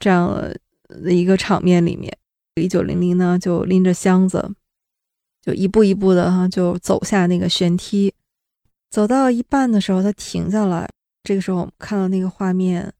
[0.00, 0.28] 这样
[0.88, 2.16] 的一个场面里面。
[2.54, 4.54] 一九零零呢，就拎着箱子。
[5.42, 8.14] 就一步一步的哈，就走下那个悬梯，
[8.90, 10.88] 走到一半的时候，他停下来。
[11.22, 12.90] 这个时候，我们看到那个画面，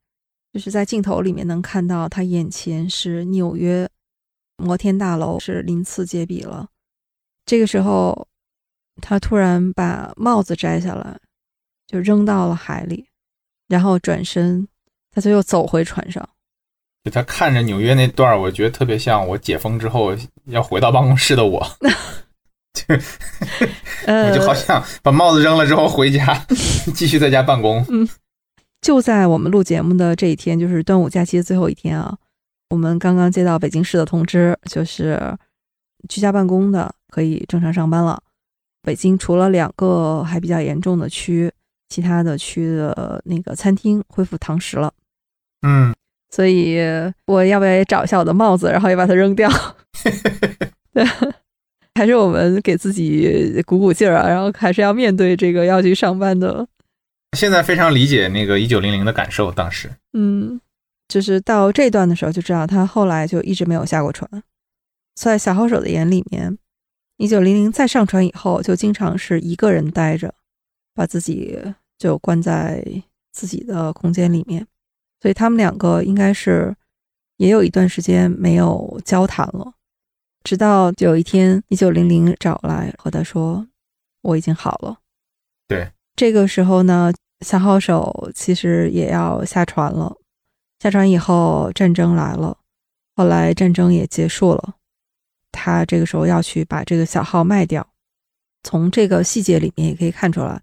[0.53, 3.89] 就是在镜头里面能看到他眼前是纽约
[4.59, 6.69] 摩天大楼，是鳞次栉比了。
[7.47, 8.27] 这个时候，
[9.03, 11.19] 他突然把帽子摘下来，
[11.87, 13.07] 就扔到了海里，
[13.69, 14.67] 然后转身，
[15.11, 16.27] 他就又走回船上。
[17.05, 20.17] 就他看着纽约那段，我觉得特别像我解封之后
[20.47, 21.67] 要回到办公室的我。
[22.73, 22.95] 就
[24.09, 26.35] 我就好想把帽子扔了之后回家，
[26.95, 27.85] 继续在家办公。
[27.89, 28.09] 嗯，
[28.81, 32.17] 就在我们录节目的这一天，就是端午假期的最后一天啊。
[32.71, 35.21] 我们刚刚接到北京市的通知，就是
[36.09, 38.23] 居家办公的可以正常上班了。
[38.83, 41.51] 北京除了两个还比较严重的区，
[41.89, 44.93] 其他的区的那个餐厅恢复堂食了。
[45.63, 45.95] 嗯，
[46.31, 46.79] 所以
[47.27, 49.51] 我要不要也找一下我的帽子，然后也把它扔掉？
[50.93, 51.05] 对，
[51.95, 56.67] 还是我们给自己鼓鼓劲儿啊，然后还是要面对这个要去上班的。
[57.37, 60.61] 现在非常理解那个一九零零的感受，当时，嗯，
[61.09, 64.29] 就是到这段的时候就知道他后来就一直没有下过船。
[65.15, 66.59] 在小号手的眼里面，
[67.17, 70.35] 一九零零再上船以后，就经常是一个人待着，
[70.95, 71.59] 把自己
[71.97, 72.85] 就关在
[73.33, 74.67] 自己的空间里面。
[75.21, 76.77] 所以他们两个应该是
[77.39, 79.75] 也有一段时间没有交谈了。
[80.43, 83.67] 直到有一天，一九零零找来和他说
[84.21, 84.99] ：“我已经好了。”
[85.67, 87.11] 对，这个时候呢，
[87.41, 90.15] 小号手其实也要下船了。
[90.81, 92.59] 下船以后，战争来了，
[93.17, 94.75] 后来战争也结束了，
[95.55, 97.87] 他这个时候要去把这个小号卖掉。
[98.63, 100.61] 从这个细节里面也可以看出来，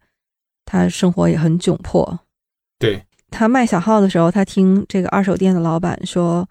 [0.66, 2.20] 他生活也很窘迫。
[2.80, 6.50] 对他卖小号的时候，他听这个二手店的老板说，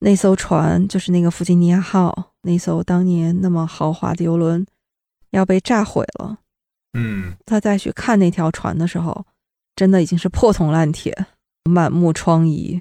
[0.00, 4.66] 那艘船就是那个弗吉尼亚号，那艘当年那么豪华的游轮
[5.30, 6.38] 要被炸毁了。
[6.92, 9.24] 嗯，他再去看那条船的时候，
[9.76, 11.16] 真的已经是破铜烂铁，
[11.70, 12.80] 满目疮痍。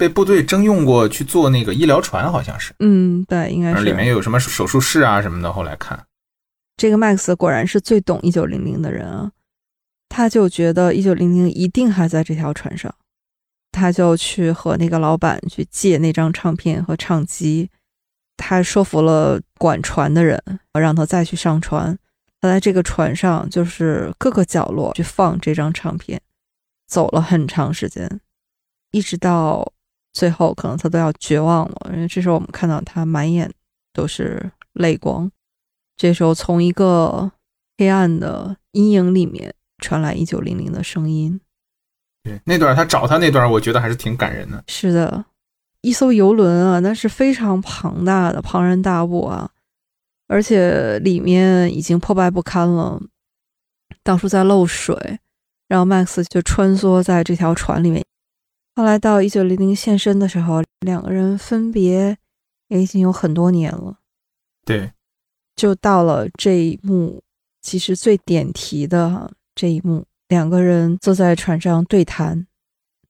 [0.00, 5.52] 被部队征用过去做那个医疗船，好像是，嗯，对，应该是里面有什么手术室啊什么的。
[5.52, 6.06] 后来看，
[6.78, 9.30] 这个 Max 果然是最懂一九零零的人啊，
[10.08, 12.94] 他就觉得一九零零一定还在这条船上，
[13.70, 17.68] 他就去和那个老板去借那张唱片和唱机，
[18.38, 20.42] 他说服了管船的人，
[20.72, 21.98] 让他再去上船。
[22.40, 26.18] 他在这个船上就是各个角落去放这张唱片，
[26.88, 28.22] 走了很长时间，
[28.92, 29.70] 一直到
[30.12, 31.90] 最后可能他都要绝望了。
[31.92, 33.52] 因为这时候我们看到他满眼
[33.92, 35.30] 都是泪光。
[35.96, 37.30] 这时候从一个
[37.76, 41.40] 黑暗的阴影里面传来一九零零的声音。
[42.22, 44.62] 对，那段他找他那段，我觉得还是挺感人的。
[44.68, 45.24] 是的，
[45.80, 49.50] 一艘游轮啊，那是非常庞大的、庞然大物啊。
[50.28, 53.00] 而且里面已经破败不堪了，
[54.04, 55.18] 到处在漏水，
[55.66, 58.04] 然后 Max 就穿梭在这条船里面。
[58.80, 62.16] 后来到一九零零现身的时候，两个人分别
[62.68, 63.98] 也已经有很多年了。
[64.64, 64.90] 对，
[65.54, 67.22] 就到了这一幕，
[67.60, 72.46] 其实最点题的这一幕，两个人坐在船上对谈。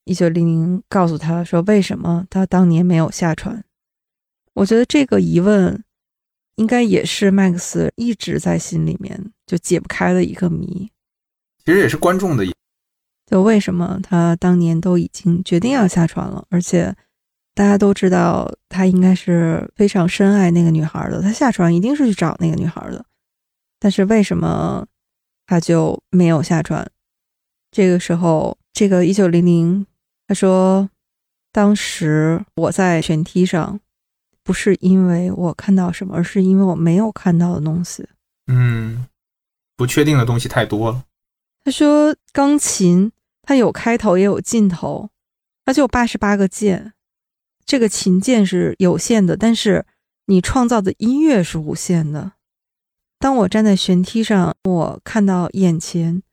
[0.03, 3.63] 一九零零告诉他说：“为什么他当年没有下船？”
[4.55, 5.81] 我觉得这个疑问。
[6.55, 10.91] 应该也是麦克斯一直在心里面就解不开的一个谜，
[11.63, 12.45] 其实也是观众的，
[13.31, 16.93] 就为什么他当年都已经决定要下船了，而且
[17.55, 23.05] 大家都知道他应该是非常深爱那个女孩的，他下船一定是去找那个女孩的，
[23.79, 24.85] 但是为什么
[25.47, 26.85] 他就没有下船？
[27.71, 29.87] 这个时候，这个一九零零
[30.27, 30.89] 他说，
[31.53, 33.79] 当时我在舷梯上。
[34.43, 38.03] 不是因为我看到什么，而是因为我没有看到的东西。
[38.47, 39.05] 嗯，
[39.77, 41.05] 不确定的东西太多了。
[41.63, 43.11] 他说，钢琴
[43.43, 45.09] 它有开头也有尽头，
[45.65, 46.93] 它就八十八个键，
[47.65, 49.85] 这个琴键是有限的，但是
[50.25, 52.33] 你创造的音乐是无限的。
[53.19, 56.23] 当我站在舷梯上，我看到眼前，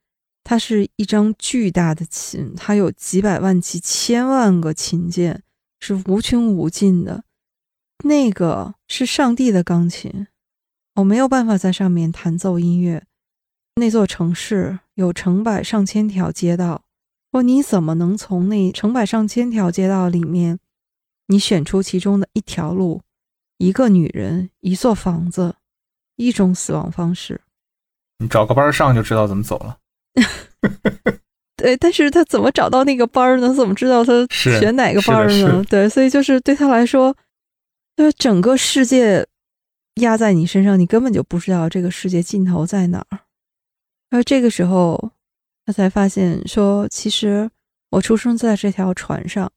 [0.43, 5.43] 它是一张巨大的琴，它有几百万、几千万个琴键，
[5.81, 7.25] 是无穷无尽的。
[8.05, 10.29] 那个是上帝的钢琴，
[10.95, 13.05] 我没有办法在上面弹奏音乐。
[13.75, 16.85] 那座城市有成百上千条街道，
[17.33, 20.59] 说你怎么能从那成百上千条街道里面，
[21.27, 23.03] 你选出其中的一条路，
[23.59, 25.57] 一个女人，一座房子，
[26.17, 27.41] 一种死亡方式？
[28.19, 29.79] 你找个班上就知道怎么走了。
[31.57, 33.53] 对，但是他怎么找到那个班呢？
[33.55, 35.65] 怎么知道他选哪个班呢？
[35.69, 37.17] 对，所以就是对他来说。
[37.97, 39.27] 就整个世界
[39.95, 43.19] 压在你身上，你根本就不知道这个世界尽头在哪儿。
[44.11, 45.11] 而这个时候，
[45.69, 47.51] 他才发现说，其实
[47.91, 49.53] 我出生在这条船上，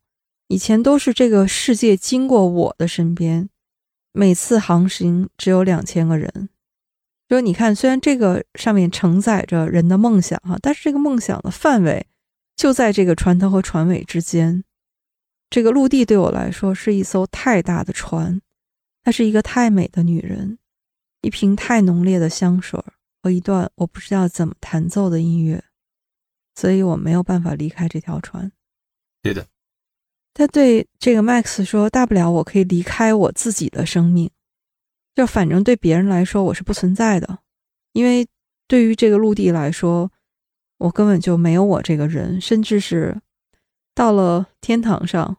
[0.49, 3.47] 以前都是这个世界经过我的身边，
[4.11, 6.49] 每次航行只有两千个人。
[7.29, 12.05] 就你看，虽然这个上面承载着人的梦想哈，但是这个梦想的范围
[12.57, 14.65] 就在这个船头和船尾之间。
[15.49, 18.41] 这个陆地对我来说是一艘太大的船，
[19.01, 20.57] 她是一个太美的女人，
[21.21, 22.83] 一瓶太浓烈的香水
[23.23, 25.63] 和一段我不知道怎么弹奏的音乐，
[26.55, 28.51] 所以我没有办法离开这条船。
[29.21, 29.47] 对的，
[30.33, 34.29] 他对这个 Max 说：“大不了我可以离开我自己的生命，
[35.15, 37.39] 就反正对别人来说我是不存在的，
[37.93, 38.27] 因为
[38.67, 40.11] 对于这个陆地来说，
[40.77, 43.21] 我根本就没有我这个人，甚至是
[43.93, 45.37] 到了天堂上，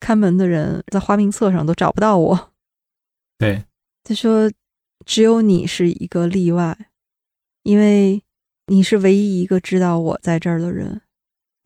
[0.00, 2.52] 看门的人在花名册上都找不到我。
[3.36, 3.64] 对，
[4.04, 4.50] 他说
[5.04, 6.90] 只有你是一个例外，
[7.64, 8.22] 因为
[8.68, 11.00] 你是唯一一个知道我在这儿的人。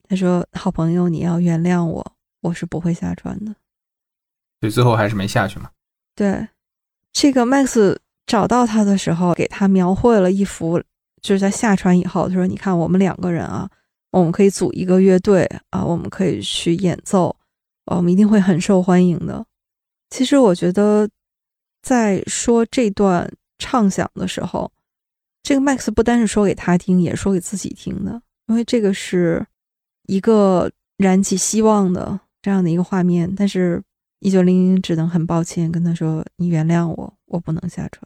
[0.09, 3.55] 他说：好朋友，你要原谅我。”我是不会下船的，
[4.59, 5.71] 所以最后还是没下去嘛。
[6.17, 6.49] 对，
[7.13, 7.97] 这个 Max
[8.27, 10.83] 找到他的时候，给他描绘了一幅，
[11.21, 13.71] 就是在下船以后，他说：“你看，我们两个人啊，
[14.11, 17.37] 我们可以组一个乐队啊，我们可以去演奏，
[17.85, 19.47] 我们一定会很受欢迎的。”
[20.11, 21.09] 其实我觉得，
[21.81, 24.73] 在说这段畅想的时候，
[25.43, 29.45] 这个 Max 不单是说给他听，也说给自己听的，因为这个是
[30.07, 32.21] 一个燃起希望的。
[32.45, 33.81] 这样的一个画面，但是
[34.19, 38.03] 一九零零只能很抱歉跟他说：“你原谅我，我不能下船。”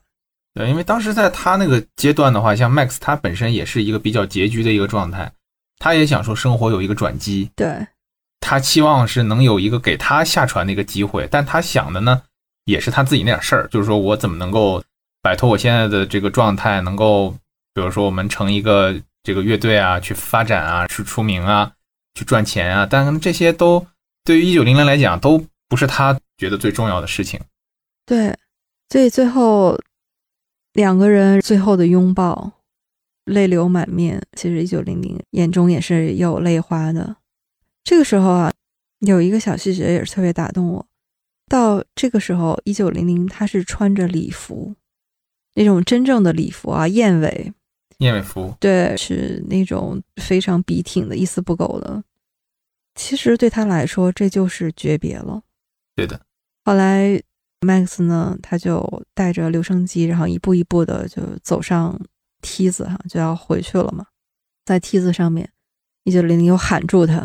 [0.53, 5.31] 对，因为当时在他那个阶段的话，像 Max 他本身也是一个比较拮据的一个状态，
[5.79, 7.87] 他也想说生活有一个转机，对，
[8.39, 12.21] 他期望是能有一个给他下船的一个机会，但他想的呢，
[12.65, 14.83] 也是他自己那点事儿，就是说我怎么能够
[15.27, 17.31] 摆脱我现在的这个状态，能够
[17.73, 21.69] 比如说我们成一个这个乐队啊，去发展啊，去出名啊，
[22.13, 23.85] 去赚钱啊，但这些都。
[24.23, 27.41] 对于一九零零来讲，都不是他觉得最重要的事情。
[28.05, 28.37] 对，
[28.87, 29.77] 所以最后
[30.71, 32.53] 两个人最后的拥抱，
[33.25, 34.25] 泪流满面。
[34.37, 37.17] 其实一九零零眼中也是有泪花的。
[37.83, 38.53] 这个时候啊，
[38.99, 40.85] 有一个小细节也是特别打动我。
[41.49, 44.73] 到这个时候，一九零零他是穿着礼服，
[45.57, 47.51] 那种真正的礼服啊，燕尾，
[47.97, 52.03] 燕尾服，对，是那种非常笔挺的，一丝不苟的。
[52.93, 55.41] 其实对他来说，这就是诀别了。
[55.95, 56.21] 对的。
[56.63, 57.19] 后来
[57.61, 61.99] ，Max 呢，他就带着留声机，然后一步一步的就走上
[62.43, 64.05] 梯子，哈，就要回去了嘛。
[64.63, 65.49] 在梯子上面，
[66.03, 67.15] 一九零零又喊住他，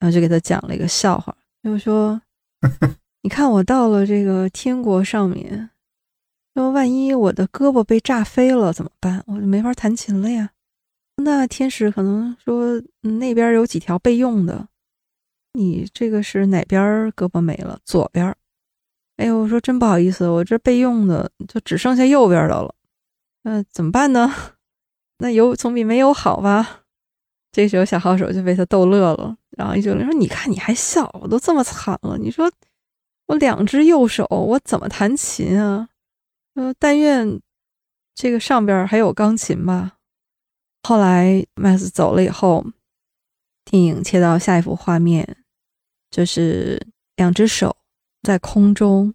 [0.00, 2.20] 后就给他讲了一个笑话，就说
[3.22, 5.70] ：“你看我到了这个天国上面，
[6.58, 9.22] 说万一我的胳膊被炸飞了怎么办？
[9.28, 10.50] 我就没法弹琴了呀。”
[11.22, 14.66] 那天使可能说那边有几条备用的，
[15.52, 16.82] 你这个是哪边
[17.12, 17.78] 胳膊没了？
[17.84, 18.34] 左边。
[19.18, 22.74] 哎呦，我说真不好意思，我这备用的就只剩下右边的了。
[23.44, 24.34] 那怎么办呢？
[25.18, 26.80] 那有总比没有好吧？
[27.52, 32.50] 这时候小号手就被他逗乐了，然后一九零说：“你看你还笑，我都这么惨了，你说
[33.26, 35.90] 我两只右手我怎么弹琴啊？
[36.58, 37.40] 呃，但愿
[38.16, 39.98] 这个上边还有钢琴吧。”
[40.82, 42.66] 后来，Max 走了以后，
[43.64, 45.36] 电影切到下一幅画面，
[46.10, 46.84] 就是
[47.14, 47.76] 两只手
[48.22, 49.14] 在空中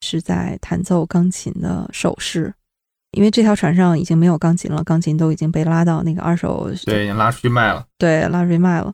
[0.00, 2.52] 是在弹奏钢琴的手势。
[3.12, 7.86] 因为这条船上已经没有钢琴了，钢琴都已经被拉到那个二手，对，已经拉出去卖了。
[7.98, 8.92] 对，拉出去卖了。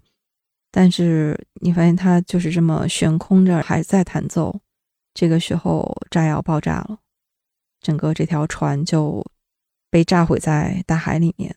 [0.70, 4.60] 但是你发现它就是这么悬空着，还在弹奏。
[5.14, 6.98] 这个时候，炸药爆炸了，
[7.88, 9.24] 整个这条船就
[9.88, 11.56] 被炸毁在大海里面。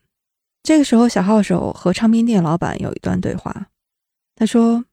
[0.63, 3.67] 这个时候，小号手和唱片店老板有一段对话。
[4.34, 4.86] 他说：“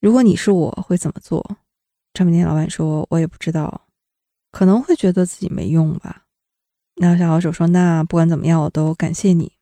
[0.00, 1.58] 如果你是我，会怎么做？”
[2.14, 3.88] 唱片店老板说：“我也不知道，
[4.52, 6.24] 可能会觉得自己没用吧。”
[6.96, 9.52] 然后小号手说：“那不管怎么样，我都感谢你。”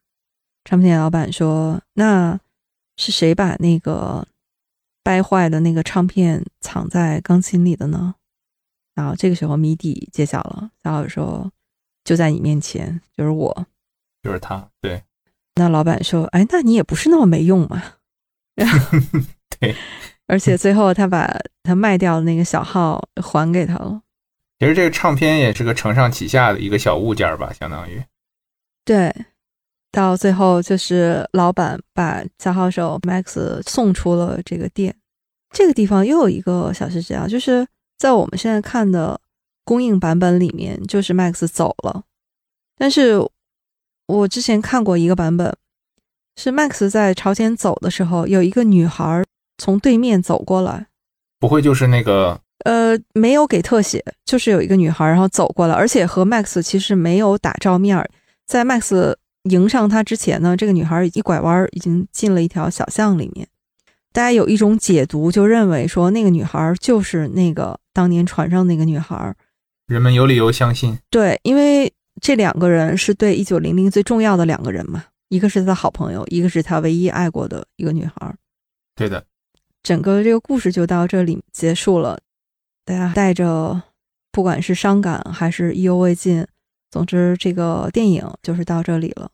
[0.64, 2.38] 唱片店老板说：“那
[2.96, 4.28] 是谁把那个
[5.02, 8.14] 掰坏的那个唱片藏在钢琴里的呢？”
[8.98, 10.68] 然后这个时候谜底揭晓了。
[10.82, 11.52] 小号手说
[12.02, 13.66] ：“就在你面前，就是我，
[14.24, 15.00] 就是他。”对。
[15.54, 17.80] 那老板说：“哎，那你也不是那么没用嘛。
[19.60, 19.76] ”对，
[20.26, 24.02] 而且最后他把他卖掉的那个小号还给他了。
[24.58, 28.02] 其实这个唱片也是个承上启下的一个小物件吧，相当于。
[28.84, 29.14] 对，
[29.92, 34.96] 到最后就是老板把小号手 Max 送出了这个店。
[35.52, 37.64] 这个地方又有一个小细节啊，就是
[37.98, 39.20] 在我们现在看的
[39.64, 42.04] 公映版本里面，就是 Max 走了，
[42.76, 43.28] 但是。
[44.10, 45.54] 我之前看过一个版本，
[46.34, 49.22] 是 Max 在朝前走的时候，有一个女孩
[49.58, 50.86] 从对面走过来。
[51.38, 52.40] 不会就是那个？
[52.64, 58.02] 呃，没有给特写，就是有一个女孩，然后走过来，而且和 Max 其实没有打照面。
[58.46, 63.46] 在 Max 迎上她之前呢，这个女孩一拐弯，已经进了一条小巷里面。
[64.14, 69.34] 大家有一种解读，就认为说那个女孩就是那个当年船上那个女孩。
[69.88, 70.96] 人们有理由相信。
[71.10, 71.92] 对，因为。
[72.20, 75.04] 这两个人是对一九零零最重要的两个人嘛？
[75.28, 78.34] 一个是他的好朋友，一个是他唯一爱过的一个女孩。
[78.96, 79.24] 对的。
[79.84, 82.18] 整个这个故事就到这里结束了。
[82.84, 83.80] 大家带着
[84.32, 86.44] 不管是伤感还是意犹未尽，
[86.90, 89.30] 总之这个电影就是到这里了。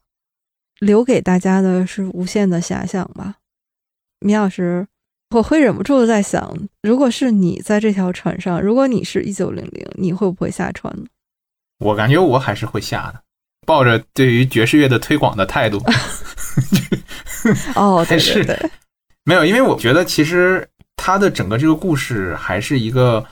[0.80, 3.36] 留给大家的是无限的遐想吧。
[4.20, 4.86] 米老师，
[5.34, 11.04] 我会忍不住的在想，如果是你在这条船上，如果你是一九零零，你会不会下船呢？
[11.80, 13.20] 我感觉我还是会下的，
[13.66, 15.82] 抱着对于爵士乐的推广的态度。
[17.74, 18.70] 哦，对是对对，
[19.24, 23.22] 没有，因为我觉得其实它的整个这个故事还是一个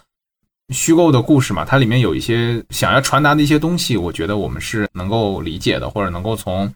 [0.71, 6.75] 虚构的故事嘛，它里面有一些想要传达的一些东西，我觉得我们是能够理解的，或者能够从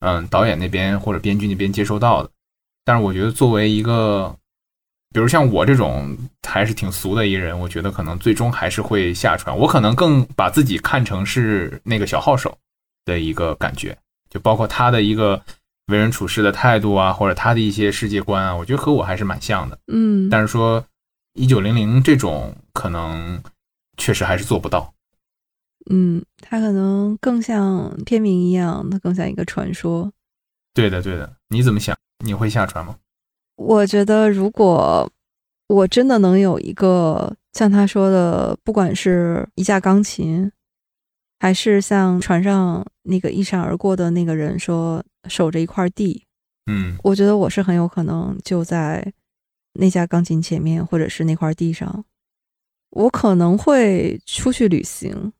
[0.00, 2.30] 嗯导演那边或者编剧那边接收到的。
[2.82, 4.34] 但是我觉得作为一个，
[5.14, 9.56] 比如像我这种还是挺俗的一人，我觉得可能最终还是会下船。
[9.56, 12.58] 我可能更把自己看成是那个小号手
[13.04, 13.96] 的一个感觉，
[14.28, 15.40] 就包括他的一个
[15.86, 19.78] 为人处事的态度啊，或者他的一些世界观啊，我觉得和我还是蛮像的。
[19.86, 20.84] 嗯，但是说
[21.34, 23.40] 一九零零这种可能
[23.96, 24.92] 确实还是做不到。
[25.90, 30.10] 嗯，他可能更像片名一样，他更像一个传说。
[30.74, 31.32] 对的，对的。
[31.50, 31.96] 你怎么想？
[32.24, 32.96] 你会下船吗？
[33.56, 35.10] 我觉得，如果
[35.68, 40.50] 我真的能有一个像他说的，不管是一架钢琴，
[41.38, 46.24] 还是像船上那个一闪而过的那个人说守着一块地，
[46.66, 49.12] 嗯我觉得我是很有可能就在
[49.74, 52.04] 那架钢琴前面，或者是那块地上。
[52.90, 55.32] 我可能会出去旅行，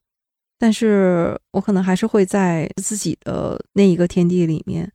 [0.58, 4.92] 但是我可能还是会在自己的那一个天地里面。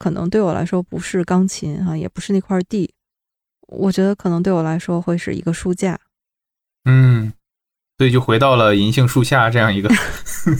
[0.00, 2.90] 可能对我来说不是钢琴哈、也不是那块地，
[3.68, 6.00] 我觉得可能对我来说会是一个书架。
[6.86, 7.30] 嗯，
[7.98, 9.90] 所以就回到了银杏树下这样一个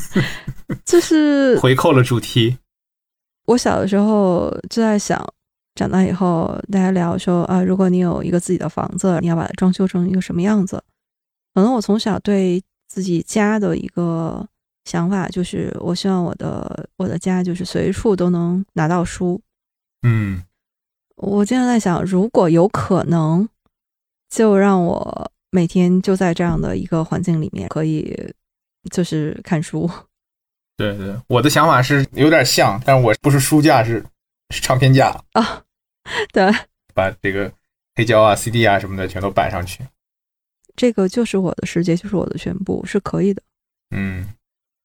[0.85, 2.59] 就是回扣了主题。
[3.47, 5.19] 我小的时候就在想，
[5.75, 10.85] 长大以后大家聊说啊，如果你有一个自己的房子，你要把它装修成一个什么样子？
[11.55, 14.47] 可能我从小对自己家的一个
[14.91, 19.41] 想法就是，我希望我的我的家就是随处都能拿到书。
[20.03, 20.43] 嗯
[21.15, 23.49] 我经常在想，如果有可能，
[24.29, 28.35] 就让我每天就在这样的一个环境里面，可以
[28.91, 29.89] 就是看书。
[30.77, 34.05] 对对，我的想法是有点像，但是我不是书架，是
[34.53, 35.63] 是唱片架，啊，
[36.33, 36.51] 对，
[36.93, 37.53] 把这个
[37.95, 39.85] 黑胶啊、CD 啊什么的全都摆上去。
[40.75, 43.43] 这个就是我的世界，就是我的全部，是可以的。
[43.91, 44.27] 嗯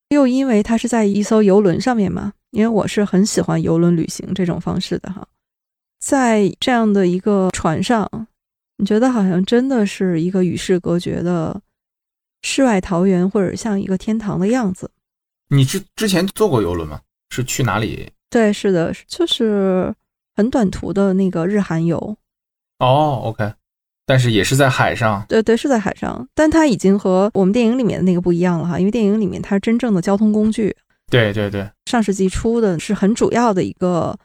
[0.10, 5.28] 又因为它是在一艘游轮上面嘛，因为我是很喜欢游轮旅行这种方式的哈，
[6.00, 8.28] 在这样的一个船上，
[8.78, 11.60] 你觉得好像真的是一个与世隔绝的
[12.44, 14.92] 世外桃源，或者像一个天堂的样子。
[15.50, 17.02] 你之之前坐过游轮吗？
[17.30, 18.12] 是去哪里？
[18.30, 19.94] 对，是的，就是
[20.36, 22.18] 很短途的那个日韩游。
[22.80, 23.54] 哦，OK，
[24.06, 25.26] 但是也是在海上。
[25.28, 30.76] 对对，是在海上，但它已经和我们电影里面的那个不一样了哈，因为电影里面它是真正的交通工具，
[31.10, 34.18] 对对对，上世纪初的是很主要的一个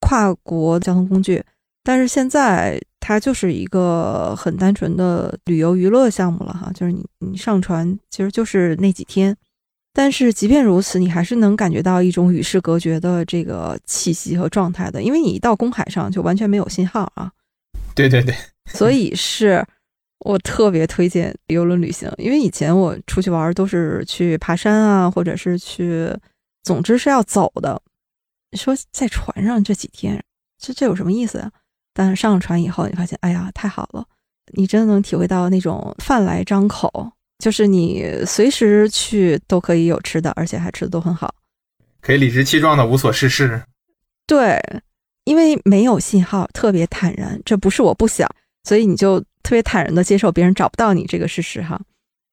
[0.00, 1.42] 跨国交通工具，
[1.84, 9.36] 但是现在它就是一个很单纯的旅游娱乐项目了哈，就是你你上船其实就是那几天，
[9.94, 17.30] 但是即便如此，你还是能感觉到一种与世隔绝的这个气息和状态的，因为你一到公海上就完全没有信号啊，
[17.94, 18.34] 对对对，
[18.68, 19.64] 所以是
[20.20, 26.12] 我特别推荐游轮旅行，因为以前我出去玩都是去爬山啊，或者是去，
[26.62, 27.80] 总之是要走的。
[28.50, 30.22] 你说在船上这几天，
[30.58, 31.50] 这这有什么意思啊？
[31.92, 34.04] 但是上了船以后，你发现，哎呀，太好了，
[34.52, 41.34] 你真的能体会到那种饭来张口，就是你随时去都可以有吃的，而且还吃的都很好。
[42.00, 43.62] 可以理直气壮的无所事事。
[44.26, 44.60] 对，
[45.24, 47.40] 因为没有信号，特别坦然。
[47.44, 48.28] 这不是我不想，
[48.64, 51.80] 所以你就特别坦然的接受别人找不到你这个事实哈。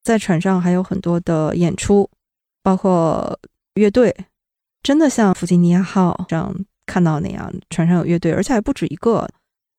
[0.04, 2.10] 在船上还有很多的演出，
[2.62, 3.40] 包括
[3.74, 4.16] 乐队，
[4.84, 9.28] 真的像弗吉尼亚号上看到那样，船上有乐队，而且还不止一个。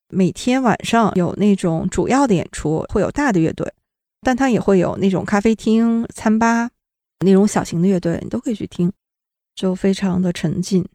[0.09, 3.73] 每天晚上有那种主要的演出，会有大的乐队，
[4.21, 6.71] 但它也会有那种咖啡厅、餐吧
[7.25, 8.93] 那种小型的乐队，你都可以去听，
[9.57, 10.87] 就非常的沉浸。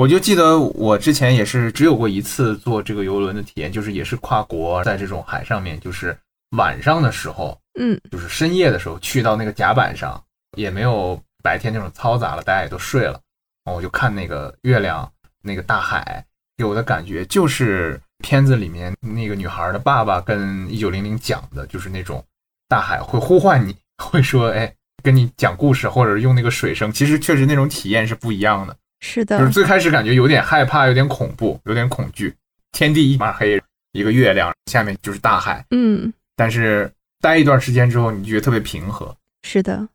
[0.00, 6.16] 我就记得我之前也是只有过一次坐这个游轮的体验，就是也是跨国，在这种海上面，就是
[6.56, 10.18] 晚上的时候，嗯，就是深夜的时候去到那个甲板上，
[10.56, 13.20] 也没有白天那种嘈杂了，大家也都睡了，
[13.62, 15.06] 然后我就看那个月亮，
[15.42, 16.24] 那个大海，
[16.56, 22.24] 给我的感觉就是片子里面那个女孩的爸爸跟一九零零讲的，就是那种
[22.68, 28.74] 大海会呼唤你，会说，哎，跟你讲故事，或者用那个水声，其实确实那种体验是不一样的。
[29.00, 32.34] 是的，就是最开始感觉有点害怕，有点恐怖，有点恐惧，
[32.72, 33.60] 天地一马黑。
[33.92, 35.66] 一个月亮，下面就是大海。
[35.72, 36.88] 嗯，但是
[37.20, 39.12] 待一段时间之后，你觉得特别平和。
[39.42, 39.88] 是的，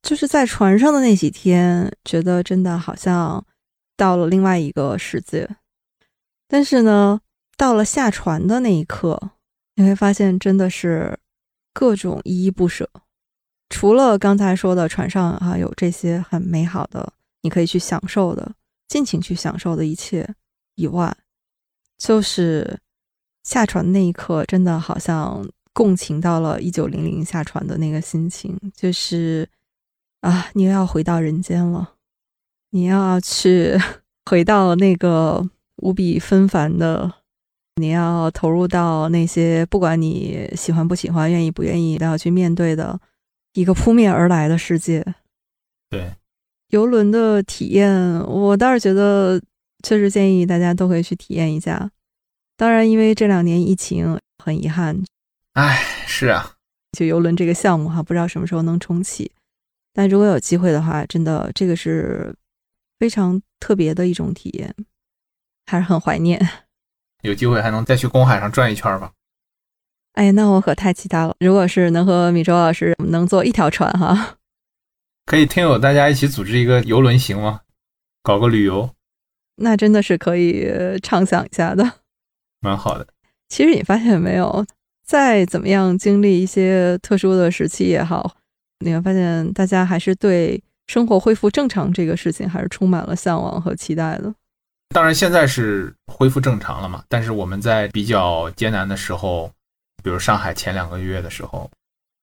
[0.00, 3.44] 就是在船上的那几天，觉得真的好像
[3.96, 5.48] 到了另外一个世界。
[6.46, 7.20] 但是呢，
[7.56, 9.20] 到了下船的那一刻，
[9.74, 11.18] 你会发现真的是
[11.74, 12.88] 各种依依不舍。
[13.70, 17.12] 除了刚才说的船上啊有这些很美好的，
[17.42, 18.54] 你可以去享受的、
[18.88, 20.28] 尽情去享受的一切
[20.76, 21.14] 以外，
[21.98, 22.80] 就是
[23.42, 29.48] 下船那一刻，真的好像共情到了一九零零下船的那个心情，就是
[30.20, 31.94] 啊，你又要回到人间了，
[32.70, 33.76] 你要去
[34.30, 35.46] 回到那个
[35.76, 37.12] 无比纷繁的，
[37.76, 43.00] 你要投入到那些不管你喜欢不喜欢、愿意不愿意都要去面对的。
[43.54, 45.04] 一个扑面而来的世界，
[45.90, 46.10] 对
[46.72, 49.38] 游轮的体验，我倒是觉得
[49.82, 51.90] 确实建议大家都可以去体验一下。
[52.56, 55.04] 当然，因为这两年疫情，很遗憾，
[55.52, 56.54] 哎，是啊，
[56.92, 59.32] 就游轮这个项目哈，不知道什么时候能重启。
[59.92, 62.34] 但如果有机会的话，真的这个是
[62.98, 64.74] 非常特别的一种体验，
[65.66, 66.40] 还是很怀念。
[67.20, 69.12] 有机会还能再去公海上转一圈吧。
[70.14, 71.36] 哎，那我可太期待了！
[71.40, 74.38] 如果是能和米周老师能坐一条船哈，
[75.24, 77.60] 可以听友大家一起组织一个游轮行吗？
[78.22, 78.90] 搞个旅游，
[79.56, 80.68] 那真的是可以
[81.02, 81.92] 畅想一下的，
[82.60, 83.06] 蛮好的。
[83.48, 84.64] 其实你发现没有，
[85.04, 88.36] 再怎么样经历一些特殊的时期也好，
[88.80, 94.34] 你会发现大家还是对生活恢复正常这个事情还是充满了向往和期待的。
[94.90, 99.50] 当然现在是恢复正常了嘛，但是我们在比较艰难的时候。
[100.04, 101.70] 比如上海前两个月的时候，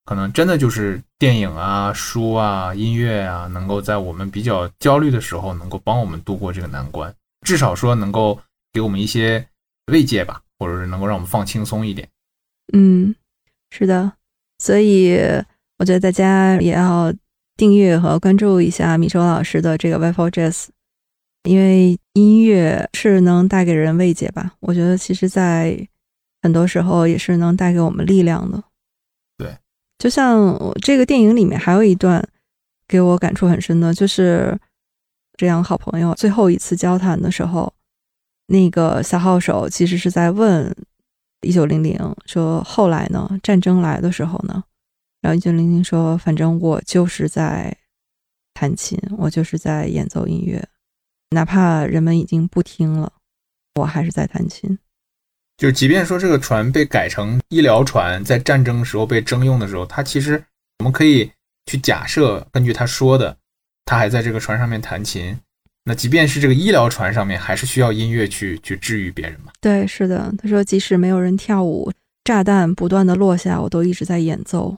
[0.10, 7.14] 可能真的就是电影啊、书啊、音乐啊，能够在我们比较焦虑的时候，能够帮我们度过这个难关，
[7.46, 8.40] 至少说能够
[8.74, 9.46] 给我们一些
[9.92, 12.10] 慰藉吧，或者是能够让我们放轻松一点。
[12.74, 13.14] 嗯，
[13.70, 14.12] 是的，
[14.58, 15.16] 所以
[15.78, 17.14] 我觉得大家也要
[17.56, 20.70] 订阅和关注一下米周老师的这个 w i f o Jazz，
[21.44, 24.54] 因为音乐是能带给人慰藉吧。
[24.62, 25.88] 我觉得其实，在
[26.42, 28.64] 很多时候也是能带给我们力量的，
[30.00, 32.28] 就像这个电影里面还有一段
[32.88, 34.58] 给我感触很深的，就是
[35.38, 37.72] 这样好朋友最后一次交谈的时候，
[38.48, 40.76] 那个小号手其实是在问
[41.42, 43.30] 一九零零说：“后来呢？
[43.44, 44.64] 战争来的时候呢？”
[45.22, 47.78] 然后一九零零说：“反正我就是在
[48.54, 50.68] 弹琴，我就是在演奏音乐，
[51.32, 53.12] 哪怕人们已经不听了，
[53.76, 54.80] 我还是在弹琴。”
[55.60, 60.42] 就即便说这个船被改成医疗船，在战争时候被征用的时候，他其实
[60.78, 61.30] 我们可以
[61.66, 63.36] 去假设，根据他说的，
[63.84, 65.38] 他还在这个船上面弹琴。
[65.84, 69.52] 那即便是这个医疗船上面，还是需要音乐去去治愈别人嘛？
[69.60, 70.34] 对，是的。
[70.38, 71.92] 他说，即使没有人跳舞，
[72.24, 74.78] 炸弹不断的落下，我都一直在演奏。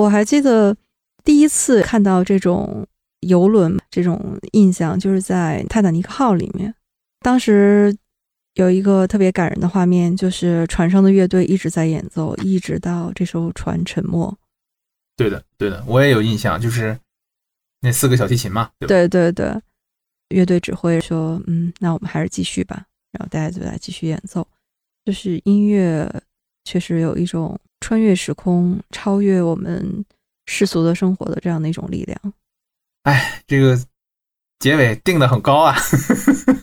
[0.00, 0.76] 我还记得
[1.22, 2.84] 第一次看到这种
[3.20, 6.74] 游轮这种印象，就是在泰坦尼克号里面，
[7.20, 7.96] 当时。
[8.54, 14.36] 有一个特别感人的画面，就是船上的乐队一直在演奏，一直到这艘船沉没。
[15.16, 16.98] 对的，对的，我也有印象，就是
[17.80, 18.70] 那四个小提琴嘛。
[18.80, 19.54] 对对对，
[20.30, 24.46] 乐队指挥说：“嗯，那我们还是继续吧。”然后大家就来继续演奏。
[25.04, 26.10] 就是音乐
[26.64, 30.04] 确实有一种穿越时空、超越我们
[30.46, 32.34] 世俗的生活的这样的一种力量。
[33.02, 33.78] 哎，这个
[34.58, 35.76] 结尾定的很高啊。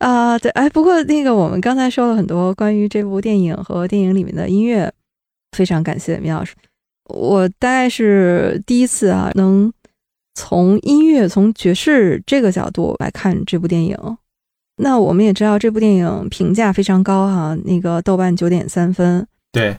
[0.00, 4.90] 啊，对，哎，不过那个我们刚才说了很多关于这部电影和电影里面的音乐，
[5.52, 6.54] 非常感谢米老师。
[7.04, 9.70] 我大概是第一次啊，能
[10.34, 13.94] 从音乐、从爵士这个角度来看这部电影。
[14.76, 19.26] 那我们也知道这部电影评价非常高哈，那个豆瓣九点三分。
[19.52, 19.76] 对，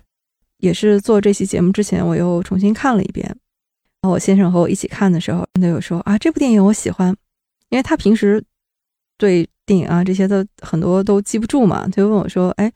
[0.58, 3.36] 也是做这期节目之前，我又重新看了一遍。
[4.08, 7.10] 我先生和我一起看的时候，他有说啊，这部电影我喜欢，
[7.70, 8.44] 因为他平时
[9.18, 9.50] 对。
[9.66, 12.72] 电影啊，这些都很多都记不住嘛，他就问我说：“哎，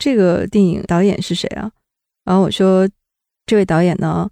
[0.00, 1.70] 这个电影导演是谁啊？”
[2.24, 2.88] 然后我说
[3.46, 4.30] ：“这位导演呢，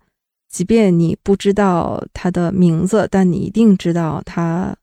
[0.48, 4.74] 即便你不知道他的名字，但你一定知道他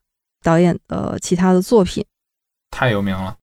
[0.44, 2.06] 导演的其他的作品。”
[2.72, 3.38] 太有名了。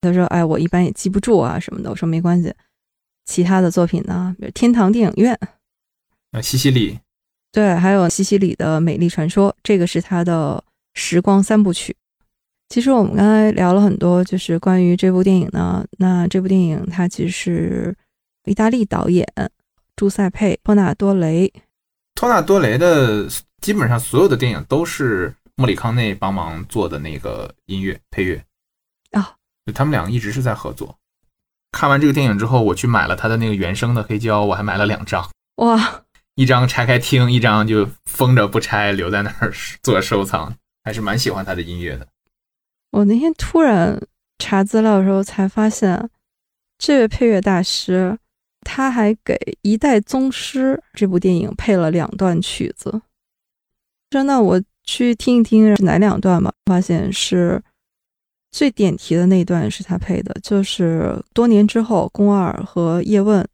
[0.00, 2.52] 他说：“哎，我一般也记不住啊什么的。”我说：“没关系，
[3.24, 5.34] 其他的作品呢，比如《天堂电影院》，
[6.32, 6.98] 呃，西西里，
[7.52, 11.96] 对，还有西西里的《美丽传说》，这个是他的时光三部曲。”
[12.72, 15.84] 其实我们刚才聊了很多，就是关于这部电影呢。
[15.98, 17.94] 那这部电影它其实是
[18.46, 19.26] 意大利导演
[19.94, 21.52] 朱塞佩·托纳多雷。
[22.14, 23.28] 托纳多雷的
[23.60, 28.42] 基本上所有的电影都是莫里康内帮忙做的那个音乐配乐
[29.10, 29.34] 啊，
[29.74, 30.96] 他们两个一直是在合作。
[31.72, 36.02] 看完这个电影之后，我去买了他的那个原声的黑胶，我还买了两张，哇，
[36.36, 42.08] 一张拆开听，一张就封着不拆，留在那儿做收藏，还是蛮喜欢他的音乐的。
[42.92, 44.00] 我那天突然
[44.38, 46.08] 查资料的时候才发现，
[46.78, 48.18] 这位配乐大师
[48.60, 53.02] 他还给《一代宗师》这部电影配了两段曲子。
[54.10, 57.62] 真的我去听一听是哪两段吧，发现是
[58.50, 63.46] 最点题的那段是他配的，就是多年之后，宫二和叶问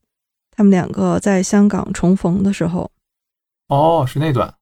[0.51, 2.91] 他们两个在香港重逢的时候，
[3.69, 4.53] 哦，是那段。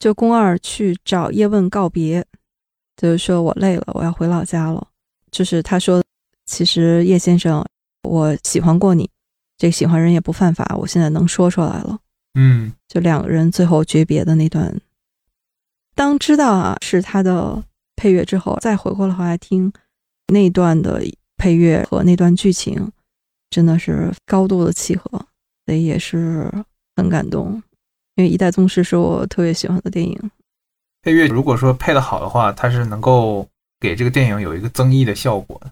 [0.00, 2.26] 就宫二去找叶问告别，
[2.96, 4.86] 就是说我累了，我要回老家了。
[5.30, 6.02] 就是他说，
[6.46, 7.64] 其实叶先生，
[8.02, 9.10] 我喜欢过你，
[9.58, 11.98] 这个喜欢人也不犯法，我现在能说出来了。
[12.34, 14.74] 嗯，就两个人最后诀别的那段。
[15.94, 17.62] 当知道啊是他的
[17.96, 19.72] 配乐之后，再回过头来听
[20.28, 21.02] 那段的
[21.36, 22.90] 配乐和那段剧情，
[23.50, 25.08] 真的是高度的契合，
[25.64, 26.50] 所以也是
[26.94, 27.62] 很感动。
[28.16, 30.30] 因为《一代宗师》是我特别喜欢的电影，
[31.06, 35.70] 配乐如果说配的好的话，它是能够给这个电影有一个增益的效果的。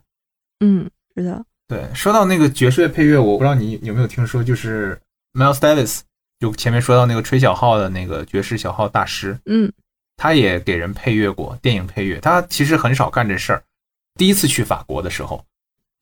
[0.61, 1.85] 嗯，是的，对。
[1.93, 4.97] 说到那个爵士乐配乐，我不知道你有没有听说，就是
[5.32, 6.02] Miles Davis，
[6.39, 9.73] 就前面说到那个吹小号的那个爵士小号大师，嗯。
[10.16, 13.61] 他也给人配乐过电影配乐，他其实很少干这事儿。
[14.15, 15.44] 第一次去法国的时候，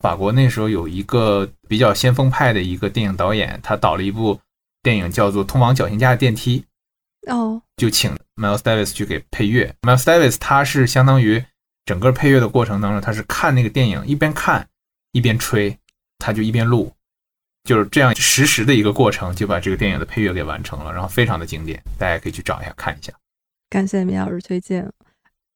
[0.01, 4.39] 法国那时候有一个比较先锋派的一个电影导演，他导了一部
[4.83, 6.63] 电影叫做《通往绞刑架的电梯》，
[7.35, 9.75] 哦，就请 Miles Davis 去给配乐。
[9.83, 11.45] Miles Davis 他是相当于
[11.85, 14.69] 整个配乐的过程当中，他是看那个电影一边看
[15.13, 15.79] 一边吹，
[16.19, 16.93] 他就一边录，
[17.65, 23.13] 就是这样实时的一个过程，就把这个电影的配乐给完成了，然后非常的经典，大家可以去找一下看一下。
[23.69, 24.91] 感谢米老师推荐。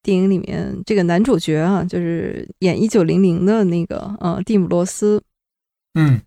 [0.02, 5.20] 电影里面这个男主角啊，就是演一九零零的那个呃蒂姆罗斯。
[5.94, 6.22] 嗯，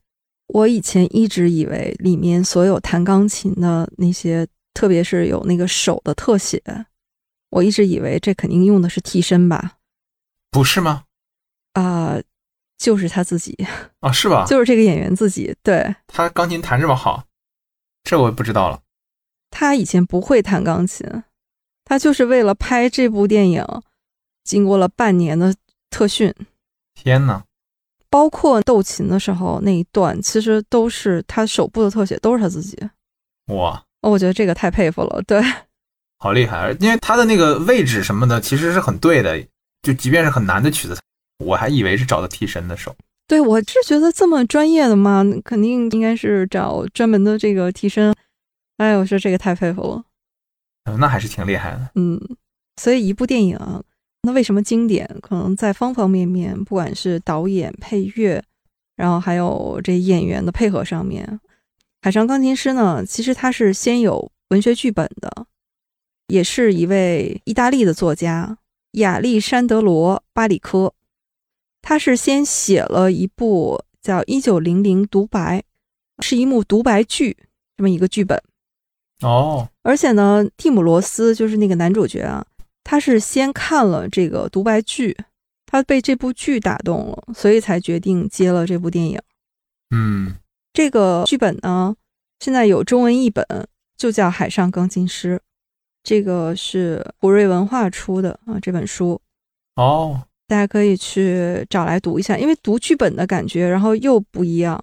[0.47, 6.61] 我以前一直以为里面所有弹钢琴的那些，特别是有那个手的特写，
[7.49, 9.77] 我一直以为这肯定用的是替身吧？
[10.51, 11.03] 不是吗？
[11.73, 12.17] 啊，
[12.77, 13.57] 就是他自己
[13.99, 14.45] 啊，是吧？
[14.45, 15.55] 就是这个演员自己。
[15.63, 17.25] 对，他钢琴弹这么好，
[18.03, 18.81] 这我不知道了。
[19.51, 21.05] 他以前不会弹钢琴。
[21.85, 23.65] 他就是为了拍这部电影，
[24.43, 25.55] 经过了半年的
[25.89, 26.31] 特训。
[26.93, 27.43] 天呐！
[28.11, 32.77] 包括斗琴的时候那一段，其实都是他手部的特写，都是他自己。
[33.47, 33.83] 哇！
[34.01, 35.21] 我觉得这个太佩服了。
[35.27, 35.41] 对，
[36.17, 36.75] 好厉害！
[36.79, 39.43] 因为他的那个位置什么的，其实是很对的。
[39.81, 40.99] 就即便是很难的曲子，
[41.45, 42.95] 我还以为是找的替身的手。
[43.27, 48.13] 对，我是觉得这么专业的嘛，肯定应该是找专门的这个替身。
[48.77, 50.03] 哎，我说这个太佩服了。
[50.97, 52.19] 那还是挺厉害的，嗯，
[52.81, 53.57] 所以一部电影，
[54.23, 55.07] 那为什么经典？
[55.21, 58.43] 可能在方方面面，不管是导演、配乐，
[58.95, 61.39] 然后还有这演员的配合上面，
[62.01, 65.45] 《海上钢琴师》呢，其实他是先有文学剧本的，
[66.27, 68.57] 也是一位意大利的作家
[68.93, 70.93] 亚历山德罗·巴里科，
[71.81, 75.59] 他是先写了一部叫《一九零零独白》，
[76.23, 77.37] 是一幕独白剧
[77.75, 78.41] 这么一个剧本。
[79.21, 82.45] 哦，而且呢，蒂姆·罗斯就是那个男主角啊，
[82.85, 85.17] 他是先看了这个独白剧，
[85.65, 89.19] 他被这部剧打动了，所以才决定接了这部电影。
[89.93, 90.35] 嗯，
[90.79, 91.93] 这个剧本呢，
[92.39, 93.45] 现在有中文译本，
[93.97, 95.35] 就叫《海上钢琴师》，
[96.03, 99.19] 这个是普瑞文化出的啊，这本书。
[99.75, 104.81] 哦，大家可以去找来读一下，因为读剧本的感觉，然后又不一样。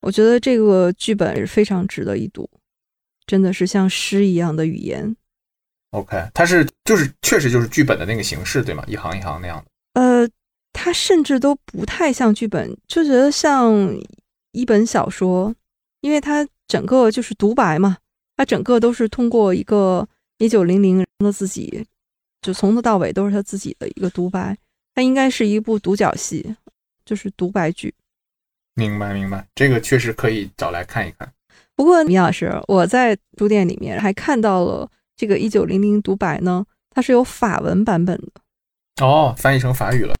[0.00, 2.48] 我觉得这个剧本是非常值得一读。
[3.26, 5.14] 真的是像诗一样的语言。
[5.90, 8.82] OK，它是就是确实就是剧本的那个形式，对吗？
[8.86, 10.00] 一行一行那样的。
[10.00, 10.26] 呃，
[10.72, 13.94] 它甚至都不太像剧本，就觉得像
[14.52, 15.54] 一本小说，
[16.00, 17.98] 因为它整个就是独白嘛，
[18.36, 20.08] 它整个都是通过一个
[20.38, 21.86] 一九零零人的自己，
[22.42, 24.56] 就从头到尾都是他自己的一个独白。
[24.94, 26.56] 它应该是一部独角戏，
[27.04, 27.94] 就是独白剧。
[28.74, 31.32] 明白明白，这个确实可以找来看一看。
[31.76, 39.04] 不过，米老师，我在书店里面还看到了这个一九零零独白呢，它是有法文版本的。
[39.04, 40.16] 哦，翻译成法语了。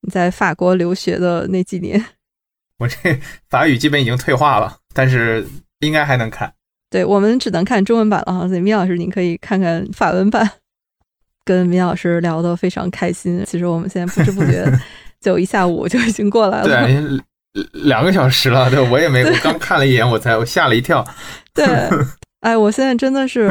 [0.00, 2.02] 你在法国留学的那几年，
[2.78, 2.96] 我这
[3.48, 5.46] 法语基本已经退化了，但是
[5.80, 6.52] 应该还能看。
[6.90, 10.50] 对我们只能看中文版了哈，所以米老师您可以看看法文版。
[11.44, 14.66] 跟米老师聊得非常开心，其实我们现在不知不觉
[15.20, 16.66] 就一下午就已经过来了。
[16.66, 17.20] 对。
[17.84, 21.06] 两个小时了，对，我也没，我刚看了一眼，我才我吓了一跳。
[21.52, 21.64] 对，
[22.40, 23.48] 哎，我现在真的是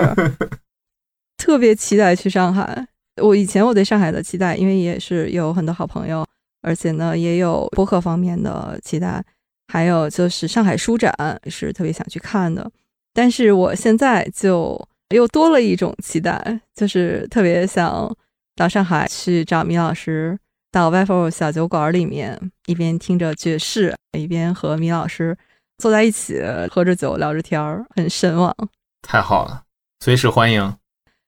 [1.37, 2.85] 特别期待去上海。
[3.21, 6.27] 我以前我对上海的期待，因为也是有很多好朋友，
[6.63, 9.23] 而且呢也有播客方面的期待，
[9.67, 11.13] 还有就是上海书展
[11.45, 12.71] 是特别想去看的。
[13.13, 18.11] 但是我现在就又多了一种期待，就是特别想
[18.55, 20.35] 到上海去找米老师，
[20.71, 25.37] 到 v i f o 小酒馆里面，一边听着爵士，一边和米老师
[25.77, 26.41] 坐在一起
[26.71, 28.55] 喝着酒聊着天儿，很神往。
[29.03, 29.63] 太好了，
[29.99, 30.75] 随时欢迎。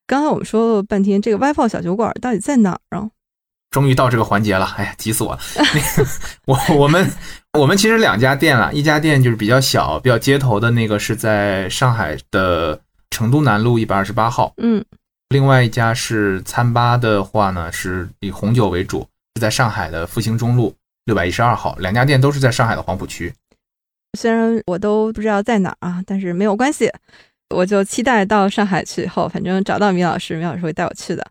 [0.08, 3.10] 刚才我们说了半天，这个 w i f o 小酒馆到底在哪儿啊？
[3.70, 5.40] 终于到这个环节了，哎呀，急死我了！
[6.46, 7.10] 我我们
[7.52, 12.80] 我们其实两家店啊，一家店就是比较小、比较街头的那个，是在上海的
[13.10, 14.54] 成都南路一百二十八号。
[14.56, 14.82] 嗯，
[15.28, 20.74] 另外一家是餐吧的话呢，是以红酒为主，是在上海的复兴中路
[21.04, 21.76] 六百一十二号。
[21.78, 23.34] 两家店都是在上海的黄浦区。
[24.18, 26.90] 虽然我都不知道在哪儿啊，但是没有关系，
[27.54, 31.26] 我就期待到上海去以后，反正找到米老师，米老师会带我去的。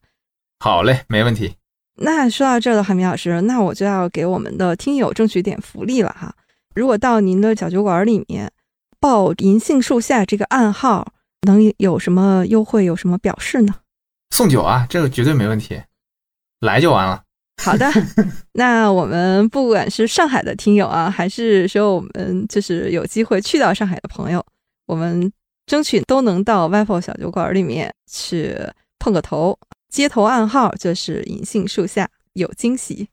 [0.59, 1.55] 好嘞，没问题。
[1.97, 6.35] 那说到这儿的话，米老师，那我就要给我们的听友争取点福利了哈。
[6.73, 8.51] 如果到您的小酒馆里面
[8.99, 11.13] 报“银杏树下”这个暗号，
[11.47, 12.83] 能有什么优惠？
[12.83, 13.75] 有什么表示呢？
[14.31, 15.81] 送酒啊，这个绝对没问题，
[16.59, 17.23] 来就完了。
[17.63, 17.89] 好的，
[18.51, 24.45] 那我们不管是上海的听友啊，还是说我们就是有机会去到上海的朋友，
[24.85, 25.31] 我们
[25.65, 28.53] 争取都能到 v i f o 小酒馆里面去
[28.99, 29.57] 碰个头。
[29.95, 33.07] 街头暗号就是银杏树下有惊喜，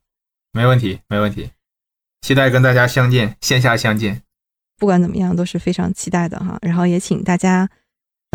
[0.51, 1.49] 没问题，没问题，
[2.19, 4.21] 期待跟大家相见，线下相见。
[4.77, 6.57] 不管怎么样，都是非常期待的哈。
[6.61, 7.69] 然后也请大家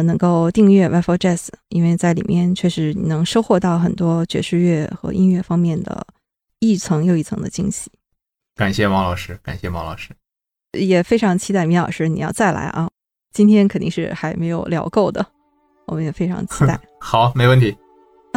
[0.02, 6.06] 能够订阅 o Jazz，因为在里面确实能收获到很多爵士乐和音乐方面的
[6.60, 7.90] 一层又一层的惊喜。
[8.54, 10.16] 感谢王老师，感谢王老师，
[10.72, 12.88] 也非常期待米老师你要再来啊！
[13.30, 15.26] 今天肯定是还没有聊够的，
[15.86, 16.80] 我们也非常期待。
[16.98, 17.76] 好，没问题。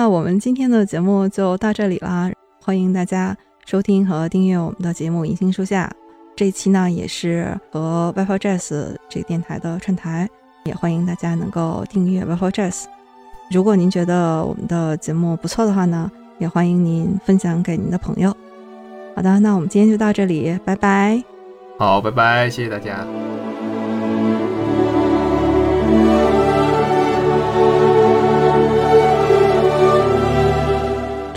[0.02, 3.38] 那我们今天的节目就到这里啦，欢迎大家
[3.68, 5.88] 收听和订阅我们的节目《银杏树下》。
[6.36, 10.28] 这一期呢也是和 w i f i Jazz 这个电台的串台，
[10.64, 12.86] 也欢迎大家能够订阅 w i f i Jazz。
[13.52, 16.10] 如果您觉得我们的节目不错的话呢，
[16.40, 18.36] 也欢迎您分享给您的朋友。
[19.16, 21.24] 好的，那我们今天就到这里，拜拜。
[21.78, 23.06] 好，拜拜，谢谢大家。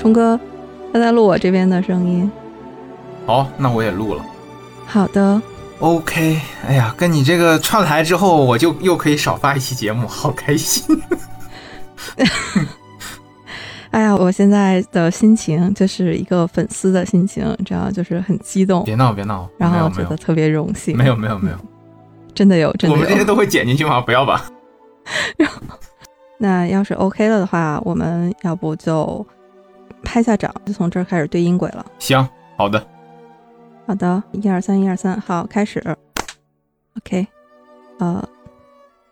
[0.05, 0.39] 冲哥，
[0.93, 2.31] 他在录我这边的声音。
[3.25, 4.23] 好，那我也录了。
[4.85, 5.41] 好的。
[5.79, 10.85] OK，哎呀，跟你这个串台之后，我就又可以少发一期节目，好开心。
[13.93, 18.85] 哎呀，我现在的心情就是一个粉丝的心情，这样就是很激动。
[18.85, 19.49] 别闹，别闹。
[19.57, 20.95] 然后觉得特别荣幸。
[20.95, 21.57] 没有，没有，没有。
[22.35, 23.03] 真的有，真的有。
[23.03, 24.01] 我们这些都会剪进去吗？
[24.05, 24.45] 不要吧。
[26.37, 29.27] 那要是 OK 了的话，我们要不就。
[30.05, 31.85] 拍下掌，就从这儿开始对音轨了。
[31.99, 32.27] 行，
[32.57, 32.87] 好的，
[33.87, 35.83] 好的，一二三，一二三，好，开始。
[36.99, 37.27] OK，
[37.99, 38.23] 呃，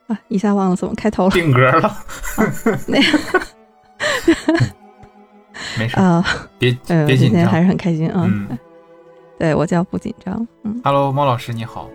[0.06, 1.30] 啊，一下忘了怎么开头了。
[1.30, 1.96] 定格了。
[2.86, 3.00] 那
[5.78, 6.24] 没事啊，
[6.58, 8.30] 别别紧张，还是很开心啊。
[9.38, 10.46] 对我叫不紧张。
[10.62, 11.88] 嗯，Hello，猫老师你好。